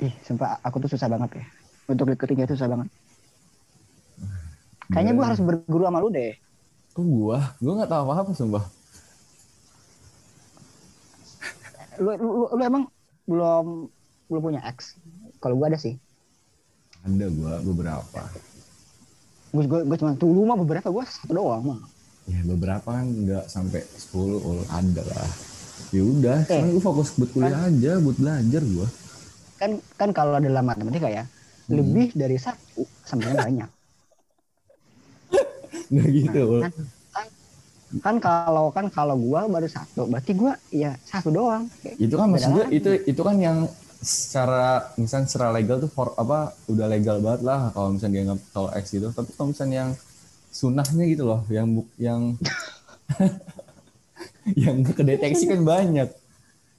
[0.00, 1.46] ih sumpah aku tuh susah banget ya
[1.84, 2.88] untuk deketin dia tuh susah banget
[4.88, 6.32] kayaknya gua harus berguru sama lu deh
[6.90, 7.38] Kok gua?
[7.56, 8.64] Gua nggak tahu apa-apa sumpah.
[11.96, 12.84] lu, lu, lu, emang
[13.24, 13.66] belum
[14.26, 14.96] belum punya ex
[15.36, 16.00] kalau gua ada sih
[17.02, 18.22] Ada gua beberapa.
[19.50, 21.80] gue gue gue cuma tuh lu mah beberapa gue satu doang mah
[22.24, 25.30] Ya beberapa kan nggak sampai 10 oh, ada lah.
[25.90, 26.46] Ya udah, Eh.
[26.46, 28.86] sekarang gua fokus buat kuliah aja, buat belajar gua.
[29.56, 31.24] kan kan kalau dalam matematika ya
[31.62, 31.78] Hmm.
[31.78, 33.70] lebih dari satu sebenarnya banyak
[35.92, 36.42] Nggak gitu.
[36.46, 36.60] Ul.
[36.60, 36.72] kan,
[38.02, 41.66] kan, kalau kan kalau gua baru satu berarti gua ya satu doang
[41.98, 42.78] itu kan maksud lagi.
[42.78, 43.66] itu itu kan yang
[44.00, 48.40] secara misalnya secara legal tuh for apa udah legal banget lah kalau misalnya dia nggak
[48.54, 49.92] tahu X gitu tapi kalau misalnya yang
[50.50, 51.68] sunahnya gitu loh yang
[52.00, 52.20] yang
[54.64, 56.08] yang kedeteksi kan banyak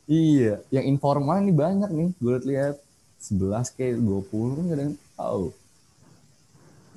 [0.10, 2.76] iya yang informal nih banyak nih gue lihat
[3.22, 5.46] 11 kayak 20 kan gak ada yang tahu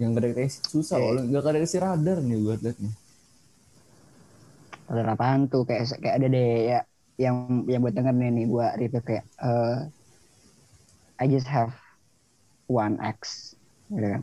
[0.02, 1.02] yang kedeteksi susah Oke.
[1.02, 2.94] kalau nggak kedeteksi radar nih gue lihat nih
[4.90, 6.78] ada apaan tuh kayak kayak ada deh ya
[7.24, 7.36] yang
[7.70, 9.74] yang buat denger nih nih gua repeat kayak eh,
[11.18, 11.74] I just have
[12.70, 13.54] one X
[13.90, 14.22] gitu kan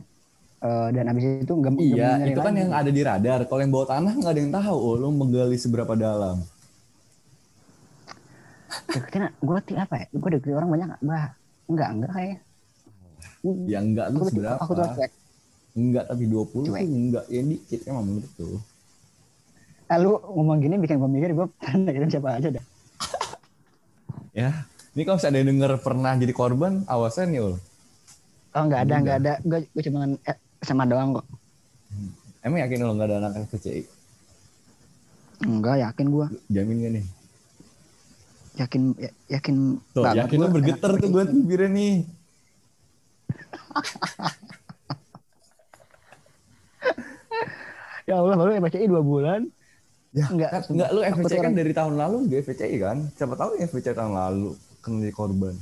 [0.62, 2.60] Eh, dan abis itu nggak Iya, itu kan lagi.
[2.60, 3.40] yang ada di radar.
[3.48, 4.76] Kalau yang bawah tanah nggak ada yang tahu.
[4.86, 6.36] Oh, lu menggali seberapa dalam.
[8.92, 10.06] Deketin gue ti apa ya?
[10.20, 10.88] Gue deketin orang banyak?
[11.08, 11.26] Bah,
[11.70, 12.38] enggak enggak kayak.
[13.66, 14.62] Ya enggak tuh seberapa?
[14.62, 15.10] aku tuh cuek.
[15.72, 16.68] Enggak, tapi 20 Cuek.
[16.68, 17.24] tuh enggak.
[17.26, 18.60] Ya dikit emang menurut tuh.
[19.86, 22.64] Eh, lu ngomong gini bikin gue mikir gue pernah deketin siapa aja dah.
[24.32, 27.60] Ya, ini kalau misalnya ada yang denger pernah jadi korban, awasan nih, Ul.
[28.50, 28.98] Oh enggak ada Enggak.
[28.98, 29.32] enggak ada.
[29.42, 31.26] Gue gue cuma eh, sama doang kok.
[32.40, 33.82] Emang yakin lo nggak ada anak FPCI?
[35.42, 36.26] Enggak yakin gue.
[36.48, 37.04] Jamin gak nih?
[38.54, 39.56] Yakin ya- yakin
[39.90, 41.94] Tuh, yakin lo bergetar tuh buat bibirnya nih.
[48.02, 49.46] Ya Allah baru FPCI dua bulan.
[50.12, 52.96] Ya, Enggak, kan, enggak lu FPCI kan orang- dari tahun lalu di FPCI kan?
[53.10, 54.50] Siapa tahu FPCI tahun lalu
[54.80, 55.54] kena jadi korban.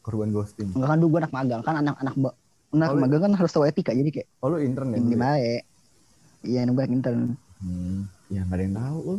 [0.00, 0.70] Korban ghosting.
[0.70, 2.36] Enggak kan dulu gue anak magang kan anak-anak ba-
[2.70, 4.94] anak Oh, lu- magang kan harus tahu etika jadi kayak Oh, lu intern ya?
[4.94, 5.02] ya?
[5.02, 5.58] gimana ya?
[6.44, 7.20] Iya gue intern.
[7.58, 7.98] Hmm,
[8.28, 9.16] ya nggak ada yang tahu lu.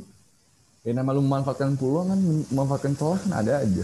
[0.86, 3.84] Ya nama lu memanfaatkan peluang kan, memanfaatkan celah kan ada aja.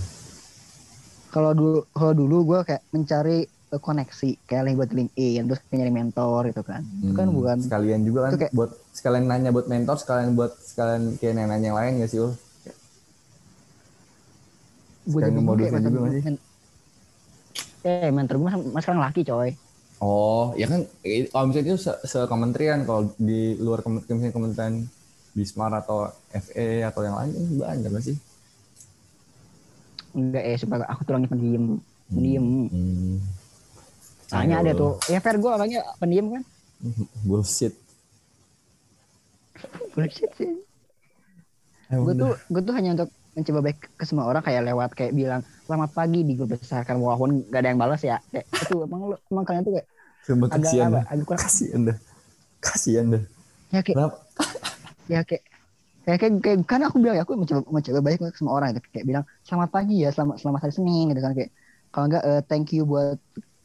[1.31, 3.47] kalau dulu kalau dulu gue kayak mencari
[3.79, 6.81] koneksi kayak link buat LinkedIn terus kayak nyari mentor gitu kan.
[6.83, 10.51] Itu kan Hmm, bukan sekalian juga kan kayak- buat sekalian nanya buat mentor sekalian buat
[10.59, 12.33] sekalian kayak nanya yang lain gak sih ul?
[15.07, 16.23] Gue jadi kayak juga mentor nggak sih?
[16.27, 16.43] men-
[17.81, 19.49] eh mentor gue mas sekarang laki coy.
[20.01, 20.81] Oh ya kan
[21.29, 24.75] kalau misalnya itu se, kementerian kalau di luar kemen- misalnya kementerian
[25.31, 28.17] Bismar atau FE atau yang lain kan banyak gak sih?
[30.11, 31.79] Enggak eh supaya aku tuh orangnya pendiam.
[32.11, 32.45] Pendiam.
[32.67, 33.15] Hmm.
[34.31, 34.95] Soalnya ada tuh.
[35.11, 36.43] Ya fair gue orangnya pendiam kan?
[37.27, 37.75] Bullshit.
[39.91, 40.55] Bullshit sih.
[41.91, 45.43] Gue tuh gue tuh hanya untuk mencoba baik ke semua orang kayak lewat kayak bilang
[45.67, 48.23] selamat pagi di grup besar kan walaupun gak ada yang balas ya.
[48.31, 49.87] Kayak itu emang lu emang kalian tuh kayak
[50.21, 51.41] Sumpah agak kasihan apa agak kurang.
[51.43, 51.97] Kasihan dah.
[52.63, 53.23] Kasihan dah.
[53.71, 54.17] ya kayak Kenapa?
[55.11, 55.43] ya kayak
[56.01, 58.87] kayak kayak, kayak kan aku bilang ya aku mencoba mencoba baik ke semua orang gitu.
[58.95, 61.51] Kayak bilang selamat pagi ya selamat selamat hari Senin gitu kan kayak.
[61.91, 63.19] Kalau enggak eh, thank you buat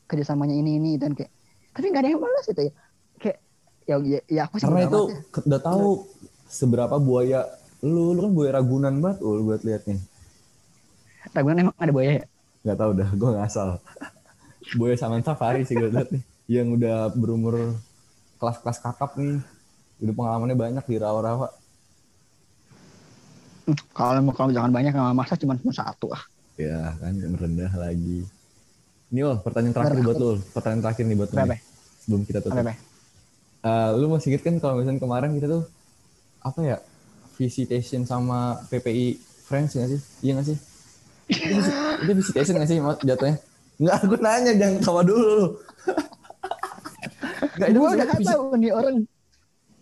[0.06, 1.30] kerjasamanya ini ini dan kayak
[1.74, 2.72] tapi nggak ada yang balas gitu ya
[3.20, 3.38] kayak
[3.86, 5.18] ya ya, ya aku sih Karena itu ya.
[5.46, 5.86] udah tahu
[6.48, 7.40] seberapa buaya
[7.84, 10.00] lu, lu kan buaya ragunan banget ul buat lihat nih.
[11.34, 12.24] Ragunan emang ada buaya ya
[12.66, 13.68] Gak tau dah, gue ngasal.
[14.78, 16.22] buaya sama safari sih gue lihat nih.
[16.50, 17.54] Yang udah berumur
[18.42, 19.38] kelas-kelas kakap nih.
[20.02, 21.48] Udah pengalamannya banyak di rawa-rawa.
[23.66, 26.22] Hmm, kalau mau kalau jangan banyak nggak masa cuma cuma satu ah
[26.56, 28.24] Ya kan, merendah lagi.
[29.16, 30.26] Ini ul, pertanyaan terakhir buat lu.
[30.28, 30.38] Ul.
[30.52, 31.36] Pertanyaan terakhir nih buat lu.
[31.40, 31.54] Berapa?
[31.56, 31.60] nih.
[32.04, 32.52] Sebelum kita tutup.
[32.60, 32.74] apa apa
[33.64, 35.62] Eh, lu masih inget kan kalau misalnya kemarin kita tuh
[36.44, 36.76] apa ya
[37.40, 39.06] visitation sama PPI
[39.48, 40.00] Friends nggak sih?
[40.20, 40.58] Iya nggak sih?
[41.32, 41.60] Itu,
[42.04, 43.36] itu visitation nggak sih jatuhnya?
[43.80, 45.56] Nggak, aku nanya jangan tawa dulu.
[47.56, 48.94] Nggak, itu gue udah visi- tahu nih orang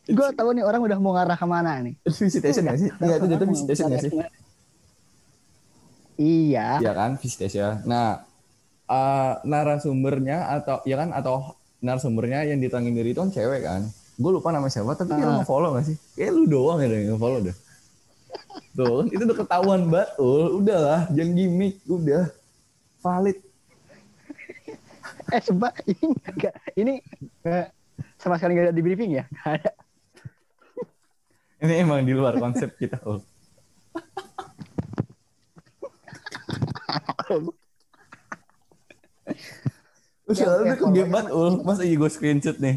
[0.05, 2.89] gue tahu nih orang udah mau ngarah ke mana nih itu visitation nggak sih?
[3.03, 4.13] Nggak, itu jatuh visitation nggak sih?
[6.21, 7.73] iya Iya kan, visitation.
[7.87, 8.07] Nah,
[8.95, 13.83] eh, narasumbernya atau ya kan atau narasumbernya yang ditangin diri itu kan cewek kan?
[14.15, 15.43] Gue lupa nama siapa, tapi dia Ah.
[15.43, 15.97] nge-follow gak sih?
[16.15, 17.57] Kayak lu doang ya yang nge-follow deh.
[18.75, 20.63] Tuh kan, itu udah ketahuan batul.
[20.63, 21.83] Udahlah, jangan gimmick.
[21.85, 22.31] Udah.
[23.03, 23.39] Valid.
[25.35, 26.95] eh sumpah ini enggak ini
[27.43, 27.67] nggak
[28.21, 29.73] sama sekali nggak ada di briefing ya ada
[31.65, 33.01] Ini emang di luar konsep kita.
[33.03, 33.19] Oh.
[40.25, 41.13] Lu Ya, soalnya ya, ke game follow.
[41.13, 41.53] banget, Ul.
[41.63, 42.77] Masa iya gue screenshot nih?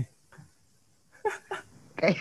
[1.93, 2.17] kayak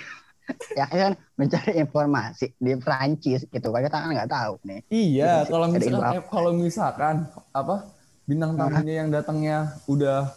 [0.72, 5.50] ya kan mencari informasi di Prancis gitu kan kita kan nggak tahu nih Iya, Ada
[5.50, 7.16] kalau misalkan eh, kalau misalkan
[7.52, 7.76] apa
[8.24, 10.30] bintang tamunya yang datangnya udah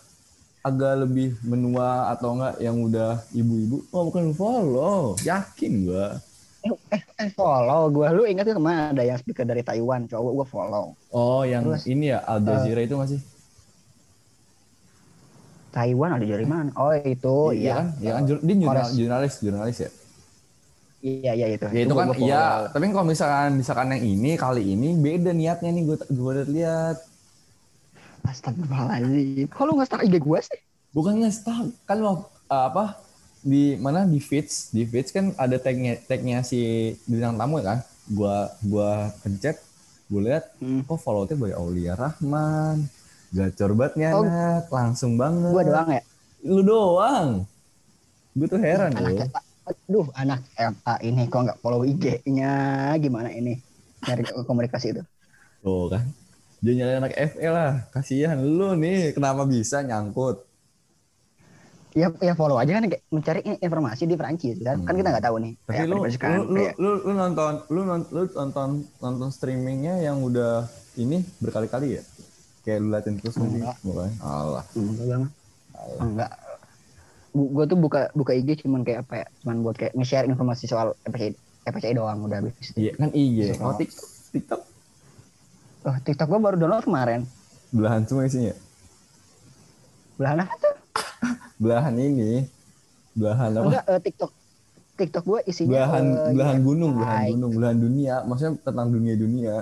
[0.60, 6.20] agak lebih menua atau enggak yang udah ibu-ibu, oh bukan follow, yakin gua.
[6.92, 10.48] eh, eh follow gue lu ingat ke mana ada yang speaker dari Taiwan cowok gue
[10.48, 13.20] follow Oh, yang Terus, ini ya Al Jazeera itu masih.
[15.70, 17.86] Taiwan ada dari mana oh itu iya kan?
[18.02, 18.24] Iya kan?
[18.26, 19.90] Dia jurnal- jurnalis, jurnalis ya.
[21.00, 21.66] iya iya itu.
[21.72, 22.46] Ya itu kan iya,
[22.76, 26.98] tapi kalau misalkan misalkan yang ini kali ini beda niatnya nih gue gue lihat.
[28.26, 29.48] Astagfirullahaladzim.
[29.50, 30.60] Kok lu nggak start IG gue sih?
[30.94, 33.00] Bukan nge-stuck kan lo apa
[33.42, 34.04] di mana?
[34.06, 34.70] Di feeds.
[34.76, 37.80] Di feeds kan ada tagnya tagnya si bintang tamu ya kan?
[38.10, 39.58] Gua gua pencet
[40.10, 40.52] gue lihat.
[40.60, 40.82] Hmm.
[40.84, 42.99] kok follow-nya Boy Aulia Rahman
[43.32, 44.24] gacor banget nih Oh.
[44.24, 45.52] anak langsung banget.
[45.52, 46.02] Gue doang ya?
[46.42, 47.30] Lu doang.
[48.32, 49.30] Gue tuh heran anak loh
[49.70, 52.54] aduh anak MA ini kok nggak follow IG-nya.
[52.98, 53.54] Gimana ini?
[54.02, 55.04] Nyari komunikasi itu.
[55.62, 56.10] Tuh kan.
[56.60, 57.86] Dia nyari anak FE lah.
[57.90, 59.14] Kasihan lu nih.
[59.14, 60.42] Kenapa bisa nyangkut?
[61.94, 65.42] Ya ya follow aja kan kayak mencari informasi di Prancis kan kan kita nggak tahu
[65.42, 68.70] nih tapi lu, kan, lu, lu, kayak- lu, lu nonton lu nonton lu nonton
[69.02, 72.04] nonton streamingnya yang udah ini berkali-kali ya
[72.70, 73.76] kayak lu latihan terus Enggak.
[73.82, 74.10] Bukan?
[74.22, 74.64] Allah
[75.98, 76.32] enggak
[77.30, 79.28] gue tuh buka buka IG cuman kayak apa ya?
[79.46, 81.38] Cuman buat kayak nge-share informasi soal FPCI
[81.70, 82.74] FPCI doang udah habis.
[82.74, 83.62] Iya kan IG Bisa.
[83.62, 84.62] oh TikTok TikTok?
[85.86, 87.22] Oh TikTok gue baru download kemarin.
[87.70, 88.54] Belahan semua isinya?
[90.18, 90.76] Belahan apa tuh?
[91.62, 92.50] Belahan ini.
[93.14, 93.66] Belahan apa?
[93.70, 94.32] Enggak eh, TikTok.
[95.00, 98.16] TikTok gue isinya belahan eh, belahan ya, gunung belahan gunung belahan dunia.
[98.26, 99.56] Maksudnya tentang dunia dunia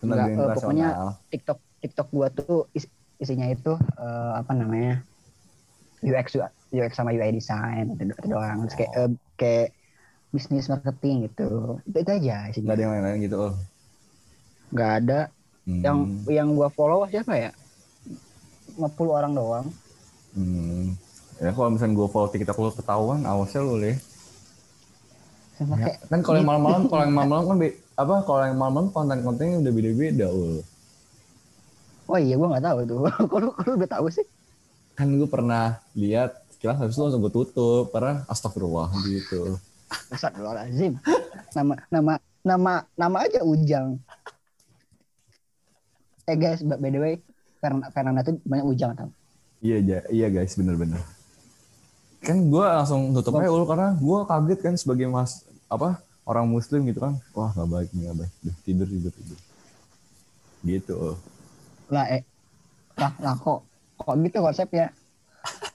[0.00, 0.88] tentang Enggak, dunia eh, pokoknya
[1.28, 2.90] TikTok TikTok gua tuh is-
[3.20, 5.04] isinya itu eh, apa namanya
[6.00, 6.36] UX
[6.72, 8.64] UX sama UI design itu, itu doang.
[8.68, 9.68] Terus kayak eh, kayak
[10.30, 11.76] bisnis marketing gitu.
[11.84, 13.54] Itu, itu aja nggak isinya ada yang lain-lain gitu oh.
[14.70, 15.20] Nggak ada.
[15.66, 15.98] Hmm, yang
[16.30, 17.50] yang gua follow siapa ya?
[18.78, 19.66] 50 orang doang.
[20.30, 20.94] Hmm.
[21.42, 23.76] ya kalau misalnya gue follow TikTok lu ketahuan awasnya lu
[25.58, 28.88] Sama Ya, kan kalau yang malam-malam kalau yang malam-malam kan be- apa kalau yang malam-malam
[28.94, 30.62] konten-kontennya udah beda-beda ul
[32.10, 32.98] Oh iya gue nggak tahu tuh.
[33.30, 34.26] Kok lu, kok lu udah tahu sih?
[34.98, 39.54] Kan gue pernah lihat sekilas habis itu langsung gue tutup karena astagfirullah gitu.
[40.10, 40.98] Astagfirullahaladzim.
[41.54, 42.12] Nama nama
[42.42, 44.02] nama nama aja Ujang.
[46.26, 47.14] Eh guys, by the way,
[47.62, 49.10] karena Fernanda tuh banyak Ujang tau.
[49.62, 50.98] Iya ja, iya guys bener-bener.
[52.26, 56.82] Kan gue langsung tutup aja ul karena gue kaget kan sebagai mas apa orang muslim
[56.90, 57.14] gitu kan.
[57.38, 58.32] Wah nggak baik nih nggak baik.
[58.42, 59.38] Duh, tidur tidur tidur.
[60.66, 60.98] Gitu.
[61.90, 62.22] Lah eh,
[62.96, 63.66] lah, lah kok
[64.00, 64.86] kok gitu konsepnya?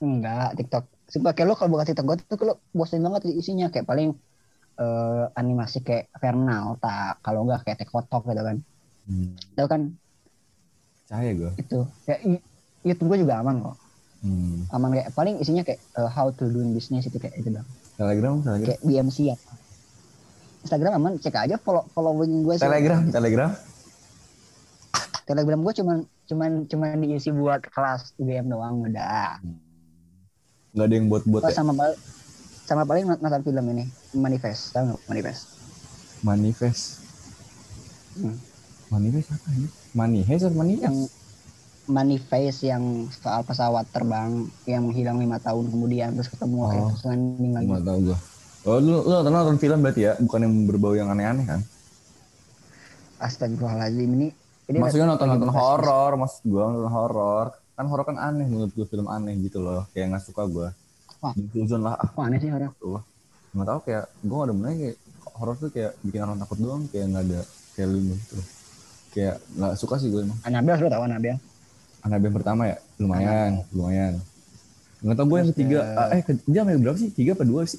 [0.02, 0.84] Enggak, TikTok.
[1.06, 4.10] Sumpah kayak lo kalau buka TikTok gue tuh lo bosan banget isinya kayak paling
[4.80, 8.56] eh, animasi kayak Fernalta, kalau enggak kayak Tekotok gitu kan.
[9.06, 9.38] Hmm.
[9.54, 9.82] Tahu kan
[11.06, 11.50] Percaya gue.
[11.62, 12.20] itu kayak
[12.82, 13.76] YouTube gue juga aman kok.
[14.26, 14.66] Hmm.
[14.74, 17.66] Aman kayak paling isinya kayak eh, how to doing business itu kayak itu dong.
[17.94, 18.66] Telegram, Telegram.
[18.66, 19.36] Kayak BMC ya.
[20.66, 22.66] Instagram aman cek aja follow following gue sih.
[22.66, 23.06] Telegram,
[25.26, 25.58] Telegram.
[25.58, 29.42] Gue cuman cuman cuman diisi buat kelas UGM doang udah.
[30.70, 31.54] Nggak ada yang buat-buat Oh, ya.
[31.54, 31.98] sama pal-
[32.62, 35.42] sama paling nonton film ini manifest tahu nggak manifest
[36.18, 36.84] Manifest.
[38.16, 38.36] Hmm.
[38.88, 39.68] Manifest apa ini?
[39.92, 40.82] Manifest atau manifest?
[40.82, 40.96] yang
[41.86, 42.82] manifest yang
[43.12, 44.30] soal pesawat terbang
[44.64, 46.66] yang menghilang lima tahun kemudian terus ketemu Oh.
[46.66, 46.88] oh.
[46.90, 48.18] terus landing lagi Nggak tahu gue.
[48.66, 50.12] Oh, lu, lu nonton, nonton film berarti ya?
[50.16, 51.60] Bukan yang berbau yang aneh-aneh kan?
[53.16, 54.28] astagfirullahaladzim ini
[54.66, 57.46] ini Maksudnya nonton-nonton horor, maksud gue nonton horor.
[57.78, 59.86] Kan horor kan aneh menurut gue film aneh gitu loh.
[59.94, 60.68] Kayak nggak suka gue.
[61.22, 61.32] Wah.
[61.78, 61.94] Lah.
[61.94, 62.98] Ah, Wah, aneh sih orang tuh.
[63.54, 64.96] Nggak tahu kayak gue ada menanya kayak
[65.38, 66.82] horor tuh kayak bikin orang takut doang.
[66.90, 67.40] Kayak nggak ada
[67.78, 68.38] value gitu.
[69.14, 70.38] Kayak nggak suka sih gue emang.
[70.42, 71.04] Anabel lu tahu
[72.06, 74.14] Anabel yang pertama ya lumayan, lumayan.
[75.02, 75.78] Nggak tahu gue yang ketiga.
[75.82, 77.10] eh, ah, Eh, dia yang berapa sih?
[77.14, 77.78] Tiga apa dua sih?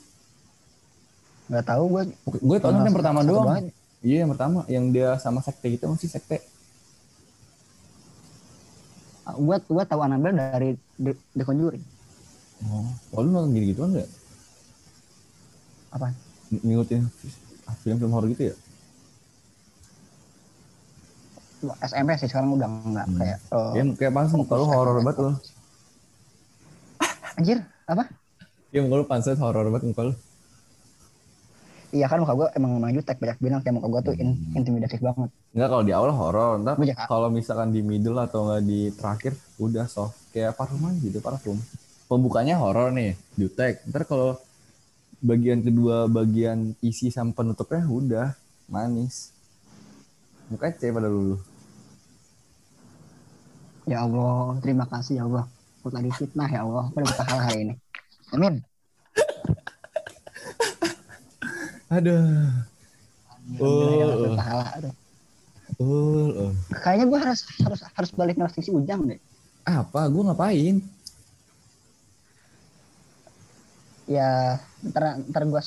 [1.47, 2.03] nggak tahu gue
[2.43, 3.71] Gue tau yang pertama doang.
[4.03, 6.43] Iya yang pertama, yang dia sama sekte gitu masih sekte.
[9.29, 11.83] Gue gue tahu Anabel dari The, The Conjuring
[12.63, 14.09] Oh, oh lu nonton gini gituan nggak?
[15.89, 16.07] apa
[16.49, 17.01] Ng- Ngikutin
[17.77, 18.55] film-film horor gitu ya?
[21.79, 23.17] SMP sih sekarang udah nggak Hmm.
[23.17, 25.31] kayak eh, Kayak kayak pas muka lu horor banget lu.
[27.33, 28.03] anjir apa
[28.69, 29.05] Iya muka lu
[29.35, 30.13] horor banget muka lu.
[31.95, 34.59] Iya kan muka gue emang emang jutek banyak bilang kayak muka gue tuh in- Hmm.
[34.59, 36.75] intimidatif banget Enggak kalau di awal horor, ntar
[37.09, 41.57] kalau misalkan di middle atau enggak di terakhir udah soft kayak parfum aja gitu parfum.
[42.05, 43.81] Pembukanya horor nih, jutek.
[43.89, 44.37] Ntar kalau
[45.23, 48.27] bagian kedua bagian isi sama penutupnya udah
[48.69, 49.33] manis.
[50.51, 51.41] Mukanya C pada lulu.
[53.87, 55.45] Ya Allah, terima kasih ya Allah.
[55.81, 56.85] Aku tadi fitnah ya Allah.
[56.91, 57.73] Aku pahala hari ini.
[58.35, 58.76] Amin.
[61.87, 62.51] Aduh.
[63.31, 64.09] Alhamdulillah ya, Oh.
[64.11, 64.65] dapat pahala.
[64.75, 64.93] Aduh.
[65.77, 66.51] Uh, uh.
[66.83, 69.19] Kayaknya gue harus harus harus balik ngelas si Ujang deh.
[69.63, 70.07] Apa?
[70.07, 70.79] Gue ngapain?
[74.07, 74.55] Ya,
[74.87, 75.61] ntar ntar gue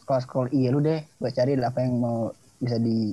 [0.00, 1.04] scroll scroll iya lu deh.
[1.20, 3.12] Gue cari apa yang mau bisa di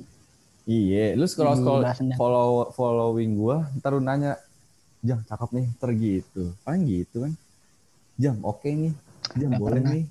[0.62, 1.82] Iya, lu scroll scroll
[2.14, 4.38] follow following gua, ntar lu nanya,
[5.02, 7.32] jam cakep nih, ntar gitu, paling gitu kan,
[8.14, 8.94] jam oke nih,
[9.34, 9.90] jam Nggak boleh pernah.
[9.98, 10.04] nih,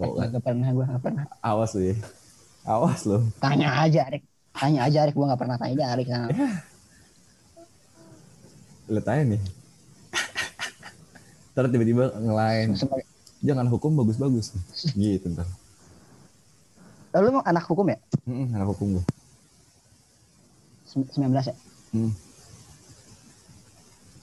[0.00, 0.28] oh, kan.
[0.28, 1.24] gak pernah gue gak pernah.
[1.40, 1.96] awas lu ya,
[2.68, 4.22] awas lu, Tanya aja Arik.
[4.52, 5.14] Tanya aja Arik.
[5.16, 6.08] Gue gak pernah tanya aja Arik.
[6.08, 6.28] Nah,
[8.86, 9.42] lu tanya nih,
[11.52, 13.06] ntar tiba-tiba ngelain, sebagai,
[13.42, 14.54] jangan hukum bagus-bagus,
[14.94, 15.48] gitu ntar,
[17.10, 17.98] Lalu lu anak hukum ya?
[18.28, 19.04] hmm, anak hukum gua,
[20.86, 21.56] Sem- 19 ya?
[21.96, 22.12] hmm.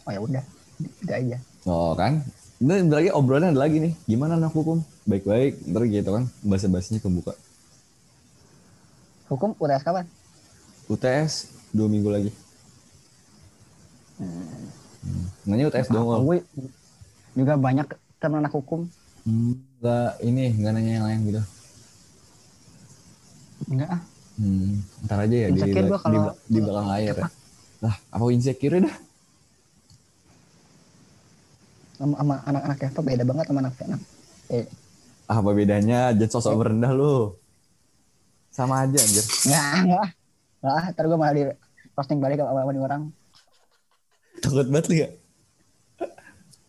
[0.03, 0.43] Oh ya udah.
[0.83, 1.37] Itu aja.
[1.63, 2.19] oh kan,
[2.61, 7.33] Bentar lagi obrolan ada lagi nih, gimana anak hukum, baik-baik, ntar gitu kan, bahasa-bahasanya kebuka,
[9.27, 10.05] Hukum udah kapan?
[10.87, 12.31] UTS dua minggu lagi,
[14.13, 15.25] Hmm.
[15.49, 16.07] Nanya UTS dong.
[16.23, 16.45] Gue
[17.35, 17.87] juga banyak
[18.21, 18.87] teman anak hukum.
[19.27, 21.41] Hmm, nggak ini nggak nanya yang lain gitu.
[23.67, 24.01] Enggak ah.
[24.39, 27.27] Hmm, ntar aja ya di, Insecure gua di, kalau- di belakang layar ya.
[27.83, 28.95] Lah, apa insecure dah?
[32.03, 34.01] Sama, anak-anak Keva beda banget sama anak anak.
[34.51, 34.65] Eh,
[35.31, 36.11] Apa bedanya?
[36.11, 37.39] Jangan sosok merendah lu.
[38.51, 39.23] Sama aja anjir.
[39.23, 40.07] enggak, enggak.
[40.59, 41.43] Enggak, ah, ntar gue malah di
[41.95, 43.01] posting balik sama, sama orang.
[44.43, 45.09] Takut banget lu ya.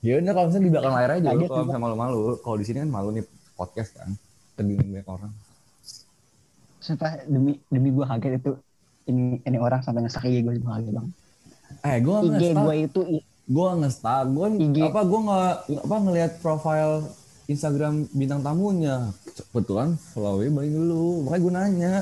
[0.04, 2.22] Ya udah kalau misalnya di belakang layar aja lu kalau misalnya malu-malu.
[2.38, 3.24] Kalau di sini kan malu nih
[3.58, 4.08] podcast kan.
[4.54, 5.32] Terbilang banyak orang.
[6.78, 8.52] Sumpah demi demi gue kaget itu
[9.10, 11.08] ini ini orang sampai ngesak IG gue gue kaget bang.
[11.82, 13.00] Eh, gue IG gue itu
[13.44, 14.46] gue nge-stalk, gue
[14.88, 15.54] apa gue nggak
[15.84, 17.04] apa ngelihat profile
[17.44, 19.12] Instagram bintang tamunya.
[19.52, 21.94] Kebetulan follow-nya paling dulu, makanya gue nanya.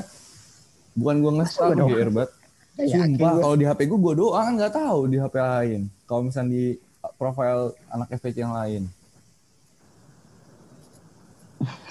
[0.94, 2.30] Bukan gue banget.
[2.72, 5.80] Ya, yakin Sumpah, kalau di HP gue, gue doang nggak tahu di HP lain.
[6.08, 6.64] Kalau misalnya di
[7.18, 8.82] profile anak FPC yang lain.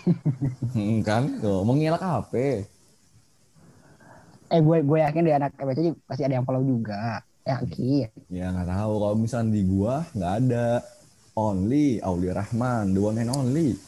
[1.07, 2.65] Kan, tuh, mengelak HP.
[4.51, 7.21] Eh gue gue yakin di anak FPC pasti ada yang follow juga.
[7.51, 8.07] Yakin.
[8.29, 8.93] Ya nggak tahu.
[8.97, 10.67] Kalau misalnya di gua nggak ada.
[11.31, 13.79] Only Aulia Rahman, the one and only.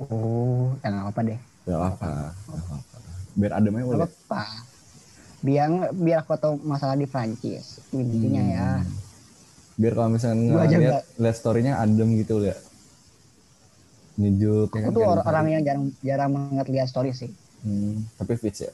[0.00, 1.38] Oh, ya nggak apa deh.
[1.66, 2.98] Gak apa, nggak apa.
[3.36, 4.08] Biar adem aja Nggak boleh.
[4.08, 4.42] apa.
[5.40, 8.68] Biar biar foto masalah di Prancis intinya ya.
[8.80, 8.94] Hmm.
[9.76, 12.60] Biar kalau misalnya Gua aja lihat lihat story-nya adem gitu lihat.
[14.14, 14.68] Nyejuk.
[14.70, 15.28] ya Aku kan, tuh kayak or- gitu.
[15.28, 17.30] orang yang jarang jarang banget lihat story sih.
[17.60, 18.72] Hmm, tapi fits ya.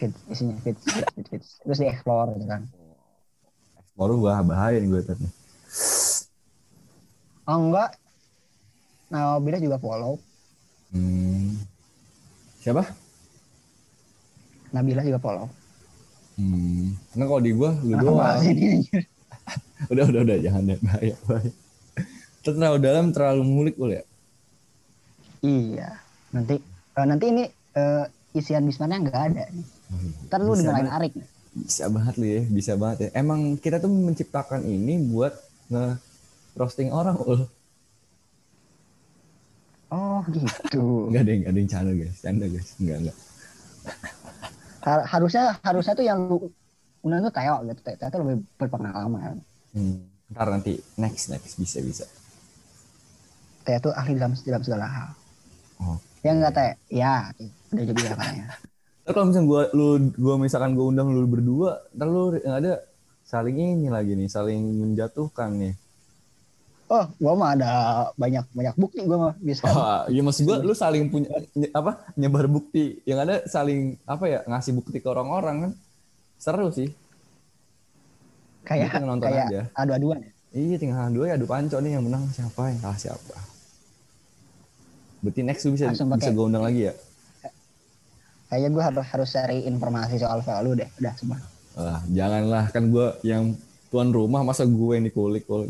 [0.00, 1.42] Fit isinya fit fit fit.
[1.44, 2.64] Terus di explore gitu kan.
[3.92, 5.28] Baru gua bahaya nih gue tadi.
[7.44, 8.00] Oh enggak.
[9.12, 10.16] Nah, Bila juga follow.
[10.96, 11.60] Hmm.
[12.64, 12.82] Siapa?
[14.70, 15.46] Nabila juga follow.
[16.38, 16.96] Hmm.
[17.18, 18.40] Nah kalau di gua lu doang.
[19.90, 21.52] Udah udah udah jangan deh bahaya bahaya.
[22.44, 24.04] Terlalu dalam terlalu ngulik lu ya.
[25.40, 25.96] Iya.
[26.36, 26.60] Nanti
[26.94, 28.04] eh, nanti ini eh,
[28.36, 29.66] isian bismarnya nggak ada nih.
[30.30, 30.98] Ntar lu dimarahin banget.
[30.98, 31.12] Arik.
[31.50, 33.08] Bisa banget lu ya, bisa banget ya.
[33.18, 35.34] Emang kita tuh menciptakan ini buat
[35.70, 35.98] nge
[36.54, 37.46] roasting orang ul.
[39.90, 41.10] Oh gitu.
[41.10, 42.68] Enggak ada yang ada yang canda guys, canda guys.
[42.78, 43.16] Enggak enggak.
[44.80, 46.46] Har- harusnya harusnya tuh yang lu
[47.02, 47.80] undang tuh Teo gitu.
[47.82, 49.42] Teo tuh lebih berpengalaman.
[49.74, 50.06] Hmm.
[50.30, 52.06] Ntar nanti next next bisa bisa.
[53.66, 55.08] Teo tuh ahli dalam dalam segala hal.
[55.82, 55.98] Oh.
[56.22, 56.72] Ya enggak Teo?
[56.94, 57.34] Ya,
[57.74, 58.46] udah jadi katanya.
[59.12, 62.72] Kalau misalnya gua lu gua misalkan gua undang lu berdua, ntar lu yang ada
[63.26, 65.74] saling ini lagi nih, saling menjatuhkan nih.
[66.90, 67.70] Oh, gua mah ada
[68.18, 69.66] banyak banyak bukti gua mah bisa.
[69.70, 71.30] Wah, iya maksud gua lu saling punya
[71.70, 72.98] apa nyebar bukti.
[73.06, 75.72] Yang ada saling apa ya ngasih bukti ke orang-orang kan.
[76.40, 76.90] Seru sih.
[78.60, 79.62] kayak nonton kayak aja.
[79.74, 80.30] adu-aduan ya.
[80.50, 83.34] Iya tinggal dua ya adu panco nih yang menang siapa yang kalah siapa.
[85.20, 86.94] Berarti next lu bisa Langsung bisa gue undang lagi ya.
[88.50, 90.90] Kayaknya gua harus harus cari informasi soal lu deh.
[90.98, 91.38] Udah semua.
[91.78, 93.54] Wah, janganlah kan gua yang
[93.88, 95.66] tuan rumah masa gue yang dikulik kalau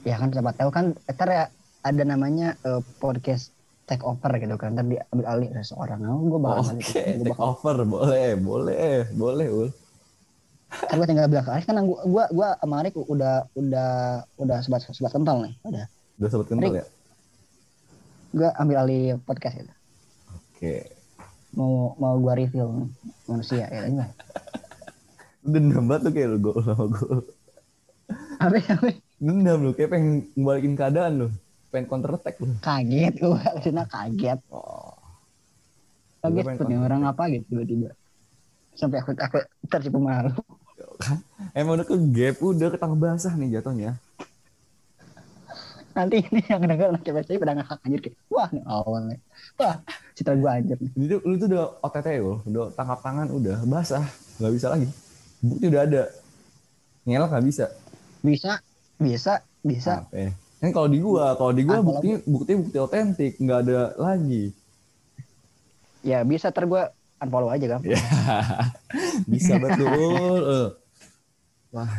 [0.00, 1.44] Ya kan siapa tahu kan ntar ya
[1.82, 3.52] ada namanya eh, podcast
[3.84, 4.72] take over gitu kan.
[4.72, 5.98] Ntar diambil alih oleh seorang.
[6.00, 9.68] Nah, gua bakal Oke, gua take bakal over boleh, boleh, boleh, ul.
[10.70, 13.90] kan gue tinggal bilang ke kan gua gua gua sama Arik udah udah
[14.38, 15.82] udah sebat sebat kental nih udah
[16.14, 16.78] Udah sobat kental Rik.
[16.78, 16.84] ya?
[18.30, 19.72] gua ambil alih podcast itu
[20.60, 20.92] Oke.
[21.56, 22.84] mau mau gua review
[23.24, 24.12] manusia ya kan
[25.40, 27.16] Dendam banget tuh kayak lu gue sama gue.
[28.36, 31.28] apa apa Dendam lu, kayak pengen ngebalikin keadaan lu.
[31.72, 32.52] Pengen counter attack lu.
[32.60, 34.92] kaget gua karena kaget Oh.
[36.20, 37.96] kaget tuh nih orang apa gitu tiba-tiba
[38.76, 40.36] sampai aku aku tersipu malu
[41.00, 41.24] Kan?
[41.56, 43.96] Emang udah ke gap, udah ke tangga basah nih jatuhnya.
[45.90, 49.18] Nanti ini yang denger anak cewek pada ngakak anjir kayak wah nih awal nih
[49.58, 49.74] wah
[50.14, 54.04] citra gua anjir nih Jadi lu tuh udah OTT lu, udah tangkap tangan udah basah,
[54.38, 54.88] nggak bisa lagi.
[55.40, 56.02] Bukti udah ada.
[57.02, 57.66] Ngelak nggak bisa.
[58.20, 58.52] bisa
[59.00, 60.30] bisa bisa Apa ya?
[60.60, 64.52] Kan kalau di gua, kalau di gua kalau bukti bukti bukti otentik, nggak ada lagi.
[66.00, 68.00] ya bisa ter gua unfollow aja kan Ya,
[69.32, 70.76] bisa betul.
[71.74, 71.92] Wah,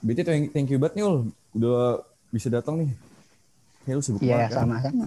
[0.00, 1.16] BT thank, thank you banget nih Ul.
[1.54, 2.00] Udah
[2.34, 2.90] bisa datang nih.
[3.86, 4.66] Ya lu sibuk Iya banget kan?
[4.66, 5.06] sama-sama.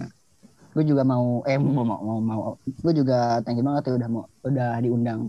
[0.72, 2.40] Gue juga mau eh mau mau mau, mau.
[2.64, 5.28] gue juga thank you banget ya udah mau udah diundang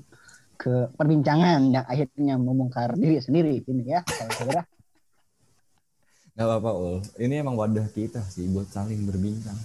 [0.56, 4.00] ke perbincangan yang akhirnya membongkar diri sendiri ini ya.
[4.08, 4.64] Kalau kira
[6.40, 6.96] Gak apa-apa Ul.
[7.20, 9.60] Ini emang wadah kita sih buat saling berbincang,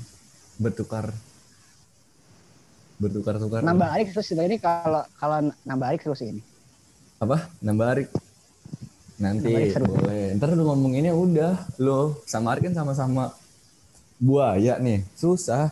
[0.59, 1.06] bertukar,
[2.98, 3.62] bertukar-tukar.
[3.62, 6.43] nambah Arik terus sebenarnya kalau kalau nambah Arik terus ini.
[7.23, 7.47] Apa?
[7.62, 8.09] Nambah Arik.
[9.19, 10.35] Nanti boleh.
[10.35, 11.55] Ntar lu ngomonginnya udah.
[11.78, 13.31] Lo sama Arik kan sama-sama
[14.19, 15.07] buaya nih.
[15.15, 15.70] Susah.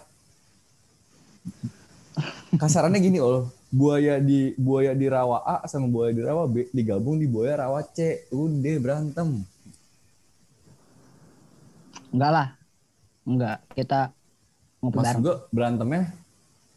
[2.54, 3.50] Kasarannya gini Ul.
[3.72, 7.82] Buaya di buaya di rawa A sama buaya di rawa B digabung di buaya rawa
[7.82, 8.28] C.
[8.30, 9.42] Udah berantem.
[12.12, 12.48] Enggak lah.
[13.22, 14.12] Enggak, kita
[14.82, 15.22] bareng.
[15.22, 16.10] gue berantemnya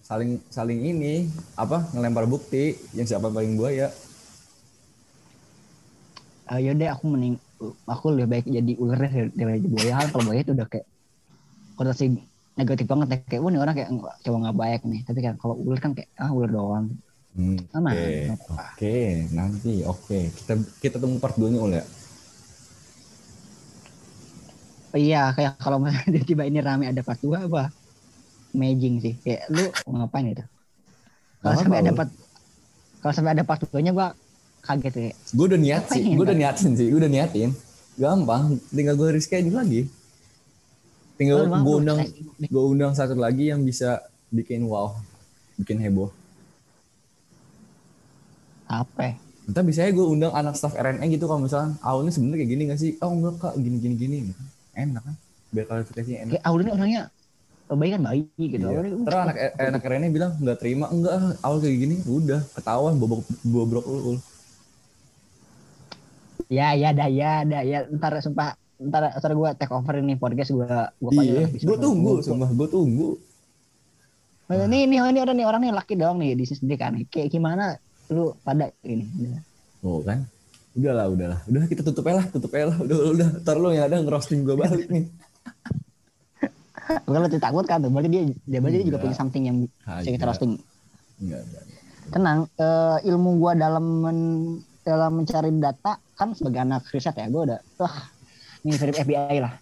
[0.05, 1.25] saling saling ini
[1.57, 3.89] apa ngelempar bukti yang siapa paling buaya.
[6.51, 7.35] Ah, yaudah aku mending
[7.93, 10.85] aku lebih baik jadi ular deh daripada jadi buaya kalau buaya itu udah kayak
[11.77, 12.05] konotasi
[12.59, 13.89] negatif banget ya kayak wah nih orang kayak
[14.25, 16.85] coba nggak baik nih tapi kan kalau ular kan kayak ah ular doang
[17.35, 18.03] Hmm, Oke,
[18.35, 18.63] apa-apa.
[18.63, 18.95] oke,
[19.37, 20.53] nanti oke kita
[20.83, 21.83] kita tunggu part 2 nya Ul ya.
[24.93, 27.59] Oh iya, kayak kalau misalnya tiba-tiba ini rame ada part 2 apa?
[28.55, 29.13] Amazing sih.
[29.25, 29.61] Kayak lu
[29.95, 30.43] ngapain itu?
[31.43, 31.89] Kalau sampai Ul?
[31.89, 32.07] dapat
[33.01, 34.07] kalau sampai ada part 2-nya gua
[34.65, 35.11] kaget ya.
[35.37, 37.49] Gue udah niat sih, gue udah niatin sih, gue udah niatin.
[37.95, 39.81] Gampang, tinggal gue reschedule lagi.
[41.15, 41.99] Tinggal Oh, gue undang,
[42.41, 44.97] gue undang satu lagi yang bisa bikin wow,
[45.55, 46.11] bikin heboh.
[48.67, 49.13] Apa?
[49.13, 49.13] ya?
[49.45, 52.79] Entah bisa gue undang anak staff RNE gitu kalau misalnya awalnya sebenarnya kayak gini gak
[52.81, 52.91] sih?
[52.99, 54.17] Oh enggak kak, gini gini gini.
[54.73, 55.15] Enak kan?
[55.53, 56.31] Biar klarifikasinya enak.
[56.41, 57.01] Kayak ini orangnya
[57.65, 58.65] baik kan baik gitu.
[58.65, 58.79] Iya.
[59.05, 61.13] Terus anak anak RNE bilang nggak terima, enggak
[61.45, 63.85] awal kayak gini, udah ketahuan bobrok bobrok.
[63.85, 64.17] Ul.
[66.51, 70.51] Ya ya dah ya dah ya ntar sumpah ntar ntar gua take over ini podcast
[70.53, 73.17] gua gua Iya, gue tunggu, sumpah gue tunggu.
[74.45, 76.93] Nah, ini ini ini orang nih orang nih laki dong nih di sini sendiri kan.
[77.09, 77.73] Kayak gimana
[78.13, 79.09] lu pada ini.
[79.81, 80.29] Oh kan?
[80.77, 81.39] Udahlah, udahlah.
[81.49, 82.77] Udah kita tutup aja lah, tutup aja lah.
[82.77, 83.27] Udah, udah.
[83.41, 85.09] Ntar lu yang ada ngerosting gue balik nih.
[87.09, 87.89] Bukan lu takut kan tuh.
[87.89, 90.61] Berarti dia dia berarti dia juga punya something yang bisa kita roasting.
[91.17, 91.63] Enggak, enggak.
[91.65, 91.83] enggak.
[92.13, 97.41] Tenang, eh, ilmu gua dalam men- dalam mencari data kan sebagai anak riset ya, gua
[97.49, 97.95] udah wah
[98.61, 99.53] ini mirip FBI lah.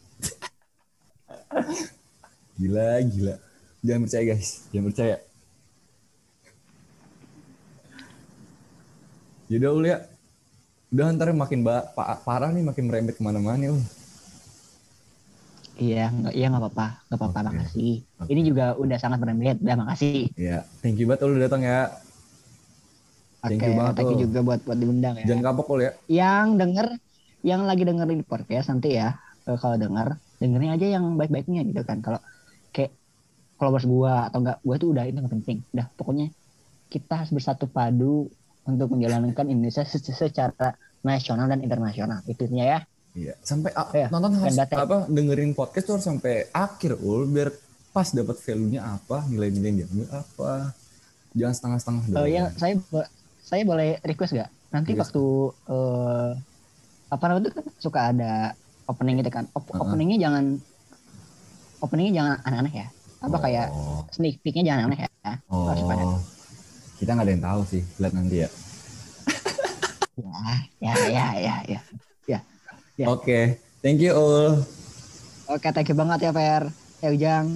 [2.60, 3.36] Gila, gila.
[3.80, 5.18] Jangan percaya guys, jangan percaya.
[9.48, 9.98] Yaudah ul ya.
[10.94, 11.66] Udah ntar makin
[12.28, 13.82] parah nih, makin merembet ke mana-mana ul.
[15.74, 17.48] Iya, nggak iya nggak apa-apa, nggak apa-apa Oke.
[17.50, 17.94] makasih.
[18.22, 18.30] Oke.
[18.30, 20.30] Ini juga udah sangat berembiat, udah makasih.
[20.38, 21.90] Ya, thank you banget udah datang ya.
[23.44, 25.26] Thank you banget, thank you juga buat buat diundang ya.
[25.28, 25.92] Jangan kapok ya.
[26.08, 26.88] Yang denger,
[27.44, 31.84] yang lagi dengerin di podcast nanti ya, eh, kalau denger, dengerin aja yang baik-baiknya gitu
[31.84, 32.00] kan.
[32.00, 32.24] Kalau
[32.72, 32.96] kayak
[33.60, 35.58] followers gua atau enggak, gua tuh udah itu nggak penting.
[35.76, 36.28] Udah pokoknya
[36.88, 38.32] kita harus bersatu padu
[38.64, 42.24] untuk menjalankan Indonesia se- secara nasional dan internasional.
[42.24, 42.80] Itu intinya ya.
[43.14, 47.52] Iya, sampai Iya, nonton harus apa dengerin podcast tuh harus sampai akhir ul biar
[47.94, 50.74] pas dapat value-nya apa, nilai-nilai yang diambil apa.
[51.38, 52.02] Jangan setengah-setengah.
[52.18, 52.74] Oh ya, saya
[53.44, 54.48] saya boleh request gak?
[54.72, 55.12] Nanti Request.
[55.12, 55.26] waktu
[55.68, 56.30] eh,
[57.10, 58.34] apa namanya itu kan suka ada
[58.86, 59.46] opening gitu kan.
[59.52, 59.84] Op- Uh-uh.
[59.84, 60.58] Openingnya jangan
[61.80, 62.88] openingnya jangan aneh-aneh ya.
[63.20, 64.04] Apa kayak Oh.
[64.10, 65.10] sneak peeknya jangan aneh ya.
[65.48, 66.04] Oh, Harus pada.
[66.98, 67.84] kita nggak ada yang tahu sih.
[67.98, 68.50] Lihat nanti ya.
[70.80, 71.80] Ya, ya, ya, ya,
[72.28, 72.40] ya.
[72.94, 73.06] Ya.
[73.10, 74.62] Oke, thank you all.
[75.50, 76.64] Oke, thank you banget ya, Fer.
[77.02, 77.46] Ya, Ujang.